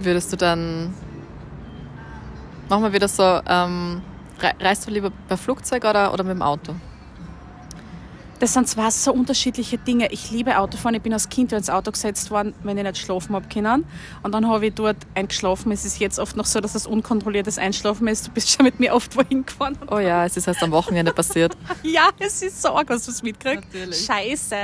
Würdest 0.00 0.32
du 0.32 0.36
dann. 0.36 0.92
Wir 2.68 2.92
wieder 2.92 3.08
so. 3.08 3.40
Ähm, 3.46 4.02
rei- 4.40 4.54
reist 4.60 4.86
du 4.86 4.90
lieber 4.90 5.10
per 5.28 5.36
Flugzeug 5.36 5.84
oder, 5.84 6.12
oder 6.12 6.24
mit 6.24 6.32
dem 6.34 6.42
Auto? 6.42 6.74
Das 8.40 8.52
sind 8.52 8.68
zwei 8.68 8.90
so 8.90 9.12
unterschiedliche 9.12 9.78
Dinge. 9.78 10.10
Ich 10.10 10.30
liebe 10.30 10.58
Autofahren. 10.58 10.94
Ich 10.96 11.02
bin 11.02 11.12
als 11.12 11.28
Kind 11.28 11.52
ins 11.52 11.70
Auto 11.70 11.92
gesetzt 11.92 12.30
worden, 12.30 12.52
wenn 12.62 12.76
ich 12.76 12.84
nicht 12.84 12.98
schlafen 12.98 13.34
habe 13.34 13.46
können. 13.48 13.84
Und 14.22 14.32
dann 14.32 14.48
habe 14.48 14.66
ich 14.66 14.74
dort 14.74 14.96
eingeschlafen. 15.14 15.70
Es 15.72 15.84
ist 15.84 15.98
jetzt 16.00 16.18
oft 16.18 16.36
noch 16.36 16.44
so, 16.44 16.60
dass 16.60 16.74
es 16.74 16.86
unkontrolliertes 16.86 17.58
Einschlafen 17.58 18.08
ist. 18.08 18.26
Du 18.26 18.32
bist 18.32 18.50
schon 18.50 18.64
mit 18.64 18.80
mir 18.80 18.92
oft 18.94 19.16
wohin 19.16 19.46
gefahren. 19.46 19.78
Oh 19.90 19.98
ja, 19.98 20.24
es 20.24 20.36
ist 20.36 20.46
erst 20.48 20.62
am 20.62 20.72
Wochenende 20.72 21.12
passiert. 21.12 21.56
Ja, 21.82 22.08
es 22.18 22.42
ist 22.42 22.60
so 22.62 22.70
arg, 22.70 22.88
hast 22.90 23.06
du 23.06 23.12
es 23.12 23.22
mitgekriegt? 23.22 23.72
Natürlich. 23.72 24.04
Scheiße. 24.06 24.56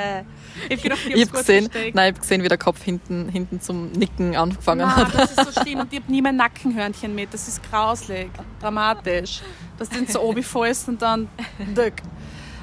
Ich, 0.68 0.84
Ich 0.84 0.90
habe 0.90 1.38
gesehen, 1.38 1.68
nein, 1.94 2.10
ich 2.10 2.14
hab 2.16 2.20
gesehen, 2.20 2.42
wie 2.42 2.48
der 2.48 2.58
Kopf 2.58 2.82
hinten, 2.82 3.28
hinten 3.28 3.60
zum 3.60 3.92
Nicken 3.92 4.34
angefangen 4.36 4.80
Nein, 4.88 4.96
hat. 4.96 5.14
das 5.14 5.30
ist 5.32 5.54
so 5.54 5.62
schlimm. 5.62 5.80
Und 5.80 5.92
ich 5.92 6.00
habe 6.00 6.10
nie 6.10 6.22
mein 6.22 6.36
Nackenhörnchen 6.36 7.14
mit. 7.14 7.32
Das 7.32 7.46
ist 7.46 7.62
grauslig, 7.70 8.30
dramatisch. 8.60 9.42
Dass 9.78 9.88
du 9.90 10.04
so 10.06 10.20
oben 10.22 10.42
fällst 10.42 10.88
und 10.88 11.00
dann 11.02 11.28
döck. 11.76 11.94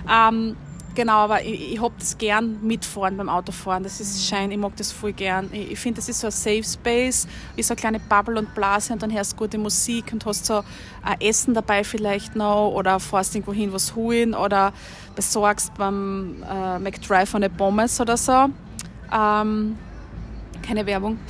Ähm, 0.09 0.55
genau, 0.97 1.19
aber 1.19 1.43
ich, 1.43 1.73
ich 1.73 1.81
hab 1.81 1.97
das 1.99 2.17
gern 2.17 2.57
mitfahren 2.61 3.15
beim 3.15 3.29
Autofahren. 3.29 3.83
Das 3.83 4.01
ist 4.01 4.27
schein, 4.27 4.51
ich 4.51 4.57
mag 4.57 4.75
das 4.75 4.91
voll 4.91 5.13
gern. 5.13 5.47
Ich, 5.53 5.71
ich 5.73 5.79
finde, 5.79 5.97
das 5.97 6.09
ist 6.09 6.19
so 6.19 6.27
ein 6.27 6.31
Safe 6.31 6.63
Space, 6.63 7.27
wie 7.55 7.63
so 7.63 7.73
eine 7.73 7.79
kleine 7.79 7.99
Bubble 7.99 8.39
und 8.39 8.53
Blase 8.55 8.91
und 8.91 9.01
dann 9.01 9.13
hörst 9.13 9.33
du 9.33 9.37
gute 9.37 9.57
Musik 9.59 10.11
und 10.11 10.25
hast 10.25 10.47
so 10.47 10.63
ein 11.03 11.21
Essen 11.21 11.53
dabei 11.53 11.83
vielleicht 11.83 12.35
noch 12.35 12.71
oder 12.71 12.99
fährst 12.99 13.35
irgendwo 13.35 13.53
hin 13.53 13.71
was 13.71 13.95
holen 13.95 14.33
oder 14.33 14.73
besorgst 15.15 15.73
beim 15.75 16.43
äh, 16.43 16.79
McDrive 16.79 17.35
eine 17.35 17.49
Pommes 17.49 18.01
oder 18.01 18.17
so. 18.17 18.47
Ähm, 19.13 19.77
keine 20.63 20.85
Werbung. 20.85 21.19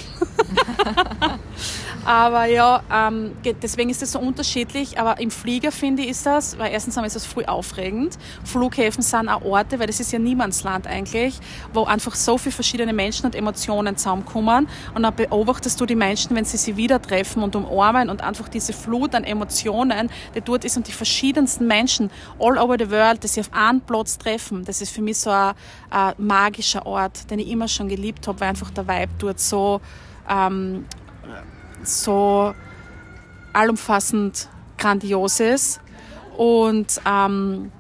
aber 2.08 2.46
ja, 2.46 2.82
ähm, 2.90 3.34
deswegen 3.62 3.90
ist 3.90 4.02
das 4.02 4.14
so 4.14 4.20
unterschiedlich. 4.20 4.98
Aber 4.98 5.20
im 5.20 5.30
Flieger 5.30 5.74
finde 5.74 6.04
ich 6.04 6.12
ist 6.12 6.26
das, 6.26 6.58
weil 6.58 6.72
erstens 6.72 6.96
einmal 6.96 7.08
ist 7.08 7.18
das 7.18 7.26
voll 7.26 7.46
aufregend. 7.46 8.18
Flughäfen 8.46 9.04
sind 9.04 9.28
auch 9.28 9.42
Orte, 9.42 9.78
weil 9.78 9.88
das 9.88 10.00
ist 10.00 10.14
ja 10.14 10.18
Niemandsland 10.18 10.88
eigentlich, 10.88 11.38
wo 11.74 11.84
einfach 11.84 12.16
so 12.16 12.38
viele 12.38 12.54
verschiedene 12.54 12.94
Menschen 12.94 13.26
und 13.26 13.36
Emotionen 13.36 13.98
zusammenkommen. 13.98 14.70
Und 14.96 15.04
dann 15.04 15.14
beobachtest 15.18 15.82
du 15.82 15.86
die 15.86 15.98
Menschen, 15.98 16.34
wenn 16.34 16.46
sie 16.46 16.56
sich 16.56 16.78
wieder 16.78 17.02
treffen 17.02 17.44
und 17.44 17.58
umarmen 17.58 18.10
und 18.10 18.24
einfach 18.24 18.48
diese 18.48 18.72
Flut 18.72 19.14
an 19.14 19.26
Emotionen, 19.26 20.10
die 20.34 20.40
dort 20.40 20.64
ist 20.64 20.78
und 20.78 20.88
die 20.88 20.94
verschiedensten 20.94 21.68
Menschen 21.68 22.10
all 22.40 22.58
over 22.58 22.78
the 22.80 22.90
world, 22.90 23.22
die 23.22 23.28
sich 23.28 23.46
auf 23.46 23.54
einen 23.54 23.82
Platz 23.82 24.18
treffen. 24.18 24.64
Das 24.64 24.82
ist 24.82 24.92
für 24.92 25.02
mich 25.02 25.18
so 25.18 25.30
ein, 25.30 25.56
ein 25.90 26.14
magischer 26.18 26.86
Ort, 26.86 27.30
den 27.30 27.40
ich 27.40 27.50
immer 27.50 27.68
schon 27.68 27.90
geliebt 27.90 28.30
habe, 28.30 28.40
weil 28.40 28.48
einfach 28.48 28.72
der 28.72 28.88
Vibe 28.88 29.12
dort 29.20 29.42
so 29.42 29.82
ähm, 30.30 30.86
so 31.84 32.54
allumfassend 33.54 34.50
grandios 34.78 35.40
ist. 35.40 35.82
Und, 36.38 37.02
ähm, 37.06 37.72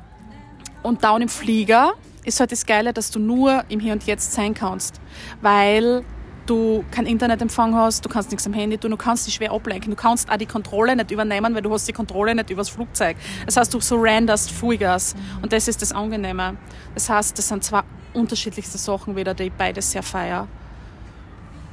und 0.83 1.03
down 1.03 1.21
im 1.21 1.29
Flieger 1.29 1.93
ist 2.23 2.39
halt 2.39 2.51
das 2.51 2.65
Geile, 2.65 2.93
dass 2.93 3.11
du 3.11 3.19
nur 3.19 3.63
im 3.69 3.79
Hier 3.79 3.93
und 3.93 4.03
Jetzt 4.05 4.33
sein 4.33 4.53
kannst. 4.53 4.99
Weil 5.41 6.03
du 6.45 6.83
kein 6.91 7.05
Internetempfang 7.05 7.75
hast, 7.75 8.03
du 8.03 8.09
kannst 8.09 8.31
nichts 8.31 8.47
am 8.47 8.53
Handy 8.53 8.77
tun, 8.77 8.91
du 8.91 8.97
kannst 8.97 9.27
dich 9.27 9.35
schwer 9.35 9.51
ablenken, 9.51 9.91
du 9.91 9.97
kannst 9.97 10.29
auch 10.29 10.37
die 10.37 10.45
Kontrolle 10.45 10.95
nicht 10.95 11.11
übernehmen, 11.11 11.53
weil 11.53 11.61
du 11.61 11.71
hast 11.71 11.87
die 11.87 11.93
Kontrolle 11.93 12.33
nicht 12.33 12.49
übers 12.49 12.69
Flugzeug. 12.69 13.17
Das 13.45 13.57
heißt, 13.57 13.73
du 13.73 13.79
surrenderst 13.79 14.51
Vollgas 14.51 15.15
und 15.41 15.51
das 15.53 15.67
ist 15.67 15.81
das 15.81 15.91
Angenehme. 15.91 16.57
Das 16.93 17.09
heißt, 17.09 17.37
das 17.37 17.47
sind 17.47 17.63
zwei 17.63 17.81
unterschiedlichste 18.13 18.77
Sachen 18.77 19.15
wieder, 19.15 19.33
die 19.33 19.43
ich 19.43 19.53
beides 19.53 19.91
sehr 19.91 20.03
feier. 20.03 20.47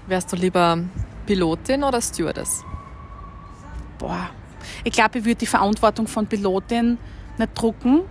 Wärst 0.06 0.32
du 0.32 0.36
lieber 0.36 0.80
Pilotin 1.26 1.82
oder 1.84 2.00
Stewardess? 2.00 2.64
boah, 4.04 4.30
ich 4.82 4.92
glaube, 4.92 5.18
ich 5.18 5.24
würde 5.24 5.36
die 5.36 5.46
Verantwortung 5.46 6.06
von 6.06 6.26
Pilotin 6.26 6.98
nicht 7.38 7.50
drucken. 7.54 8.02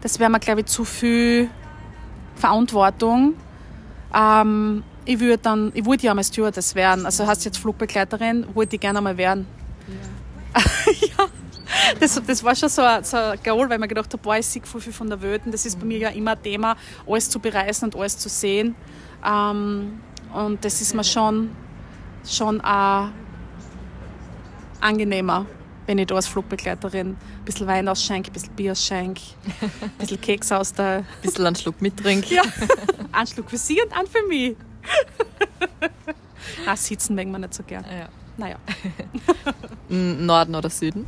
Das 0.00 0.18
wäre 0.18 0.30
mir, 0.30 0.38
glaube 0.38 0.60
ich, 0.60 0.66
zu 0.66 0.84
viel 0.84 1.50
Verantwortung. 2.36 3.34
Ähm, 4.14 4.84
ich 5.04 5.18
würde 5.18 5.38
dann, 5.38 5.72
ich 5.74 5.84
wollte 5.84 6.04
ja 6.06 6.12
einmal 6.12 6.24
Stewardess 6.24 6.74
werden. 6.74 7.04
Also 7.04 7.26
heißt 7.26 7.44
jetzt 7.44 7.58
Flugbegleiterin, 7.58 8.46
wollte 8.54 8.76
ich 8.76 8.80
gerne 8.80 8.98
einmal 8.98 9.16
werden. 9.16 9.46
Ja. 10.86 11.26
Das, 11.98 12.20
das 12.24 12.44
war 12.44 12.54
schon 12.54 12.68
so 12.68 12.80
ein, 12.80 13.02
so 13.02 13.16
ein 13.16 13.38
Goal, 13.44 13.68
weil 13.68 13.78
mir 13.78 13.88
gedacht 13.88 14.12
habe, 14.12 14.22
boah, 14.22 14.36
ich 14.36 14.46
sehe 14.46 14.62
voll 14.62 14.80
viel 14.80 14.92
von 14.92 15.08
der 15.08 15.20
Welt. 15.20 15.42
Und 15.44 15.52
das 15.52 15.66
ist 15.66 15.78
bei 15.78 15.84
mir 15.84 15.98
ja 15.98 16.08
immer 16.10 16.32
ein 16.32 16.42
Thema, 16.42 16.76
alles 17.06 17.28
zu 17.28 17.40
bereisen 17.40 17.86
und 17.86 17.96
alles 17.96 18.16
zu 18.16 18.28
sehen. 18.28 18.76
Ähm, 19.24 20.00
und 20.32 20.64
das 20.64 20.80
ist 20.80 20.94
mir 20.94 21.02
schon, 21.02 21.50
schon 22.26 22.60
auch 22.60 23.08
angenehmer, 24.80 25.46
wenn 25.86 25.98
ich 25.98 26.06
da 26.06 26.16
als 26.16 26.26
Flugbegleiterin 26.26 27.10
ein 27.10 27.44
bisschen 27.44 27.66
Wein 27.66 27.88
ausschenke, 27.88 28.30
ein 28.30 28.32
bisschen 28.32 28.54
Bier 28.54 28.72
ausschenke, 28.72 29.22
ein 29.80 29.90
bisschen 29.98 30.20
Keks 30.20 30.52
aus 30.52 30.72
der... 30.72 30.98
Ein 30.98 31.06
bisschen 31.22 31.46
einen 31.46 31.56
Schluck 31.56 31.80
mittrink. 31.80 32.30
Ja, 32.30 32.42
einen 33.12 33.26
Schluck 33.26 33.50
für 33.50 33.58
sie 33.58 33.80
und 33.80 33.92
einen 33.92 34.08
für 34.08 34.26
mich. 34.28 34.56
Na, 36.64 36.76
sitzen 36.76 37.14
mögen 37.14 37.30
wir 37.32 37.38
nicht 37.38 37.54
so 37.54 37.62
gern. 37.62 37.84
Ja. 37.84 38.08
Naja, 38.38 38.56
Norden 39.88 40.54
oder 40.54 40.68
Süden? 40.68 41.06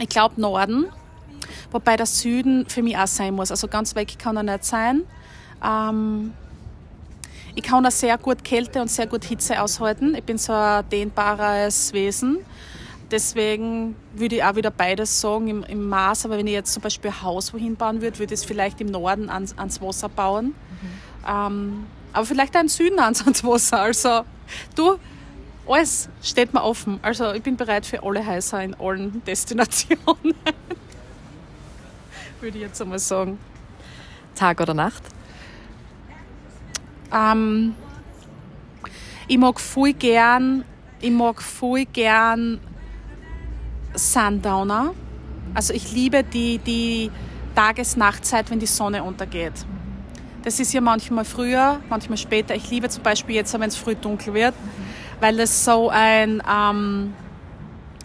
ich 0.00 0.08
glaube 0.08 0.40
Norden, 0.40 0.86
wobei 1.70 1.96
der 1.96 2.06
Süden 2.06 2.66
für 2.68 2.82
mich 2.82 2.96
auch 2.96 3.06
sein 3.06 3.34
muss. 3.34 3.50
Also 3.50 3.68
ganz 3.68 3.94
weg 3.94 4.18
kann 4.18 4.36
er 4.36 4.42
nicht 4.42 4.64
sein. 4.64 5.02
Ähm, 5.64 6.32
Ich 7.56 7.62
kann 7.62 7.86
auch 7.86 7.90
sehr 7.90 8.18
gut 8.18 8.44
Kälte 8.44 8.82
und 8.82 8.90
sehr 8.90 9.06
gut 9.06 9.24
Hitze 9.24 9.60
aushalten. 9.62 10.14
Ich 10.14 10.22
bin 10.22 10.36
so 10.36 10.52
ein 10.52 10.86
dehnbares 10.90 11.90
Wesen. 11.94 12.40
Deswegen 13.10 13.96
würde 14.14 14.36
ich 14.36 14.44
auch 14.44 14.56
wieder 14.56 14.70
beides 14.70 15.22
sagen 15.22 15.48
im, 15.48 15.64
im 15.64 15.88
Maß. 15.88 16.26
Aber 16.26 16.36
wenn 16.36 16.46
ich 16.46 16.52
jetzt 16.52 16.74
zum 16.74 16.82
Beispiel 16.82 17.10
ein 17.10 17.22
Haus 17.22 17.54
wohin 17.54 17.74
bauen 17.74 18.02
würde, 18.02 18.18
würde 18.18 18.34
ich 18.34 18.40
es 18.40 18.44
vielleicht 18.44 18.78
im 18.82 18.88
Norden 18.88 19.30
ans, 19.30 19.56
ans 19.56 19.80
Wasser 19.80 20.10
bauen. 20.10 20.48
Mhm. 20.48 20.54
Ähm, 21.26 21.86
aber 22.12 22.26
vielleicht 22.26 22.54
auch 22.56 22.60
im 22.60 22.68
Süden 22.68 22.98
ans, 22.98 23.22
ans 23.22 23.42
Wasser. 23.42 23.80
Also 23.80 24.24
du, 24.74 24.98
alles 25.66 26.10
steht 26.22 26.52
mir 26.52 26.62
offen. 26.62 27.00
Also 27.00 27.32
ich 27.32 27.42
bin 27.42 27.56
bereit 27.56 27.86
für 27.86 28.02
alle 28.02 28.26
Häuser 28.26 28.62
in 28.62 28.74
allen 28.74 29.24
Destinationen. 29.24 30.34
würde 32.42 32.58
ich 32.58 32.64
jetzt 32.64 32.82
einmal 32.82 32.98
sagen. 32.98 33.38
Tag 34.34 34.60
oder 34.60 34.74
Nacht? 34.74 35.15
Ähm, 37.12 37.74
ich 39.28 39.38
mag 39.38 39.58
voll 39.60 39.92
gern, 39.92 40.64
ich 41.00 41.10
mag 41.10 41.42
voll 41.42 41.84
gern 41.84 42.60
Sundowner. 43.94 44.94
Also 45.54 45.72
ich 45.72 45.92
liebe 45.92 46.22
die, 46.22 46.58
die 46.58 47.10
Tages-Nachtzeit, 47.54 48.50
wenn 48.50 48.58
die 48.58 48.66
Sonne 48.66 49.02
untergeht. 49.02 49.54
Das 50.42 50.60
ist 50.60 50.72
ja 50.72 50.80
manchmal 50.80 51.24
früher, 51.24 51.80
manchmal 51.88 52.18
später. 52.18 52.54
Ich 52.54 52.70
liebe 52.70 52.88
zum 52.88 53.02
Beispiel 53.02 53.34
jetzt, 53.34 53.52
wenn 53.52 53.62
es 53.62 53.76
früh 53.76 53.96
dunkel 53.96 54.32
wird, 54.34 54.54
weil 55.18 55.36
das 55.36 55.64
so 55.64 55.88
ein 55.90 56.40
ähm, 56.48 57.14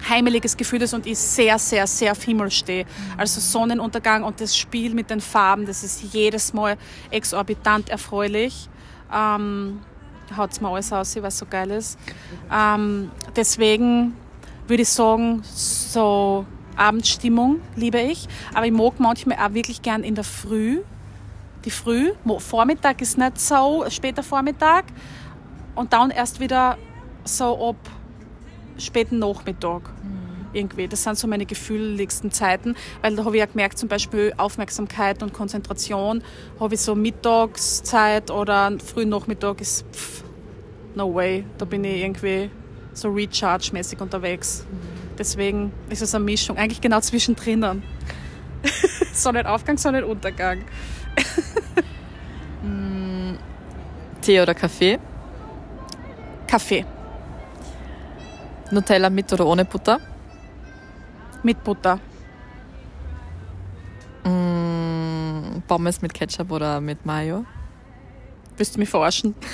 heimeliges 0.09 0.57
Gefühl 0.57 0.81
ist 0.81 0.93
und 0.95 1.05
ich 1.05 1.19
sehr, 1.19 1.59
sehr, 1.59 1.85
sehr 1.85 2.13
auf 2.13 2.23
Himmel 2.23 2.49
stehe. 2.49 2.85
Also 3.15 3.39
Sonnenuntergang 3.39 4.23
und 4.23 4.41
das 4.41 4.57
Spiel 4.57 4.95
mit 4.95 5.11
den 5.11 5.21
Farben, 5.21 5.67
das 5.67 5.83
ist 5.83 6.01
jedes 6.13 6.51
Mal 6.53 6.77
exorbitant 7.11 7.89
erfreulich. 7.89 8.69
Ähm, 9.14 9.80
Haut 10.36 10.51
es 10.51 10.62
mir 10.62 10.70
alles 10.70 10.93
aus, 10.93 11.16
weil 11.18 11.26
es 11.26 11.38
so 11.38 11.45
geil 11.45 11.72
ist. 11.72 11.99
Ähm, 12.51 13.12
deswegen 13.36 14.16
würde 14.68 14.84
ich 14.84 14.89
sagen, 14.89 15.41
so 15.43 16.45
Abendstimmung 16.78 17.59
liebe 17.76 17.99
ich. 17.99 18.28
Aber 18.53 18.66
ich 18.66 18.72
mag 18.72 18.99
manchmal 18.99 19.38
auch 19.38 19.53
wirklich 19.53 19.82
gern 19.82 20.03
in 20.03 20.16
der 20.16 20.24
Früh. 20.24 20.82
Die 21.66 21.72
Früh. 21.72 22.14
Vormittag 22.38 23.01
ist 23.01 23.18
nicht 23.18 23.39
so, 23.39 23.86
später 23.89 24.24
Vormittag. 24.24 24.86
Und 25.76 25.93
dann 25.93 26.12
erst 26.12 26.39
wieder 26.39 26.78
so 27.24 27.70
ab 27.70 27.76
späten 28.78 29.20
Nachmittag. 29.20 29.82
Mhm. 30.03 30.20
Irgendwie. 30.53 30.87
Das 30.87 31.03
sind 31.03 31.17
so 31.17 31.27
meine 31.27 31.45
gefühligsten 31.45 32.31
Zeiten, 32.31 32.75
weil 33.01 33.15
da 33.15 33.23
habe 33.25 33.35
ich 33.35 33.39
ja 33.39 33.45
gemerkt, 33.45 33.77
zum 33.77 33.89
Beispiel 33.89 34.33
Aufmerksamkeit 34.37 35.23
und 35.23 35.33
Konzentration, 35.33 36.23
habe 36.59 36.73
ich 36.73 36.81
so 36.81 36.95
Mittagszeit 36.95 38.31
oder 38.31 38.73
frühen 38.85 39.09
Nachmittag 39.09 39.61
ist 39.61 39.85
pff, 39.93 40.23
no 40.95 41.13
way. 41.13 41.45
Da 41.57 41.65
bin 41.65 41.83
ich 41.83 42.01
irgendwie 42.01 42.49
so 42.93 43.09
recharge-mäßig 43.09 44.01
unterwegs. 44.01 44.65
Deswegen 45.17 45.71
ist 45.89 46.01
es 46.01 46.13
eine 46.13 46.25
Mischung, 46.25 46.57
eigentlich 46.57 46.81
genau 46.81 46.99
zwischendrin. 46.99 47.83
Sonnenaufgang, 49.13 49.77
Sonnenuntergang. 49.77 50.63
Tee 54.21 54.39
oder 54.39 54.53
Kaffee? 54.53 54.99
Kaffee. 56.47 56.85
Nutella 58.69 59.09
mit 59.09 59.33
oder 59.33 59.47
ohne 59.47 59.65
Butter? 59.65 59.99
Mit 61.43 61.63
Butter. 61.63 61.99
Mm, 64.23 65.61
Pommes 65.67 66.01
mit 66.01 66.13
Ketchup 66.13 66.51
oder 66.51 66.81
mit 66.81 67.05
Mayo? 67.05 67.45
Willst 68.57 68.75
du 68.75 68.79
mich 68.79 68.89
verarschen? 68.89 69.35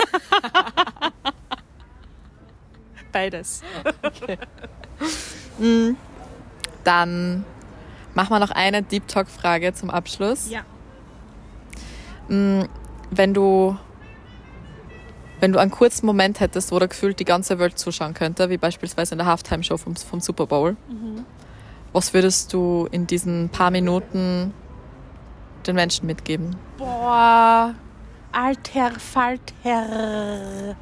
Beides. 3.12 3.62
Okay. 4.02 4.38
Mm, 5.60 5.96
dann 6.84 7.46
machen 8.14 8.32
wir 8.32 8.40
noch 8.40 8.52
eine 8.52 8.84
Deep 8.84 9.08
Talk-Frage 9.08 9.74
zum 9.74 9.90
Abschluss. 9.90 10.50
Ja. 10.50 10.62
Mm, 12.28 12.66
wenn 13.12 13.34
du 13.34 13.78
wenn 15.40 15.54
du 15.54 15.60
einen 15.60 15.72
kurzen 15.72 16.06
Moment 16.06 16.40
hättest, 16.40 16.72
wo 16.72 16.80
du 16.80 16.88
gefühlt 16.88 17.20
die 17.20 17.26
ganze 17.26 17.60
Welt 17.60 17.78
zuschauen 17.78 18.14
könnte, 18.14 18.50
wie 18.50 18.58
beispielsweise 18.58 19.14
in 19.14 19.20
der 19.20 19.28
Halftime-Show 19.28 19.78
vom, 19.78 19.96
vom 19.96 20.20
Super 20.20 20.48
Bowl, 20.48 20.76
mhm. 20.90 21.26
Was 21.98 22.14
würdest 22.14 22.54
du 22.54 22.88
in 22.92 23.08
diesen 23.08 23.50
paar 23.50 23.72
Minuten 23.72 24.54
den 25.66 25.74
Menschen 25.74 26.06
mitgeben? 26.06 26.56
Boah, 26.78 27.74
alter 28.32 28.92
Falter. 29.00 30.76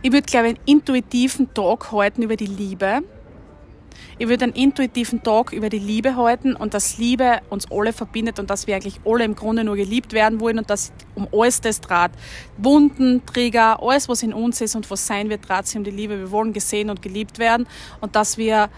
Ich 0.00 0.12
würde, 0.12 0.22
glaube 0.22 0.48
ich, 0.48 0.54
einen 0.54 0.64
intuitiven 0.64 1.52
Talk 1.52 1.92
halten 1.92 2.22
über 2.22 2.36
die 2.36 2.46
Liebe 2.46 3.02
ich 4.18 4.28
würde 4.28 4.44
einen 4.44 4.54
intuitiven 4.54 5.22
Talk 5.22 5.52
über 5.52 5.68
die 5.68 5.78
Liebe 5.78 6.16
halten 6.16 6.54
und 6.54 6.74
dass 6.74 6.98
Liebe 6.98 7.40
uns 7.50 7.70
alle 7.70 7.92
verbindet 7.92 8.38
und 8.38 8.50
dass 8.50 8.66
wir 8.66 8.74
eigentlich 8.74 9.00
alle 9.04 9.24
im 9.24 9.34
Grunde 9.34 9.64
nur 9.64 9.76
geliebt 9.76 10.12
werden 10.12 10.40
wollen 10.40 10.58
und 10.58 10.70
dass 10.70 10.92
um 11.14 11.28
alles 11.32 11.60
das 11.60 11.80
draht. 11.80 12.10
Wunden, 12.56 13.24
Trigger, 13.26 13.82
alles 13.82 14.08
was 14.08 14.22
in 14.22 14.32
uns 14.32 14.60
ist 14.60 14.74
und 14.74 14.90
was 14.90 15.06
sein 15.06 15.30
wird, 15.30 15.48
draht 15.48 15.66
sich 15.66 15.76
um 15.76 15.84
die 15.84 15.90
Liebe. 15.90 16.18
Wir 16.18 16.30
wollen 16.30 16.52
gesehen 16.52 16.90
und 16.90 17.00
geliebt 17.00 17.38
werden 17.38 17.66
und 18.00 18.16
dass 18.16 18.38
wir 18.38 18.68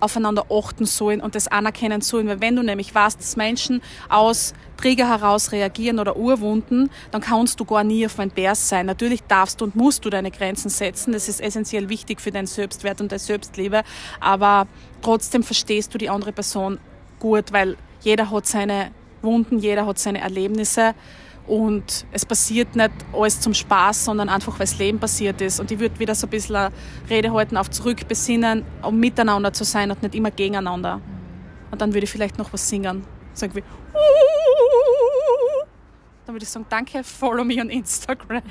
aufeinander 0.00 0.46
achten 0.50 0.86
sollen 0.86 1.20
und 1.20 1.34
das 1.34 1.48
anerkennen 1.48 2.00
sollen. 2.00 2.28
Weil 2.28 2.40
wenn 2.40 2.56
du 2.56 2.62
nämlich 2.62 2.94
weißt, 2.94 3.18
dass 3.18 3.36
Menschen 3.36 3.82
aus 4.08 4.54
Träger 4.76 5.08
heraus 5.08 5.52
reagieren 5.52 5.98
oder 5.98 6.16
Urwunden, 6.16 6.90
dann 7.10 7.20
kannst 7.20 7.60
du 7.60 7.64
gar 7.64 7.84
nie 7.84 8.04
auf 8.06 8.18
ein 8.18 8.30
Bärs 8.30 8.68
sein. 8.68 8.86
Natürlich 8.86 9.22
darfst 9.22 9.62
und 9.62 9.74
musst 9.74 10.04
du 10.04 10.10
deine 10.10 10.30
Grenzen 10.30 10.68
setzen. 10.68 11.12
Das 11.12 11.28
ist 11.28 11.40
essentiell 11.40 11.88
wichtig 11.88 12.20
für 12.20 12.30
deinen 12.30 12.46
Selbstwert 12.46 13.00
und 13.00 13.12
deine 13.12 13.18
Selbstliebe. 13.18 13.82
Aber 14.20 14.66
trotzdem 15.02 15.42
verstehst 15.42 15.94
du 15.94 15.98
die 15.98 16.10
andere 16.10 16.32
Person 16.32 16.78
gut, 17.18 17.52
weil 17.52 17.76
jeder 18.02 18.30
hat 18.30 18.46
seine 18.46 18.90
Wunden, 19.22 19.58
jeder 19.58 19.86
hat 19.86 19.98
seine 19.98 20.20
Erlebnisse. 20.20 20.94
Und 21.46 22.06
es 22.10 22.26
passiert 22.26 22.74
nicht 22.74 22.90
alles 23.12 23.40
zum 23.40 23.54
Spaß, 23.54 24.04
sondern 24.04 24.28
einfach, 24.28 24.54
weil 24.54 24.66
das 24.66 24.78
Leben 24.78 24.98
passiert 24.98 25.40
ist. 25.40 25.60
Und 25.60 25.70
ich 25.70 25.78
würde 25.78 25.98
wieder 25.98 26.14
so 26.14 26.26
ein 26.26 26.30
bisschen 26.30 26.72
Rede 27.08 27.32
halten 27.32 27.56
auf 27.56 27.70
Zurückbesinnen, 27.70 28.64
um 28.82 28.98
miteinander 28.98 29.52
zu 29.52 29.64
sein 29.64 29.90
und 29.90 30.02
nicht 30.02 30.14
immer 30.14 30.32
gegeneinander. 30.32 31.00
Und 31.70 31.80
dann 31.80 31.94
würde 31.94 32.04
ich 32.04 32.10
vielleicht 32.10 32.36
noch 32.38 32.52
was 32.52 32.68
singen. 32.68 33.04
So 33.32 33.46
irgendwie. 33.46 33.62
Dann 36.26 36.34
würde 36.34 36.42
ich 36.42 36.48
sagen, 36.48 36.66
danke, 36.68 37.04
follow 37.04 37.44
me 37.44 37.60
on 37.60 37.70
Instagram. 37.70 38.42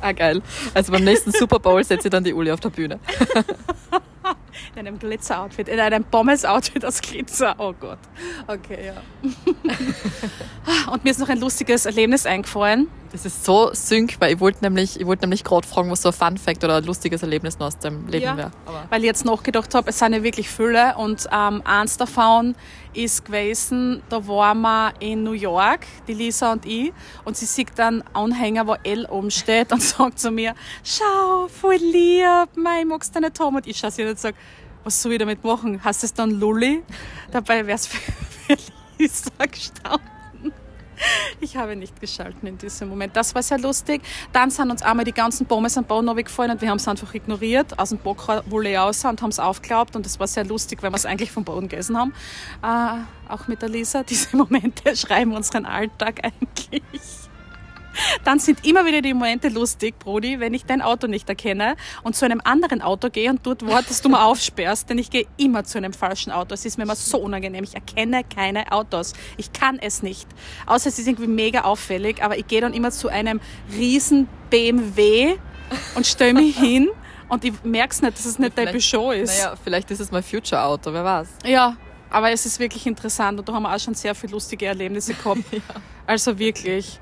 ah, 0.00 0.12
geil. 0.12 0.40
Also 0.72 0.92
beim 0.92 1.04
nächsten 1.04 1.32
Super 1.32 1.58
Bowl 1.58 1.84
setze 1.84 2.08
ich 2.08 2.10
dann 2.10 2.24
die 2.24 2.32
Uli 2.32 2.50
auf 2.50 2.60
der 2.60 2.70
Bühne. 2.70 2.98
in 4.74 4.86
einem 4.86 4.98
Glitzer-Outfit, 4.98 5.68
in 5.68 5.80
einem 5.80 6.04
Pommes-Outfit 6.04 6.84
aus 6.84 7.00
Glitzer. 7.00 7.54
Oh 7.58 7.72
Gott. 7.78 7.98
Okay, 8.46 8.86
ja. 8.86 9.02
Und 10.92 11.04
mir 11.04 11.10
ist 11.10 11.20
noch 11.20 11.28
ein 11.28 11.40
lustiges 11.40 11.86
Erlebnis 11.86 12.26
eingefallen. 12.26 12.88
Das 13.12 13.26
ist 13.26 13.44
so 13.44 13.70
sync, 13.74 14.16
weil 14.20 14.34
ich 14.34 14.40
wollte 14.40 14.62
nämlich, 14.62 14.98
ich 14.98 15.06
wollte 15.06 15.24
nämlich 15.24 15.44
gerade 15.44 15.66
fragen, 15.66 15.90
was 15.90 16.00
so 16.00 16.08
ein 16.08 16.14
Fun 16.14 16.38
Fact 16.38 16.64
oder 16.64 16.76
ein 16.76 16.84
lustiges 16.84 17.22
Erlebnis 17.22 17.58
noch 17.58 17.66
aus 17.66 17.78
dem 17.78 18.08
Leben 18.08 18.24
ja, 18.24 18.36
wäre. 18.36 18.50
Weil 18.88 19.00
ich 19.00 19.06
jetzt 19.06 19.26
nachgedacht 19.26 19.74
habe, 19.74 19.90
es 19.90 19.98
sind 19.98 20.14
ja 20.14 20.22
wirklich 20.22 20.48
viele 20.48 20.96
und 20.96 21.28
ähm, 21.30 21.60
eins 21.64 21.98
davon 21.98 22.54
ist 22.94 23.24
gewesen, 23.24 24.02
da 24.08 24.26
waren 24.26 24.60
wir 24.60 24.94
in 25.00 25.22
New 25.22 25.32
York, 25.32 25.86
die 26.06 26.14
Lisa 26.14 26.52
und 26.52 26.66
ich, 26.66 26.92
und 27.24 27.36
sie 27.36 27.46
sieht 27.46 27.70
dann 27.76 28.02
Anhänger, 28.12 28.66
wo 28.66 28.74
L 28.84 29.06
oben 29.06 29.30
steht 29.30 29.72
und 29.72 29.82
sagt 29.82 30.18
zu 30.18 30.30
mir, 30.30 30.54
schau, 30.84 31.48
voll 31.48 31.76
lieb, 31.76 32.48
mein, 32.56 32.88
magst 32.88 33.14
du 33.14 33.20
nicht 33.20 33.38
haben? 33.40 33.56
Und 33.56 33.66
ich 33.66 33.78
schaue 33.78 33.90
sie 33.90 34.04
und 34.04 34.18
sage, 34.18 34.36
was 34.84 35.00
soll 35.00 35.12
ich 35.12 35.18
damit 35.18 35.42
machen? 35.44 35.82
Hast 35.82 36.04
es 36.04 36.12
dann 36.12 36.30
Lulli? 36.30 36.82
Dabei 37.30 37.66
wäre 37.66 37.76
es 37.76 37.86
für, 37.86 37.98
für 38.56 38.56
Lisa 38.98 39.30
gestanden. 39.50 40.21
Ich 41.40 41.56
habe 41.56 41.76
nicht 41.76 42.00
geschalten 42.00 42.46
in 42.46 42.58
diesem 42.58 42.88
Moment. 42.88 43.16
Das 43.16 43.34
war 43.34 43.42
sehr 43.42 43.58
lustig. 43.58 44.02
Dann 44.32 44.50
sind 44.50 44.70
uns 44.70 44.82
einmal 44.82 45.04
die 45.04 45.12
ganzen 45.12 45.46
Pommes 45.46 45.76
am 45.76 45.84
Boden 45.84 46.14
gefallen 46.16 46.52
und 46.52 46.60
wir 46.60 46.70
haben 46.70 46.76
es 46.76 46.86
einfach 46.86 47.12
ignoriert, 47.14 47.78
aus 47.78 47.90
dem 47.90 47.98
Bockwolle 47.98 48.76
raus 48.76 49.04
und 49.04 49.20
haben 49.22 49.30
es 49.30 49.38
aufgeklappt 49.38 49.96
und 49.96 50.06
das 50.06 50.20
war 50.20 50.26
sehr 50.26 50.44
lustig, 50.44 50.82
weil 50.82 50.90
wir 50.90 50.96
es 50.96 51.06
eigentlich 51.06 51.32
vom 51.32 51.44
Boden 51.44 51.68
gegessen 51.68 51.96
haben. 51.96 52.12
Äh, 52.62 53.32
auch 53.32 53.48
mit 53.48 53.62
der 53.62 53.68
Lisa. 53.68 54.02
Diese 54.08 54.36
Momente 54.36 54.96
schreiben 54.96 55.34
unseren 55.34 55.66
Alltag 55.66 56.20
eigentlich. 56.22 57.21
Dann 58.24 58.38
sind 58.38 58.66
immer 58.66 58.86
wieder 58.86 59.02
die 59.02 59.14
Momente 59.14 59.48
lustig, 59.48 59.98
Brody, 59.98 60.40
wenn 60.40 60.54
ich 60.54 60.64
dein 60.64 60.82
Auto 60.82 61.06
nicht 61.06 61.28
erkenne 61.28 61.76
und 62.02 62.16
zu 62.16 62.24
einem 62.24 62.40
anderen 62.44 62.82
Auto 62.82 63.10
gehe 63.10 63.30
und 63.30 63.46
dort 63.46 63.66
wartest, 63.66 64.04
du 64.04 64.08
mal 64.08 64.24
aufsperrst, 64.24 64.88
denn 64.90 64.98
ich 64.98 65.10
gehe 65.10 65.26
immer 65.36 65.64
zu 65.64 65.78
einem 65.78 65.92
falschen 65.92 66.32
Auto. 66.32 66.54
Es 66.54 66.64
ist 66.64 66.78
mir 66.78 66.84
immer 66.84 66.96
so 66.96 67.18
unangenehm. 67.18 67.64
Ich 67.64 67.74
erkenne 67.74 68.22
keine 68.24 68.70
Autos. 68.72 69.12
Ich 69.36 69.52
kann 69.52 69.78
es 69.78 70.02
nicht. 70.02 70.28
Außer 70.66 70.88
es 70.88 70.98
ist 70.98 71.06
irgendwie 71.06 71.28
mega 71.28 71.62
auffällig, 71.62 72.22
aber 72.22 72.38
ich 72.38 72.46
gehe 72.46 72.60
dann 72.60 72.74
immer 72.74 72.90
zu 72.90 73.08
einem 73.08 73.40
riesen 73.76 74.28
BMW 74.50 75.36
und 75.94 76.06
stelle 76.06 76.34
mich 76.34 76.56
hin 76.56 76.88
und 77.28 77.44
ich 77.44 77.52
merke 77.64 77.92
es 77.92 78.02
nicht, 78.02 78.18
dass 78.18 78.26
es 78.26 78.38
nicht 78.38 78.56
dein 78.56 78.66
Peugeot 78.66 79.12
ist. 79.12 79.38
Naja, 79.38 79.54
vielleicht 79.62 79.90
ist 79.90 80.00
es 80.00 80.10
mein 80.10 80.22
Future-Auto, 80.22 80.92
wer 80.92 81.04
weiß. 81.04 81.28
Ja, 81.46 81.76
aber 82.10 82.30
es 82.30 82.44
ist 82.44 82.58
wirklich 82.58 82.86
interessant 82.86 83.38
und 83.38 83.48
da 83.48 83.54
haben 83.54 83.62
wir 83.62 83.74
auch 83.74 83.80
schon 83.80 83.94
sehr 83.94 84.14
viele 84.14 84.32
lustige 84.32 84.66
Erlebnisse 84.66 85.14
gehabt. 85.14 85.40
ja. 85.50 85.60
Also 86.06 86.38
wirklich, 86.38 87.00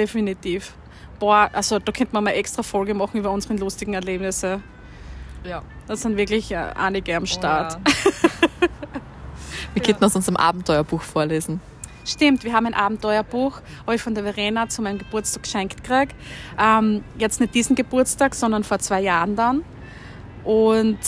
definitiv. 0.00 0.74
Boah, 1.18 1.50
also 1.52 1.78
da 1.78 1.92
könnte 1.92 2.14
man 2.14 2.24
mal 2.24 2.30
extra 2.30 2.62
Folge 2.62 2.94
machen 2.94 3.18
über 3.18 3.30
unsere 3.30 3.54
lustigen 3.54 3.94
Erlebnisse. 3.94 4.60
Ja. 5.44 5.62
Das 5.86 6.02
sind 6.02 6.16
wirklich 6.16 6.50
äh, 6.52 6.56
einige 6.56 7.16
am 7.16 7.26
Start. 7.26 7.78
Oh, 7.78 7.90
ja. 8.62 8.68
wir 9.74 9.82
könnten 9.82 10.04
aus 10.04 10.16
unserem 10.16 10.36
Abenteuerbuch 10.36 11.02
vorlesen. 11.02 11.60
Stimmt, 12.06 12.44
wir 12.44 12.54
haben 12.54 12.66
ein 12.66 12.74
Abenteuerbuch, 12.74 13.60
habe 13.82 13.94
ich 13.94 14.02
von 14.02 14.14
der 14.14 14.24
Verena 14.24 14.68
zu 14.68 14.80
meinem 14.80 14.98
Geburtstag 14.98 15.42
geschenkt 15.42 15.84
gekriegt. 15.84 16.14
Ähm, 16.58 17.04
jetzt 17.18 17.40
nicht 17.40 17.54
diesen 17.54 17.76
Geburtstag, 17.76 18.34
sondern 18.34 18.64
vor 18.64 18.78
zwei 18.78 19.02
Jahren 19.02 19.36
dann. 19.36 19.62
Und 20.44 20.98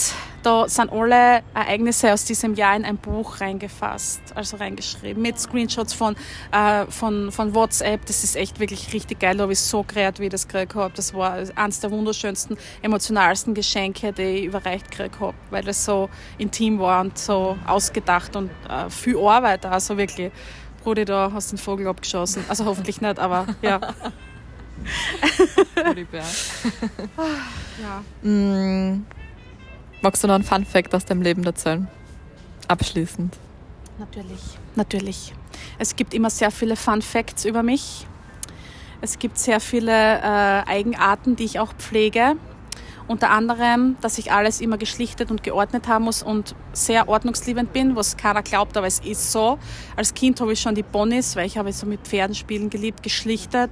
da 0.43 0.67
sind 0.67 0.91
alle 0.91 1.41
Ereignisse 1.53 2.13
aus 2.13 2.25
diesem 2.25 2.53
Jahr 2.53 2.75
in 2.75 2.85
ein 2.85 2.97
Buch 2.97 3.39
reingefasst, 3.41 4.21
also 4.35 4.57
reingeschrieben, 4.57 5.21
mit 5.21 5.39
Screenshots 5.39 5.93
von, 5.93 6.15
äh, 6.51 6.85
von, 6.89 7.31
von 7.31 7.55
WhatsApp. 7.55 8.05
Das 8.05 8.23
ist 8.23 8.35
echt 8.35 8.59
wirklich 8.59 8.93
richtig 8.93 9.19
geil. 9.19 9.37
Da 9.37 9.43
habe 9.43 9.53
ich 9.53 9.59
so 9.59 9.83
gerät, 9.83 10.19
wie 10.19 10.25
ich 10.25 10.29
das 10.29 10.47
gekriegt 10.47 10.75
habe. 10.75 10.93
Das 10.95 11.13
war 11.13 11.37
eines 11.55 11.79
der 11.79 11.91
wunderschönsten, 11.91 12.57
emotionalsten 12.81 13.53
Geschenke, 13.53 14.11
die 14.11 14.21
ich 14.21 14.45
überreicht 14.45 14.91
gekriegt 14.91 15.19
habe, 15.19 15.35
weil 15.49 15.63
das 15.63 15.83
so 15.85 16.09
intim 16.37 16.79
war 16.79 17.01
und 17.01 17.17
so 17.17 17.57
ausgedacht 17.65 18.35
und 18.35 18.51
äh, 18.69 18.89
viel 18.89 19.17
Arbeit. 19.17 19.65
Also 19.65 19.97
wirklich, 19.97 20.31
Brudi, 20.83 21.05
da 21.05 21.31
hast 21.33 21.51
du 21.51 21.55
den 21.55 21.61
Vogel 21.61 21.87
abgeschossen. 21.87 22.43
Also 22.49 22.65
hoffentlich 22.65 22.99
nicht, 23.01 23.17
aber 23.17 23.47
ja. 23.61 23.79
ja. 27.81 28.03
Magst 30.03 30.21
du 30.21 30.27
noch 30.27 30.35
einen 30.35 30.43
Fun 30.43 30.65
Fact 30.65 30.93
aus 30.93 31.05
deinem 31.05 31.21
Leben 31.21 31.45
erzählen? 31.45 31.87
Abschließend. 32.67 33.37
Natürlich, 33.97 34.41
natürlich. 34.75 35.33
Es 35.79 35.95
gibt 35.95 36.13
immer 36.13 36.29
sehr 36.29 36.51
viele 36.51 36.75
Fun 36.75 37.01
Facts 37.01 37.45
über 37.45 37.63
mich. 37.63 38.05
Es 38.99 39.17
gibt 39.17 39.37
sehr 39.37 39.61
viele 39.61 39.93
äh, 39.93 40.67
Eigenarten, 40.67 41.37
die 41.37 41.45
ich 41.45 41.57
auch 41.57 41.71
pflege. 41.75 42.35
Unter 43.07 43.29
anderem, 43.29 43.95
dass 44.01 44.17
ich 44.17 44.33
alles 44.33 44.59
immer 44.59 44.77
geschlichtet 44.77 45.31
und 45.31 45.41
geordnet 45.41 45.87
haben 45.87 46.03
muss 46.03 46.21
und 46.21 46.53
sehr 46.73 47.07
ordnungsliebend 47.07 47.71
bin, 47.71 47.95
was 47.95 48.17
keiner 48.17 48.43
glaubt, 48.43 48.75
aber 48.75 48.87
es 48.87 48.99
ist 48.99 49.31
so. 49.31 49.57
Als 49.95 50.13
Kind 50.13 50.41
habe 50.41 50.51
ich 50.51 50.59
schon 50.59 50.75
die 50.75 50.83
Ponys, 50.83 51.37
weil 51.37 51.45
ich 51.45 51.57
habe 51.57 51.71
so 51.71 51.85
mit 51.85 52.01
Pferden 52.01 52.35
spielen 52.35 52.69
geliebt, 52.69 53.03
geschlichtet 53.03 53.71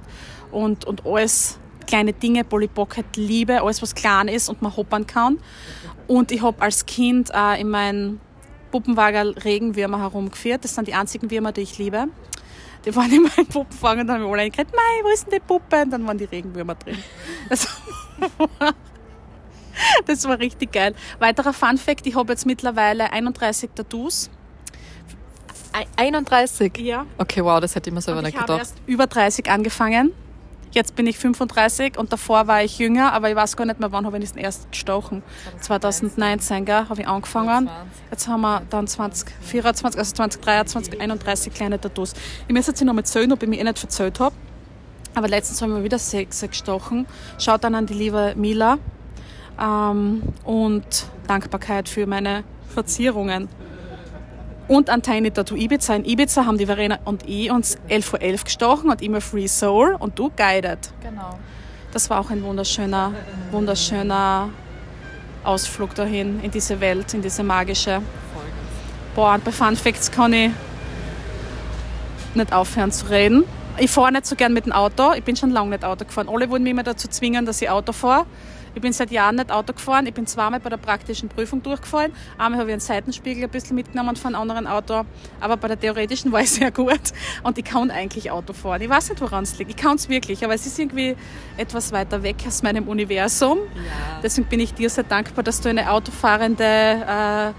und, 0.50 0.86
und 0.86 1.04
alles 1.04 1.58
kleine 1.86 2.12
Dinge, 2.12 2.44
Polly 2.44 2.68
Pocket 2.68 3.04
liebe, 3.16 3.60
alles 3.60 3.82
was 3.82 3.94
klein 3.94 4.28
ist 4.28 4.48
und 4.48 4.62
man 4.62 4.74
hoppern 4.74 5.06
kann. 5.06 5.38
Und 6.12 6.30
ich 6.30 6.42
habe 6.42 6.60
als 6.60 6.84
Kind 6.84 7.30
äh, 7.32 7.58
in 7.58 7.70
meinen 7.70 8.20
Puppenwagen 8.70 9.28
Regenwürmer 9.28 9.98
herumgeführt. 9.98 10.62
Das 10.62 10.74
sind 10.74 10.86
die 10.86 10.92
einzigen 10.92 11.30
Würmer, 11.30 11.52
die 11.52 11.62
ich 11.62 11.78
liebe. 11.78 12.04
Die 12.84 12.94
waren 12.94 13.10
in 13.10 13.22
meinem 13.22 13.46
Puppenwagen 13.46 14.02
und 14.02 14.06
dann 14.08 14.20
haben 14.20 14.30
wir 14.30 14.38
alle 14.38 14.50
gesagt, 14.50 14.72
Mei, 14.72 15.04
wo 15.04 15.08
ist 15.08 15.24
denn 15.24 15.38
die 15.38 15.40
Puppe? 15.40 15.80
Und 15.80 15.90
dann 15.90 16.06
waren 16.06 16.18
die 16.18 16.26
Regenwürmer 16.26 16.74
drin. 16.74 16.98
Das 17.48 17.66
war, 17.66 18.74
das 20.06 20.28
war 20.28 20.38
richtig 20.38 20.72
geil. 20.72 20.94
Weiterer 21.18 21.54
Fun 21.54 21.78
Fact, 21.78 22.06
ich 22.06 22.14
habe 22.14 22.30
jetzt 22.30 22.44
mittlerweile 22.44 23.10
31 23.10 23.70
Tattoos. 23.74 24.28
31? 25.96 26.76
Ja. 26.76 27.06
Okay, 27.16 27.42
wow, 27.42 27.58
das 27.58 27.74
hätte 27.74 27.88
ich 27.88 27.94
mir 27.94 28.02
selber 28.02 28.18
und 28.18 28.26
nicht 28.26 28.34
ich 28.34 28.40
gedacht. 28.40 28.60
Ich 28.60 28.68
habe 28.68 28.76
erst 28.76 28.82
über 28.86 29.06
30 29.06 29.50
angefangen. 29.50 30.12
Jetzt 30.72 30.96
bin 30.96 31.06
ich 31.06 31.18
35 31.18 31.98
und 31.98 32.14
davor 32.14 32.46
war 32.46 32.64
ich 32.64 32.78
jünger, 32.78 33.12
aber 33.12 33.28
ich 33.28 33.36
weiß 33.36 33.56
gar 33.56 33.66
nicht 33.66 33.78
mehr, 33.78 33.92
wann 33.92 34.06
habe 34.06 34.18
ich 34.18 34.32
den 34.32 34.38
erst 34.38 34.70
gestochen. 34.72 35.22
2019, 35.60 36.64
gell, 36.64 36.88
habe 36.88 37.02
ich 37.02 37.06
angefangen. 37.06 37.68
Jetzt 38.10 38.26
haben 38.26 38.40
wir 38.40 38.62
dann 38.70 38.86
2024, 38.86 39.98
also 39.98 40.14
2023, 40.14 40.98
31 40.98 41.52
kleine 41.52 41.78
Tattoos. 41.78 42.14
Ich 42.48 42.54
muss 42.54 42.66
jetzt 42.66 42.82
noch 42.82 42.94
mal 42.94 43.04
zählen, 43.04 43.30
ob 43.32 43.42
ich 43.42 43.48
mich 43.50 43.60
eh 43.60 43.64
nicht 43.64 43.78
verzählt 43.78 44.18
habe. 44.18 44.34
Aber 45.14 45.28
letztens 45.28 45.60
haben 45.60 45.74
wir 45.74 45.84
wieder 45.84 45.98
sechs 45.98 46.40
gestochen. 46.40 47.06
Schaut 47.38 47.64
dann 47.64 47.74
an 47.74 47.84
die 47.84 47.94
liebe 47.94 48.32
Mila. 48.34 48.78
Ähm, 49.60 50.22
und 50.44 51.06
Dankbarkeit 51.26 51.88
für 51.88 52.06
meine 52.06 52.44
Verzierungen. 52.68 53.48
Und 54.72 54.88
an 54.88 55.02
Tiny 55.02 55.30
Tattoo 55.30 55.54
Ibiza. 55.54 55.96
In 55.96 56.06
Ibiza 56.06 56.46
haben 56.46 56.56
die 56.56 56.64
Verena 56.64 56.98
und 57.04 57.28
ich 57.28 57.50
uns 57.50 57.76
11 57.88 58.06
vor 58.06 58.22
11 58.22 58.44
gestochen 58.44 58.88
und 58.88 59.02
immer 59.02 59.20
Free 59.20 59.46
Soul 59.46 59.96
und 59.98 60.18
du 60.18 60.30
Guided. 60.34 60.78
Genau. 61.02 61.38
Das 61.92 62.08
war 62.08 62.18
auch 62.18 62.30
ein 62.30 62.42
wunderschöner, 62.42 63.12
wunderschöner 63.50 64.48
Ausflug 65.44 65.94
dahin, 65.94 66.40
in 66.42 66.50
diese 66.50 66.80
Welt, 66.80 67.12
in 67.12 67.20
diese 67.20 67.42
magische. 67.42 68.00
Boah, 69.14 69.34
und 69.34 69.44
bei 69.44 69.52
Fun 69.52 69.76
Facts 69.76 70.10
kann 70.10 70.32
ich 70.32 70.52
nicht 72.34 72.54
aufhören 72.54 72.92
zu 72.92 73.10
reden. 73.10 73.44
Ich 73.76 73.90
fahre 73.90 74.10
nicht 74.10 74.24
so 74.24 74.36
gern 74.36 74.54
mit 74.54 74.64
dem 74.64 74.72
Auto. 74.72 75.12
Ich 75.12 75.22
bin 75.22 75.36
schon 75.36 75.50
lange 75.50 75.68
nicht 75.68 75.84
Auto 75.84 76.06
gefahren. 76.06 76.30
Alle 76.30 76.48
wollen 76.48 76.62
mich 76.62 76.70
immer 76.70 76.82
dazu 76.82 77.08
zwingen, 77.08 77.44
dass 77.44 77.60
ich 77.60 77.68
Auto 77.68 77.92
fahre. 77.92 78.24
Ich 78.74 78.80
bin 78.80 78.92
seit 78.92 79.10
Jahren 79.10 79.36
nicht 79.36 79.50
Auto 79.50 79.72
gefahren. 79.72 80.06
Ich 80.06 80.14
bin 80.14 80.26
zweimal 80.26 80.60
bei 80.60 80.70
der 80.70 80.78
praktischen 80.78 81.28
Prüfung 81.28 81.62
durchgefallen. 81.62 82.12
Einmal 82.38 82.60
habe 82.60 82.70
ich 82.70 82.74
einen 82.74 82.80
Seitenspiegel 82.80 83.44
ein 83.44 83.50
bisschen 83.50 83.76
mitgenommen 83.76 84.16
von 84.16 84.34
einem 84.34 84.42
anderen 84.42 84.66
Auto. 84.66 85.04
Aber 85.40 85.56
bei 85.56 85.68
der 85.68 85.78
theoretischen 85.78 86.32
war 86.32 86.40
ich 86.40 86.50
sehr 86.50 86.70
gut. 86.70 87.00
Und 87.42 87.58
ich 87.58 87.64
kann 87.64 87.90
eigentlich 87.90 88.30
Auto 88.30 88.52
fahren. 88.52 88.80
Ich 88.80 88.88
weiß 88.88 89.10
nicht, 89.10 89.20
woran 89.20 89.44
es 89.44 89.58
liegt. 89.58 89.70
Ich 89.70 89.76
kann 89.76 89.96
es 89.96 90.08
wirklich. 90.08 90.42
Aber 90.44 90.54
es 90.54 90.66
ist 90.66 90.78
irgendwie 90.78 91.16
etwas 91.56 91.92
weiter 91.92 92.22
weg 92.22 92.36
aus 92.46 92.62
meinem 92.62 92.88
Universum. 92.88 93.58
Ja. 93.74 94.20
Deswegen 94.22 94.48
bin 94.48 94.60
ich 94.60 94.72
dir 94.72 94.88
sehr 94.88 95.04
dankbar, 95.04 95.44
dass 95.44 95.60
du 95.60 95.68
eine 95.68 95.90
autofahrende, 95.90 96.64
äh, 96.64 97.52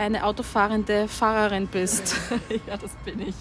eine 0.00 0.24
autofahrende 0.24 1.08
Fahrerin 1.08 1.68
bist. 1.68 2.16
ja, 2.66 2.76
das 2.76 2.90
bin 3.04 3.20
ich. 3.20 3.34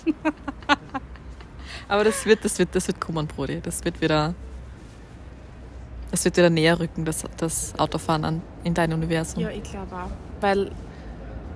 Aber 1.89 2.05
das 2.05 2.25
wird, 2.25 2.45
das 2.45 2.57
wird, 2.59 2.73
das 2.73 2.87
wird 2.87 3.01
kommen, 3.01 3.27
Brody. 3.27 3.59
Das 3.61 3.83
wird 3.83 3.99
wieder 3.99 4.33
es 6.13 6.23
wird 6.25 6.37
wieder 6.37 6.51
näher 6.51 6.79
rücken, 6.79 7.05
das, 7.05 7.23
das 7.37 7.73
Autofahren 7.79 8.23
an, 8.23 8.41
in 8.63 8.75
dein 8.75 8.93
Universum. 8.93 9.41
Ja, 9.41 9.49
ich 9.49 9.63
glaube 9.63 9.95
auch. 9.95 10.11
Weil 10.41 10.69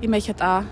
ich 0.01 0.09
möchte 0.09 0.33
halt 0.33 0.41
auch 0.41 0.67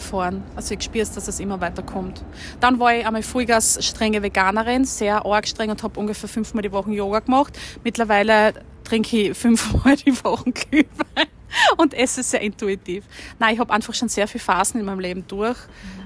fahren. 0.00 0.42
Also 0.56 0.74
ich 0.74 0.82
spüre 0.82 1.04
es, 1.04 1.12
dass 1.12 1.28
es 1.28 1.38
immer 1.38 1.60
weiter 1.60 1.84
kommt. 1.84 2.24
Dann 2.60 2.80
war 2.80 2.94
ich 2.94 3.06
einmal 3.06 3.22
Vollgas 3.22 3.78
strenge 3.84 4.22
Veganerin, 4.22 4.84
sehr 4.84 5.24
arg 5.24 5.46
streng 5.46 5.70
und 5.70 5.82
habe 5.84 5.98
ungefähr 6.00 6.28
fünfmal 6.28 6.62
die 6.62 6.72
Woche 6.72 6.90
Yoga 6.90 7.20
gemacht. 7.20 7.56
Mittlerweile 7.84 8.54
trinke 8.82 9.16
ich 9.16 9.38
fünfmal 9.38 9.94
die 9.94 10.12
Woche 10.24 10.50
Glühwein 10.50 11.28
und 11.76 11.94
esse 11.94 12.24
sehr 12.24 12.40
intuitiv. 12.40 13.04
Nein, 13.38 13.54
ich 13.54 13.60
habe 13.60 13.72
einfach 13.72 13.94
schon 13.94 14.08
sehr 14.08 14.26
viele 14.26 14.42
Phasen 14.42 14.80
in 14.80 14.86
meinem 14.86 15.00
Leben 15.00 15.24
durch. 15.28 15.58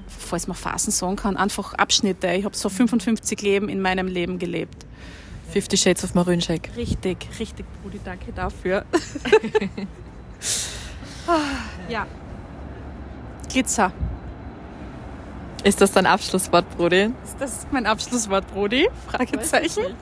Falls 0.07 0.45
man 0.45 0.55
Phasen 0.55 0.91
sagen 0.91 1.15
kann, 1.15 1.35
einfach 1.35 1.73
Abschnitte. 1.73 2.27
Ich 2.33 2.45
habe 2.45 2.55
so 2.55 2.69
55 2.69 3.41
Leben 3.41 3.69
in 3.69 3.81
meinem 3.81 4.07
Leben 4.07 4.37
gelebt. 4.37 4.85
Fifty 5.53 5.77
Shades 5.77 6.03
of 6.03 6.15
Maroon 6.15 6.41
Shake. 6.41 6.71
Richtig, 6.75 7.29
richtig, 7.39 7.63
Brudi, 7.83 7.99
danke 8.03 8.33
dafür. 8.33 8.85
ja. 11.87 12.07
Glitzer. 13.51 13.91
Ist 15.63 15.79
das 15.79 15.91
dein 15.91 16.07
Abschlusswort, 16.07 16.67
Brudi? 16.75 17.11
Ist 17.23 17.35
das 17.37 17.67
mein 17.69 17.85
Abschlusswort, 17.85 18.51
Brudi? 18.51 18.89
Fragezeichen. 19.07 19.93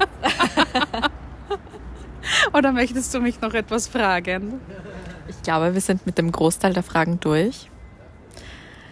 Oder 2.53 2.71
möchtest 2.71 3.13
du 3.13 3.19
mich 3.19 3.41
noch 3.41 3.53
etwas 3.53 3.89
fragen? 3.89 4.61
Ich 5.27 5.41
glaube, 5.41 5.73
wir 5.73 5.81
sind 5.81 6.05
mit 6.05 6.17
dem 6.17 6.31
Großteil 6.31 6.71
der 6.71 6.83
Fragen 6.83 7.19
durch. 7.19 7.69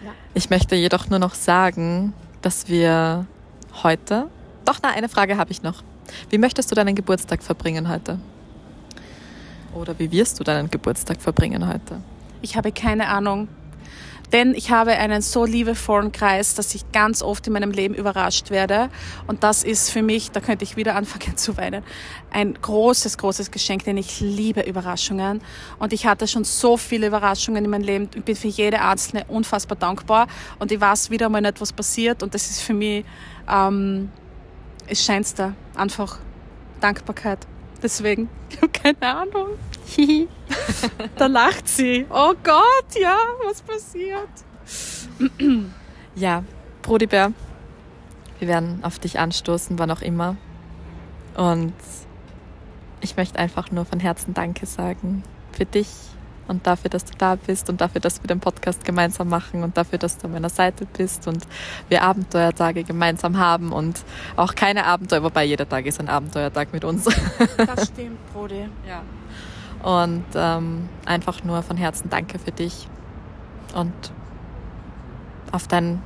Ja. 0.04 0.10
Ich 0.34 0.50
möchte 0.50 0.76
jedoch 0.76 1.08
nur 1.08 1.20
noch 1.20 1.32
sagen, 1.32 2.12
dass 2.42 2.68
wir 2.68 3.24
heute. 3.82 4.28
Doch, 4.66 4.80
na, 4.82 4.90
eine 4.90 5.08
Frage 5.08 5.38
habe 5.38 5.52
ich 5.52 5.62
noch. 5.62 5.82
Wie 6.28 6.38
möchtest 6.38 6.70
du 6.70 6.74
deinen 6.74 6.94
Geburtstag 6.94 7.42
verbringen 7.42 7.88
heute? 7.88 8.18
Oder 9.74 9.98
wie 9.98 10.10
wirst 10.10 10.40
du 10.40 10.44
deinen 10.44 10.70
Geburtstag 10.70 11.20
verbringen 11.20 11.68
heute? 11.68 12.00
Ich 12.42 12.56
habe 12.56 12.72
keine 12.72 13.08
Ahnung. 13.08 13.48
Denn 14.32 14.54
ich 14.54 14.70
habe 14.70 14.92
einen 14.92 15.22
so 15.22 15.44
liebevollen 15.44 16.12
Kreis, 16.12 16.54
dass 16.54 16.74
ich 16.74 16.92
ganz 16.92 17.20
oft 17.20 17.46
in 17.48 17.52
meinem 17.52 17.72
Leben 17.72 17.94
überrascht 17.94 18.50
werde. 18.50 18.88
Und 19.26 19.42
das 19.42 19.64
ist 19.64 19.90
für 19.90 20.02
mich, 20.02 20.30
da 20.30 20.40
könnte 20.40 20.62
ich 20.64 20.76
wieder 20.76 20.94
anfangen 20.96 21.36
zu 21.36 21.56
weinen, 21.56 21.82
ein 22.30 22.54
großes, 22.54 23.18
großes 23.18 23.50
Geschenk, 23.50 23.84
denn 23.84 23.96
ich 23.96 24.20
liebe 24.20 24.60
Überraschungen. 24.60 25.40
Und 25.78 25.92
ich 25.92 26.06
hatte 26.06 26.28
schon 26.28 26.44
so 26.44 26.76
viele 26.76 27.08
Überraschungen 27.08 27.64
in 27.64 27.70
meinem 27.70 27.82
Leben. 27.82 28.08
Ich 28.14 28.22
bin 28.22 28.36
für 28.36 28.48
jede 28.48 28.80
einzelne 28.80 29.24
unfassbar 29.28 29.76
dankbar. 29.76 30.28
Und 30.58 30.70
ich 30.70 30.80
weiß 30.80 31.10
wieder 31.10 31.28
mal 31.28 31.40
nicht, 31.40 31.60
was 31.60 31.72
passiert. 31.72 32.22
Und 32.22 32.34
das 32.34 32.50
ist 32.50 32.60
für 32.60 32.74
mich 32.74 33.04
ähm, 33.50 34.10
das 34.90 35.04
Scheinste. 35.04 35.54
Einfach 35.76 36.18
Dankbarkeit. 36.80 37.46
Deswegen, 37.82 38.28
ich 38.50 38.56
habe 38.56 38.68
keine 38.68 39.02
Ahnung. 39.02 39.48
da 41.16 41.26
lacht 41.26 41.68
sie. 41.68 42.06
Oh 42.10 42.34
Gott, 42.42 43.00
ja, 43.00 43.16
was 43.44 43.62
passiert? 43.62 44.28
ja, 46.14 46.44
Brodibär, 46.82 47.32
wir 48.38 48.48
werden 48.48 48.84
auf 48.84 48.98
dich 48.98 49.18
anstoßen, 49.18 49.78
wann 49.78 49.90
auch 49.90 50.02
immer. 50.02 50.36
Und 51.36 51.74
ich 53.00 53.16
möchte 53.16 53.38
einfach 53.38 53.70
nur 53.70 53.84
von 53.84 54.00
Herzen 54.00 54.34
Danke 54.34 54.66
sagen 54.66 55.22
für 55.52 55.64
dich, 55.64 55.88
und 56.50 56.66
dafür, 56.66 56.90
dass 56.90 57.04
du 57.04 57.12
da 57.16 57.36
bist 57.36 57.70
und 57.70 57.80
dafür, 57.80 58.00
dass 58.00 58.22
wir 58.22 58.26
den 58.26 58.40
Podcast 58.40 58.84
gemeinsam 58.84 59.28
machen 59.28 59.62
und 59.62 59.76
dafür, 59.76 59.98
dass 59.98 60.18
du 60.18 60.26
an 60.26 60.32
meiner 60.32 60.50
Seite 60.50 60.84
bist 60.84 61.28
und 61.28 61.46
wir 61.88 62.02
Abenteuertage 62.02 62.82
gemeinsam 62.84 63.38
haben 63.38 63.72
und 63.72 64.02
auch 64.36 64.54
keine 64.54 64.84
Abenteuer, 64.84 65.22
wobei 65.22 65.44
jeder 65.44 65.68
Tag 65.68 65.86
ist 65.86 66.00
ein 66.00 66.08
Abenteuertag 66.08 66.72
mit 66.72 66.84
uns. 66.84 67.04
Das 67.56 67.86
stimmt, 67.88 68.18
Brody. 68.32 68.68
Ja. 68.86 69.02
Und 69.82 70.24
ähm, 70.34 70.88
einfach 71.06 71.42
nur 71.44 71.62
von 71.62 71.76
Herzen 71.76 72.10
danke 72.10 72.38
für 72.38 72.50
dich 72.50 72.88
und 73.74 73.92
auf 75.52 75.68
dein 75.68 76.02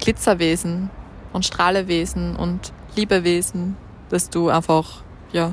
Glitzerwesen 0.00 0.90
und 1.32 1.44
Strahlewesen 1.44 2.34
und 2.34 2.72
Liebewesen, 2.96 3.76
das 4.08 4.30
du 4.30 4.48
einfach 4.48 5.02
ja, 5.32 5.52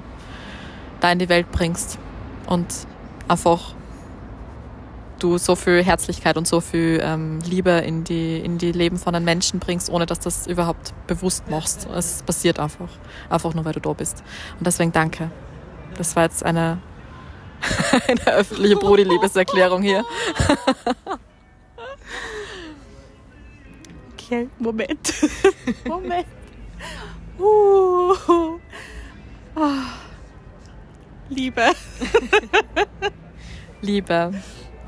da 1.01 1.11
in 1.11 1.19
die 1.19 1.29
Welt 1.29 1.51
bringst 1.51 1.99
und 2.47 2.65
einfach 3.27 3.75
du 5.19 5.37
so 5.37 5.55
viel 5.55 5.83
Herzlichkeit 5.83 6.37
und 6.37 6.47
so 6.47 6.61
viel 6.61 6.99
ähm, 7.03 7.39
Liebe 7.41 7.71
in 7.71 8.03
die, 8.03 8.37
in 8.37 8.57
die 8.57 8.71
Leben 8.71 8.97
von 8.97 9.13
den 9.13 9.23
Menschen 9.23 9.59
bringst, 9.59 9.89
ohne 9.89 10.05
dass 10.05 10.19
du 10.19 10.25
das 10.25 10.47
überhaupt 10.47 10.93
bewusst 11.07 11.49
machst. 11.49 11.87
Es 11.93 12.23
passiert 12.23 12.59
einfach. 12.59 12.89
Einfach 13.29 13.53
nur, 13.53 13.65
weil 13.65 13.73
du 13.73 13.79
da 13.79 13.93
bist. 13.93 14.23
Und 14.57 14.65
deswegen 14.67 14.91
danke. 14.91 15.31
Das 15.97 16.15
war 16.15 16.23
jetzt 16.23 16.43
eine, 16.43 16.79
eine 18.07 18.37
öffentliche 18.37 18.75
Brudi-Liebeserklärung 18.75 19.81
hier. 19.81 20.03
Okay, 24.27 24.49
Moment. 24.59 25.13
Moment. 25.87 26.27
Uh. 27.39 28.59
Ah. 29.55 29.93
Liebe. 31.29 31.71
Liebe. 33.81 34.33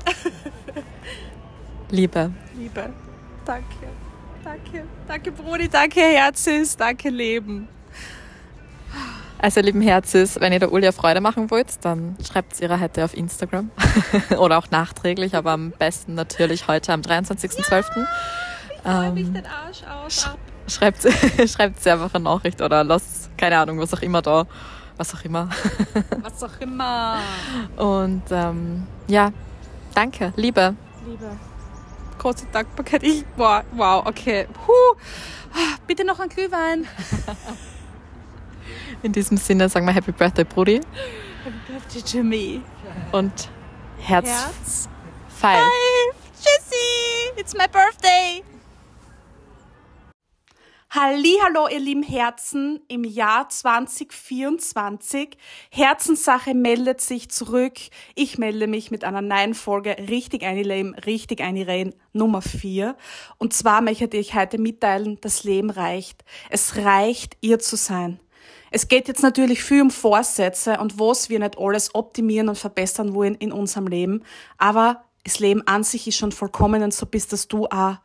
Liebe. 1.90 2.30
Liebe. 2.56 2.90
Danke. 3.44 3.64
Danke. 4.44 4.84
Danke, 5.06 5.32
Brudi. 5.32 5.68
Danke, 5.68 6.00
Herzis. 6.00 6.76
Danke, 6.76 7.10
Leben. 7.10 7.68
Also, 9.38 9.60
lieben 9.60 9.80
Herzis, 9.80 10.38
wenn 10.38 10.52
ihr 10.52 10.58
der 10.58 10.72
Ulia 10.72 10.92
Freude 10.92 11.20
machen 11.20 11.50
wollt, 11.50 11.82
dann 11.84 12.16
schreibt 12.22 12.52
es 12.52 12.60
ihrer 12.60 12.78
heute 12.78 13.04
auf 13.04 13.16
Instagram. 13.16 13.70
Oder 14.38 14.58
auch 14.58 14.70
nachträglich, 14.70 15.34
aber 15.34 15.52
am 15.52 15.70
besten 15.72 16.14
natürlich 16.14 16.68
heute 16.68 16.92
am 16.92 17.00
23.12. 17.00 18.06
Ja, 18.84 19.04
ähm, 19.04 19.14
mich 19.14 19.32
den 19.32 19.46
Arsch 19.46 19.82
aus 19.84 20.26
ab. 20.26 20.38
Schreibt, 20.68 21.02
schreibt 21.48 21.82
sie 21.82 21.90
einfach 21.90 22.14
eine 22.14 22.24
Nachricht 22.24 22.60
oder 22.60 22.84
lasst, 22.84 23.36
keine 23.36 23.58
Ahnung, 23.58 23.78
was 23.80 23.92
auch 23.92 24.02
immer 24.02 24.22
da. 24.22 24.46
Was 24.96 25.14
auch 25.14 25.24
immer. 25.24 25.48
Was 26.22 26.42
auch 26.44 26.60
immer. 26.60 27.18
Und 27.76 28.22
ähm, 28.30 28.86
ja, 29.08 29.32
danke, 29.94 30.32
Liebe. 30.36 30.74
Liebe. 31.06 31.36
Große 32.18 32.46
Dankbarkeit. 32.52 33.02
Ich, 33.02 33.24
wow, 33.36 33.62
wow 33.72 34.06
okay. 34.06 34.46
Puh. 34.52 34.72
Bitte 35.86 36.04
noch 36.04 36.20
ein 36.20 36.28
Glühwein. 36.28 36.86
In 39.02 39.12
diesem 39.12 39.36
Sinne 39.36 39.68
sagen 39.68 39.86
wir 39.86 39.94
Happy 39.94 40.12
Birthday, 40.12 40.44
Brudi. 40.44 40.80
Happy 41.44 41.72
Birthday 41.72 42.02
to 42.02 42.22
me. 42.22 42.60
Und 43.12 43.48
Herz. 43.98 44.28
Herz. 44.28 44.88
Five. 45.28 45.58
Five. 45.58 46.14
Tschüssi. 46.36 47.40
It's 47.40 47.54
my 47.54 47.66
birthday. 47.66 48.42
Hallo, 50.92 51.68
ihr 51.68 51.78
lieben 51.78 52.02
Herzen 52.02 52.80
im 52.88 53.04
Jahr 53.04 53.48
2024. 53.48 55.36
Herzenssache 55.70 56.52
meldet 56.52 57.00
sich 57.00 57.30
zurück. 57.30 57.74
Ich 58.16 58.38
melde 58.38 58.66
mich 58.66 58.90
mit 58.90 59.04
einer 59.04 59.22
neuen 59.22 59.54
Folge 59.54 59.94
richtig 60.08 60.42
einleben, 60.42 60.96
richtig 60.96 61.42
einreden, 61.42 61.94
Nummer 62.12 62.42
4. 62.42 62.96
Und 63.38 63.52
zwar 63.52 63.82
möchte 63.82 64.16
ich 64.16 64.34
heute 64.34 64.58
mitteilen, 64.58 65.18
das 65.20 65.44
Leben 65.44 65.70
reicht. 65.70 66.24
Es 66.48 66.74
reicht, 66.74 67.36
ihr 67.40 67.60
zu 67.60 67.76
sein. 67.76 68.18
Es 68.72 68.88
geht 68.88 69.06
jetzt 69.06 69.22
natürlich 69.22 69.62
viel 69.62 69.82
um 69.82 69.90
Vorsätze 69.92 70.78
und 70.80 70.98
was 70.98 71.30
wir 71.30 71.38
nicht 71.38 71.56
alles 71.56 71.94
optimieren 71.94 72.48
und 72.48 72.58
verbessern 72.58 73.14
wollen 73.14 73.36
in 73.36 73.52
unserem 73.52 73.86
Leben. 73.86 74.24
Aber 74.58 75.04
das 75.24 75.38
Leben 75.38 75.66
an 75.66 75.84
sich 75.84 76.06
ist 76.06 76.16
schon 76.16 76.32
vollkommen 76.32 76.82
und 76.82 76.94
so 76.94 77.06
bist 77.06 77.32
das 77.32 77.48
du 77.48 77.66
auch. 77.66 77.96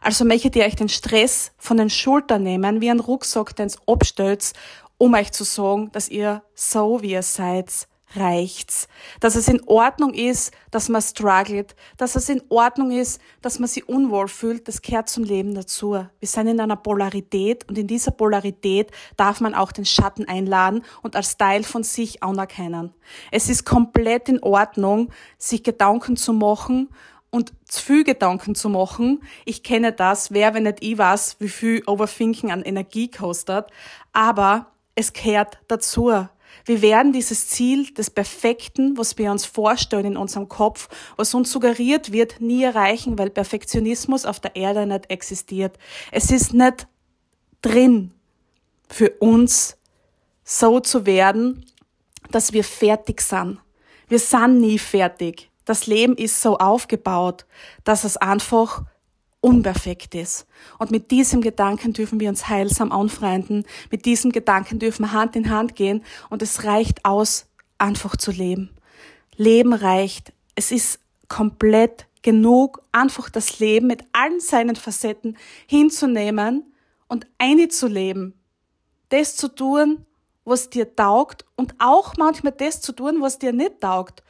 Also 0.00 0.24
möchtet 0.24 0.56
ihr 0.56 0.64
euch 0.64 0.76
den 0.76 0.88
Stress 0.88 1.52
von 1.58 1.76
den 1.76 1.90
Schultern 1.90 2.42
nehmen, 2.42 2.80
wie 2.80 2.90
ein 2.90 3.00
Rucksack, 3.00 3.54
den 3.56 3.68
ihr 3.68 3.78
abstellt, 3.86 4.52
um 4.98 5.14
euch 5.14 5.32
zu 5.32 5.44
sagen, 5.44 5.90
dass 5.92 6.08
ihr 6.08 6.42
so 6.54 7.02
wie 7.02 7.12
ihr 7.12 7.22
seid, 7.22 7.88
reicht's. 8.16 8.88
Dass 9.20 9.34
es 9.34 9.48
in 9.48 9.62
Ordnung 9.66 10.14
ist, 10.14 10.52
dass 10.70 10.88
man 10.88 11.02
struggelt, 11.02 11.74
dass 11.96 12.16
es 12.16 12.28
in 12.28 12.42
Ordnung 12.48 12.90
ist, 12.90 13.20
dass 13.40 13.58
man 13.58 13.68
sich 13.68 13.88
unwohl 13.88 14.28
fühlt, 14.28 14.68
das 14.68 14.82
gehört 14.82 15.08
zum 15.08 15.24
Leben 15.24 15.54
dazu. 15.54 15.92
Wir 15.92 16.28
sind 16.28 16.46
in 16.46 16.60
einer 16.60 16.76
Polarität 16.76 17.68
und 17.68 17.78
in 17.78 17.86
dieser 17.86 18.10
Polarität 18.10 18.90
darf 19.16 19.40
man 19.40 19.54
auch 19.54 19.72
den 19.72 19.84
Schatten 19.84 20.26
einladen 20.28 20.84
und 21.02 21.16
als 21.16 21.36
Teil 21.36 21.64
von 21.64 21.82
sich 21.82 22.22
anerkennen. 22.22 22.92
Es 23.30 23.48
ist 23.48 23.64
komplett 23.64 24.28
in 24.28 24.42
Ordnung, 24.42 25.10
sich 25.38 25.62
Gedanken 25.62 26.16
zu 26.16 26.32
machen 26.32 26.88
und 27.30 27.52
zu 27.64 27.82
viel 27.82 28.04
Gedanken 28.04 28.54
zu 28.54 28.68
machen. 28.68 29.22
Ich 29.44 29.62
kenne 29.62 29.92
das, 29.92 30.32
wer, 30.32 30.54
wenn 30.54 30.64
nicht 30.64 30.78
ich 30.82 30.98
weiß, 30.98 31.36
wie 31.40 31.48
viel 31.48 31.82
Overthinking 31.86 32.52
an 32.52 32.62
Energie 32.62 33.10
kostet, 33.10 33.66
aber 34.12 34.66
es 34.94 35.12
gehört 35.12 35.58
dazu. 35.68 36.28
Wir 36.64 36.82
werden 36.82 37.12
dieses 37.12 37.48
Ziel 37.48 37.92
des 37.92 38.10
Perfekten, 38.10 38.96
was 38.96 39.18
wir 39.18 39.30
uns 39.30 39.44
vorstellen 39.44 40.06
in 40.06 40.16
unserem 40.16 40.48
Kopf, 40.48 40.88
was 41.16 41.34
uns 41.34 41.50
suggeriert 41.50 42.12
wird, 42.12 42.40
nie 42.40 42.62
erreichen, 42.62 43.18
weil 43.18 43.30
Perfektionismus 43.30 44.24
auf 44.24 44.40
der 44.40 44.56
Erde 44.56 44.86
nicht 44.86 45.10
existiert. 45.10 45.78
Es 46.10 46.30
ist 46.30 46.54
nicht 46.54 46.86
drin 47.62 48.12
für 48.88 49.10
uns 49.18 49.76
so 50.44 50.80
zu 50.80 51.06
werden, 51.06 51.64
dass 52.30 52.52
wir 52.52 52.64
fertig 52.64 53.20
sind. 53.20 53.58
Wir 54.08 54.18
sind 54.18 54.60
nie 54.60 54.78
fertig. 54.78 55.50
Das 55.64 55.86
Leben 55.86 56.16
ist 56.16 56.42
so 56.42 56.58
aufgebaut, 56.58 57.46
dass 57.84 58.04
es 58.04 58.16
einfach 58.16 58.82
unperfekt 59.42 60.14
ist. 60.14 60.46
Und 60.78 60.90
mit 60.90 61.10
diesem 61.10 61.42
Gedanken 61.42 61.92
dürfen 61.92 62.20
wir 62.20 62.30
uns 62.30 62.48
heilsam 62.48 62.92
anfreunden. 62.92 63.64
Mit 63.90 64.06
diesem 64.06 64.32
Gedanken 64.32 64.78
dürfen 64.78 65.02
wir 65.02 65.12
Hand 65.12 65.36
in 65.36 65.50
Hand 65.50 65.74
gehen. 65.74 66.02
Und 66.30 66.40
es 66.40 66.64
reicht 66.64 67.04
aus, 67.04 67.46
einfach 67.76 68.16
zu 68.16 68.30
leben. 68.30 68.70
Leben 69.36 69.74
reicht. 69.74 70.32
Es 70.54 70.70
ist 70.70 71.00
komplett 71.28 72.06
genug, 72.22 72.82
einfach 72.92 73.28
das 73.28 73.58
Leben 73.58 73.88
mit 73.88 74.04
allen 74.12 74.38
seinen 74.38 74.76
Facetten 74.76 75.36
hinzunehmen 75.66 76.72
und 77.08 77.26
einzuleben. 77.38 78.34
Das 79.08 79.34
zu 79.36 79.48
tun, 79.48 80.06
was 80.44 80.70
dir 80.70 80.94
taugt 80.94 81.44
und 81.56 81.74
auch 81.78 82.14
manchmal 82.16 82.52
das 82.52 82.80
zu 82.80 82.92
tun, 82.92 83.20
was 83.20 83.40
dir 83.40 83.52
nicht 83.52 83.80
taugt. 83.80 84.22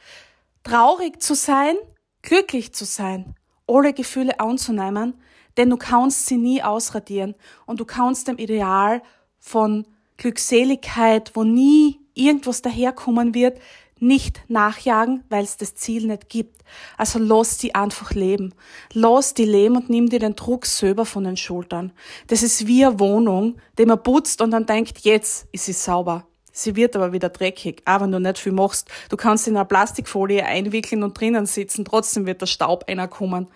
Traurig 0.63 1.21
zu 1.21 1.35
sein, 1.35 1.75
glücklich 2.23 2.73
zu 2.73 2.85
sein 2.85 3.35
alle 3.67 3.93
Gefühle 3.93 4.39
anzunehmen, 4.39 5.13
denn 5.57 5.69
du 5.69 5.77
kannst 5.77 6.25
sie 6.25 6.37
nie 6.37 6.63
ausradieren 6.63 7.35
und 7.65 7.79
du 7.79 7.85
kannst 7.85 8.27
dem 8.27 8.37
Ideal 8.37 9.01
von 9.39 9.85
Glückseligkeit, 10.17 11.31
wo 11.35 11.43
nie 11.43 11.99
irgendwas 12.13 12.61
daherkommen 12.61 13.33
wird, 13.33 13.59
nicht 13.99 14.41
nachjagen, 14.49 15.23
weil 15.29 15.43
es 15.43 15.57
das 15.57 15.75
Ziel 15.75 16.07
nicht 16.07 16.29
gibt. 16.29 16.63
Also 16.97 17.19
lass 17.19 17.57
die 17.57 17.73
einfach 17.73 18.11
leben. 18.11 18.53
Lass 18.91 19.33
die 19.33 19.45
leben 19.45 19.77
und 19.77 19.89
nimm 19.89 20.09
dir 20.09 20.19
den 20.19 20.35
Druck 20.35 20.65
selber 20.65 21.05
von 21.05 21.23
den 21.23 21.37
Schultern. 21.37 21.93
Das 22.27 22.43
ist 22.43 22.67
wie 22.67 22.85
eine 22.85 22.99
Wohnung, 22.99 23.55
die 23.77 23.85
man 23.85 24.03
putzt 24.03 24.41
und 24.41 24.51
dann 24.51 24.65
denkt, 24.65 24.99
jetzt 24.99 25.47
ist 25.51 25.65
sie 25.65 25.73
sauber. 25.73 26.27
Sie 26.55 26.75
wird 26.75 26.95
aber 26.95 27.11
wieder 27.11 27.29
dreckig, 27.29 27.81
auch 27.85 28.01
wenn 28.01 28.11
du 28.11 28.19
nicht 28.19 28.37
viel 28.37 28.51
machst. 28.51 28.87
Du 29.09 29.17
kannst 29.17 29.47
in 29.47 29.57
eine 29.57 29.65
Plastikfolie 29.65 30.45
einwickeln 30.45 31.01
und 31.01 31.19
drinnen 31.19 31.47
sitzen, 31.47 31.83
trotzdem 31.83 32.27
wird 32.27 32.41
der 32.41 32.45
Staub 32.45 32.85
einer 32.87 33.07
kommen. 33.07 33.47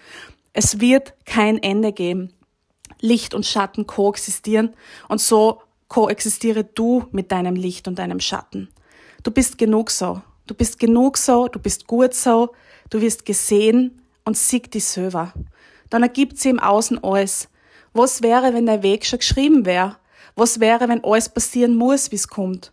Es 0.51 0.79
wird 0.79 1.13
kein 1.25 1.61
Ende 1.61 1.93
geben. 1.93 2.33
Licht 2.99 3.35
und 3.35 3.45
Schatten 3.45 3.85
koexistieren 3.85 4.73
und 5.07 5.21
so 5.21 5.61
koexistiere 5.87 6.63
du 6.63 7.05
mit 7.11 7.31
deinem 7.31 7.55
Licht 7.55 7.87
und 7.87 7.99
deinem 7.99 8.19
Schatten. 8.19 8.67
Du 9.21 9.29
bist 9.29 9.59
genug 9.59 9.91
so. 9.91 10.23
Du 10.47 10.55
bist 10.55 10.79
genug 10.79 11.17
so, 11.17 11.47
du 11.47 11.59
bist 11.59 11.85
gut 11.85 12.13
so, 12.13 12.53
du 12.89 13.01
wirst 13.01 13.25
gesehen 13.25 14.01
und 14.25 14.37
sieg 14.37 14.71
dich 14.71 14.85
selber. 14.85 15.33
Dann 15.91 16.01
ergibt 16.01 16.39
sie 16.39 16.49
im 16.49 16.59
Außen 16.59 17.03
alles. 17.03 17.49
Was 17.93 18.23
wäre, 18.23 18.53
wenn 18.53 18.65
der 18.65 18.81
Weg 18.81 19.05
schon 19.05 19.19
geschrieben 19.19 19.65
wäre? 19.65 19.97
Was 20.35 20.59
wäre, 20.59 20.89
wenn 20.89 21.03
alles 21.03 21.29
passieren 21.29 21.75
muss, 21.75 22.11
wie 22.11 22.15
es 22.15 22.27
kommt? 22.27 22.71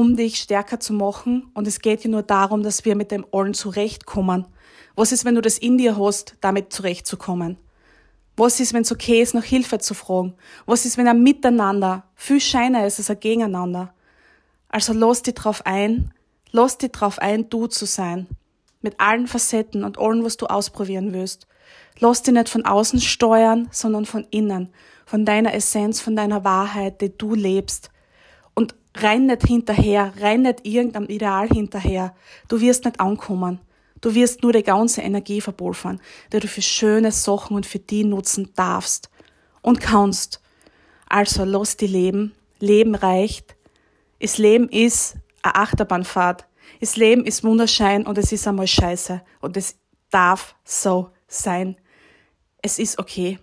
Um 0.00 0.16
dich 0.16 0.38
stärker 0.38 0.80
zu 0.80 0.94
machen. 0.94 1.50
Und 1.52 1.66
es 1.66 1.80
geht 1.80 2.02
ja 2.04 2.10
nur 2.10 2.22
darum, 2.22 2.62
dass 2.62 2.86
wir 2.86 2.96
mit 2.96 3.10
dem 3.10 3.26
allen 3.32 3.52
zurechtkommen. 3.52 4.46
Was 4.96 5.12
ist, 5.12 5.26
wenn 5.26 5.34
du 5.34 5.42
das 5.42 5.58
in 5.58 5.76
dir 5.76 5.98
hast, 5.98 6.36
damit 6.40 6.72
zurechtzukommen? 6.72 7.58
Was 8.36 8.60
ist, 8.60 8.72
wenn 8.72 8.82
es 8.82 8.92
okay 8.92 9.20
ist, 9.20 9.34
nach 9.34 9.44
Hilfe 9.44 9.78
zu 9.78 9.92
fragen? 9.92 10.34
Was 10.64 10.86
ist, 10.86 10.96
wenn 10.96 11.06
ein 11.06 11.22
Miteinander 11.22 12.04
viel 12.14 12.40
scheiner 12.40 12.86
ist 12.86 12.98
als 12.98 13.10
ein 13.10 13.20
Gegeneinander? 13.20 13.92
Also 14.70 14.94
lass 14.94 15.20
dich 15.20 15.34
drauf 15.34 15.66
ein, 15.66 16.14
lass 16.50 16.78
dich 16.78 16.92
drauf 16.92 17.18
ein, 17.18 17.50
du 17.50 17.66
zu 17.66 17.84
sein. 17.84 18.26
mit 18.82 18.98
allen 18.98 19.26
Facetten 19.26 19.84
und 19.84 19.98
allem, 19.98 20.24
was 20.24 20.36
du 20.36 20.46
ausprobieren 20.46 21.12
willst. 21.12 21.46
Lass 21.98 22.22
dich 22.22 22.34
nicht 22.34 22.48
von 22.48 22.64
außen 22.64 23.00
steuern, 23.00 23.68
sondern 23.70 24.06
von 24.06 24.26
innen, 24.30 24.72
von 25.04 25.24
deiner 25.24 25.54
Essenz, 25.54 26.00
von 26.00 26.16
deiner 26.16 26.44
Wahrheit, 26.44 27.00
die 27.00 27.16
du 27.16 27.34
lebst. 27.34 27.90
Rein 28.94 29.26
nicht 29.26 29.46
hinterher, 29.46 30.12
rein 30.18 30.42
nicht 30.42 30.66
irgendeinem 30.66 31.06
Ideal 31.06 31.48
hinterher. 31.48 32.14
Du 32.48 32.60
wirst 32.60 32.84
nicht 32.84 33.00
ankommen. 33.00 33.60
Du 34.00 34.14
wirst 34.14 34.42
nur 34.42 34.52
die 34.52 34.62
ganze 34.62 35.02
Energie 35.02 35.40
verpulvern, 35.40 36.00
die 36.32 36.40
du 36.40 36.48
für 36.48 36.62
schöne 36.62 37.12
Sachen 37.12 37.54
und 37.56 37.66
für 37.66 37.78
die 37.78 38.04
nutzen 38.04 38.52
darfst 38.56 39.10
und 39.62 39.80
kannst. 39.80 40.40
Also 41.06 41.44
lass 41.44 41.76
die 41.76 41.86
leben. 41.86 42.32
Leben 42.58 42.94
reicht. 42.94 43.56
Das 44.20 44.38
Leben 44.38 44.68
ist 44.68 45.16
eine 45.42 45.54
Achterbahnfahrt. 45.56 46.46
Das 46.80 46.96
Leben 46.96 47.24
ist 47.26 47.44
wunderschön 47.44 48.06
und 48.06 48.16
es 48.16 48.32
ist 48.32 48.46
einmal 48.46 48.66
scheiße. 48.66 49.22
Und 49.40 49.56
es 49.56 49.76
darf 50.10 50.54
so 50.64 51.10
sein. 51.28 51.76
Es 52.62 52.78
ist 52.78 52.98
okay. 52.98 53.38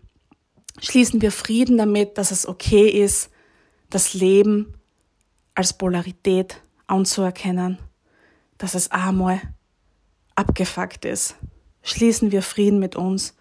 Schließen 0.79 1.21
wir 1.21 1.31
Frieden 1.31 1.77
damit, 1.77 2.17
dass 2.17 2.31
es 2.31 2.47
okay 2.47 2.87
ist, 2.87 3.29
das 3.89 4.13
Leben 4.13 4.76
als 5.57 5.73
Polarität 5.73 6.61
anzuerkennen, 6.85 7.79
dass 8.59 8.75
es 8.75 8.91
einmal 8.91 9.41
abgefuckt 10.35 11.03
ist. 11.03 11.35
Schließen 11.81 12.31
wir 12.31 12.43
Frieden 12.43 12.77
mit 12.77 12.95
uns. 12.95 13.35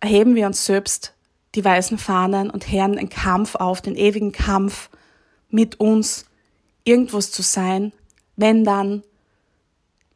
Erheben 0.00 0.34
wir 0.34 0.46
uns 0.46 0.66
selbst 0.66 1.14
die 1.54 1.64
weißen 1.64 1.98
Fahnen 1.98 2.50
und 2.50 2.72
hören 2.72 2.96
den 2.96 3.08
Kampf 3.08 3.54
auf, 3.54 3.80
den 3.80 3.94
ewigen 3.94 4.32
Kampf 4.32 4.90
mit 5.50 5.78
uns, 5.78 6.26
irgendwas 6.82 7.30
zu 7.30 7.42
sein. 7.42 7.92
Wenn 8.34 8.64
dann, 8.64 9.04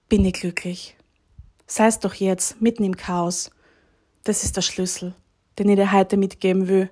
bin 0.09 0.25
ich 0.25 0.33
glücklich. 0.33 0.97
Sei 1.69 1.87
es 1.87 2.01
doch 2.01 2.15
jetzt, 2.15 2.61
mitten 2.61 2.83
im 2.83 2.97
Chaos. 2.97 3.53
Das 4.25 4.43
ist 4.43 4.57
der 4.57 4.63
Schlüssel, 4.63 5.15
den 5.61 5.69
ich 5.69 5.77
dir 5.77 5.93
heute 5.93 6.17
mitgeben 6.17 6.67
will. 6.67 6.91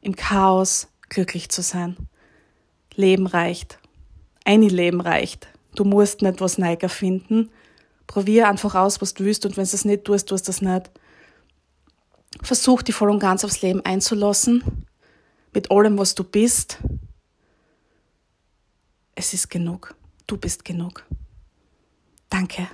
Im 0.00 0.16
Chaos 0.16 0.88
glücklich 1.10 1.50
zu 1.50 1.60
sein. 1.60 1.98
Leben 2.96 3.26
reicht. 3.26 3.78
Ein 4.44 4.62
Leben 4.62 5.00
reicht. 5.00 5.48
Du 5.74 5.84
musst 5.84 6.22
nicht 6.22 6.40
was 6.40 6.58
Neues 6.58 6.92
finden. 6.92 7.50
Probier 8.06 8.48
einfach 8.48 8.74
aus, 8.74 9.00
was 9.00 9.14
du 9.14 9.24
willst 9.24 9.46
und 9.46 9.56
wenn 9.56 9.64
du 9.64 9.74
es 9.74 9.84
nicht 9.84 10.04
tust, 10.04 10.28
tust 10.28 10.46
du 10.46 10.50
es 10.50 10.60
nicht. 10.60 10.90
Versuch 12.42 12.82
dich 12.82 12.94
voll 12.94 13.10
und 13.10 13.20
ganz 13.20 13.44
aufs 13.44 13.62
Leben 13.62 13.80
einzulassen, 13.84 14.86
mit 15.52 15.70
allem, 15.70 15.96
was 15.98 16.14
du 16.14 16.24
bist. 16.24 16.78
Es 19.14 19.32
ist 19.32 19.48
genug. 19.48 19.94
Du 20.26 20.36
bist 20.36 20.64
genug. 20.64 21.04
Danke. 22.28 22.68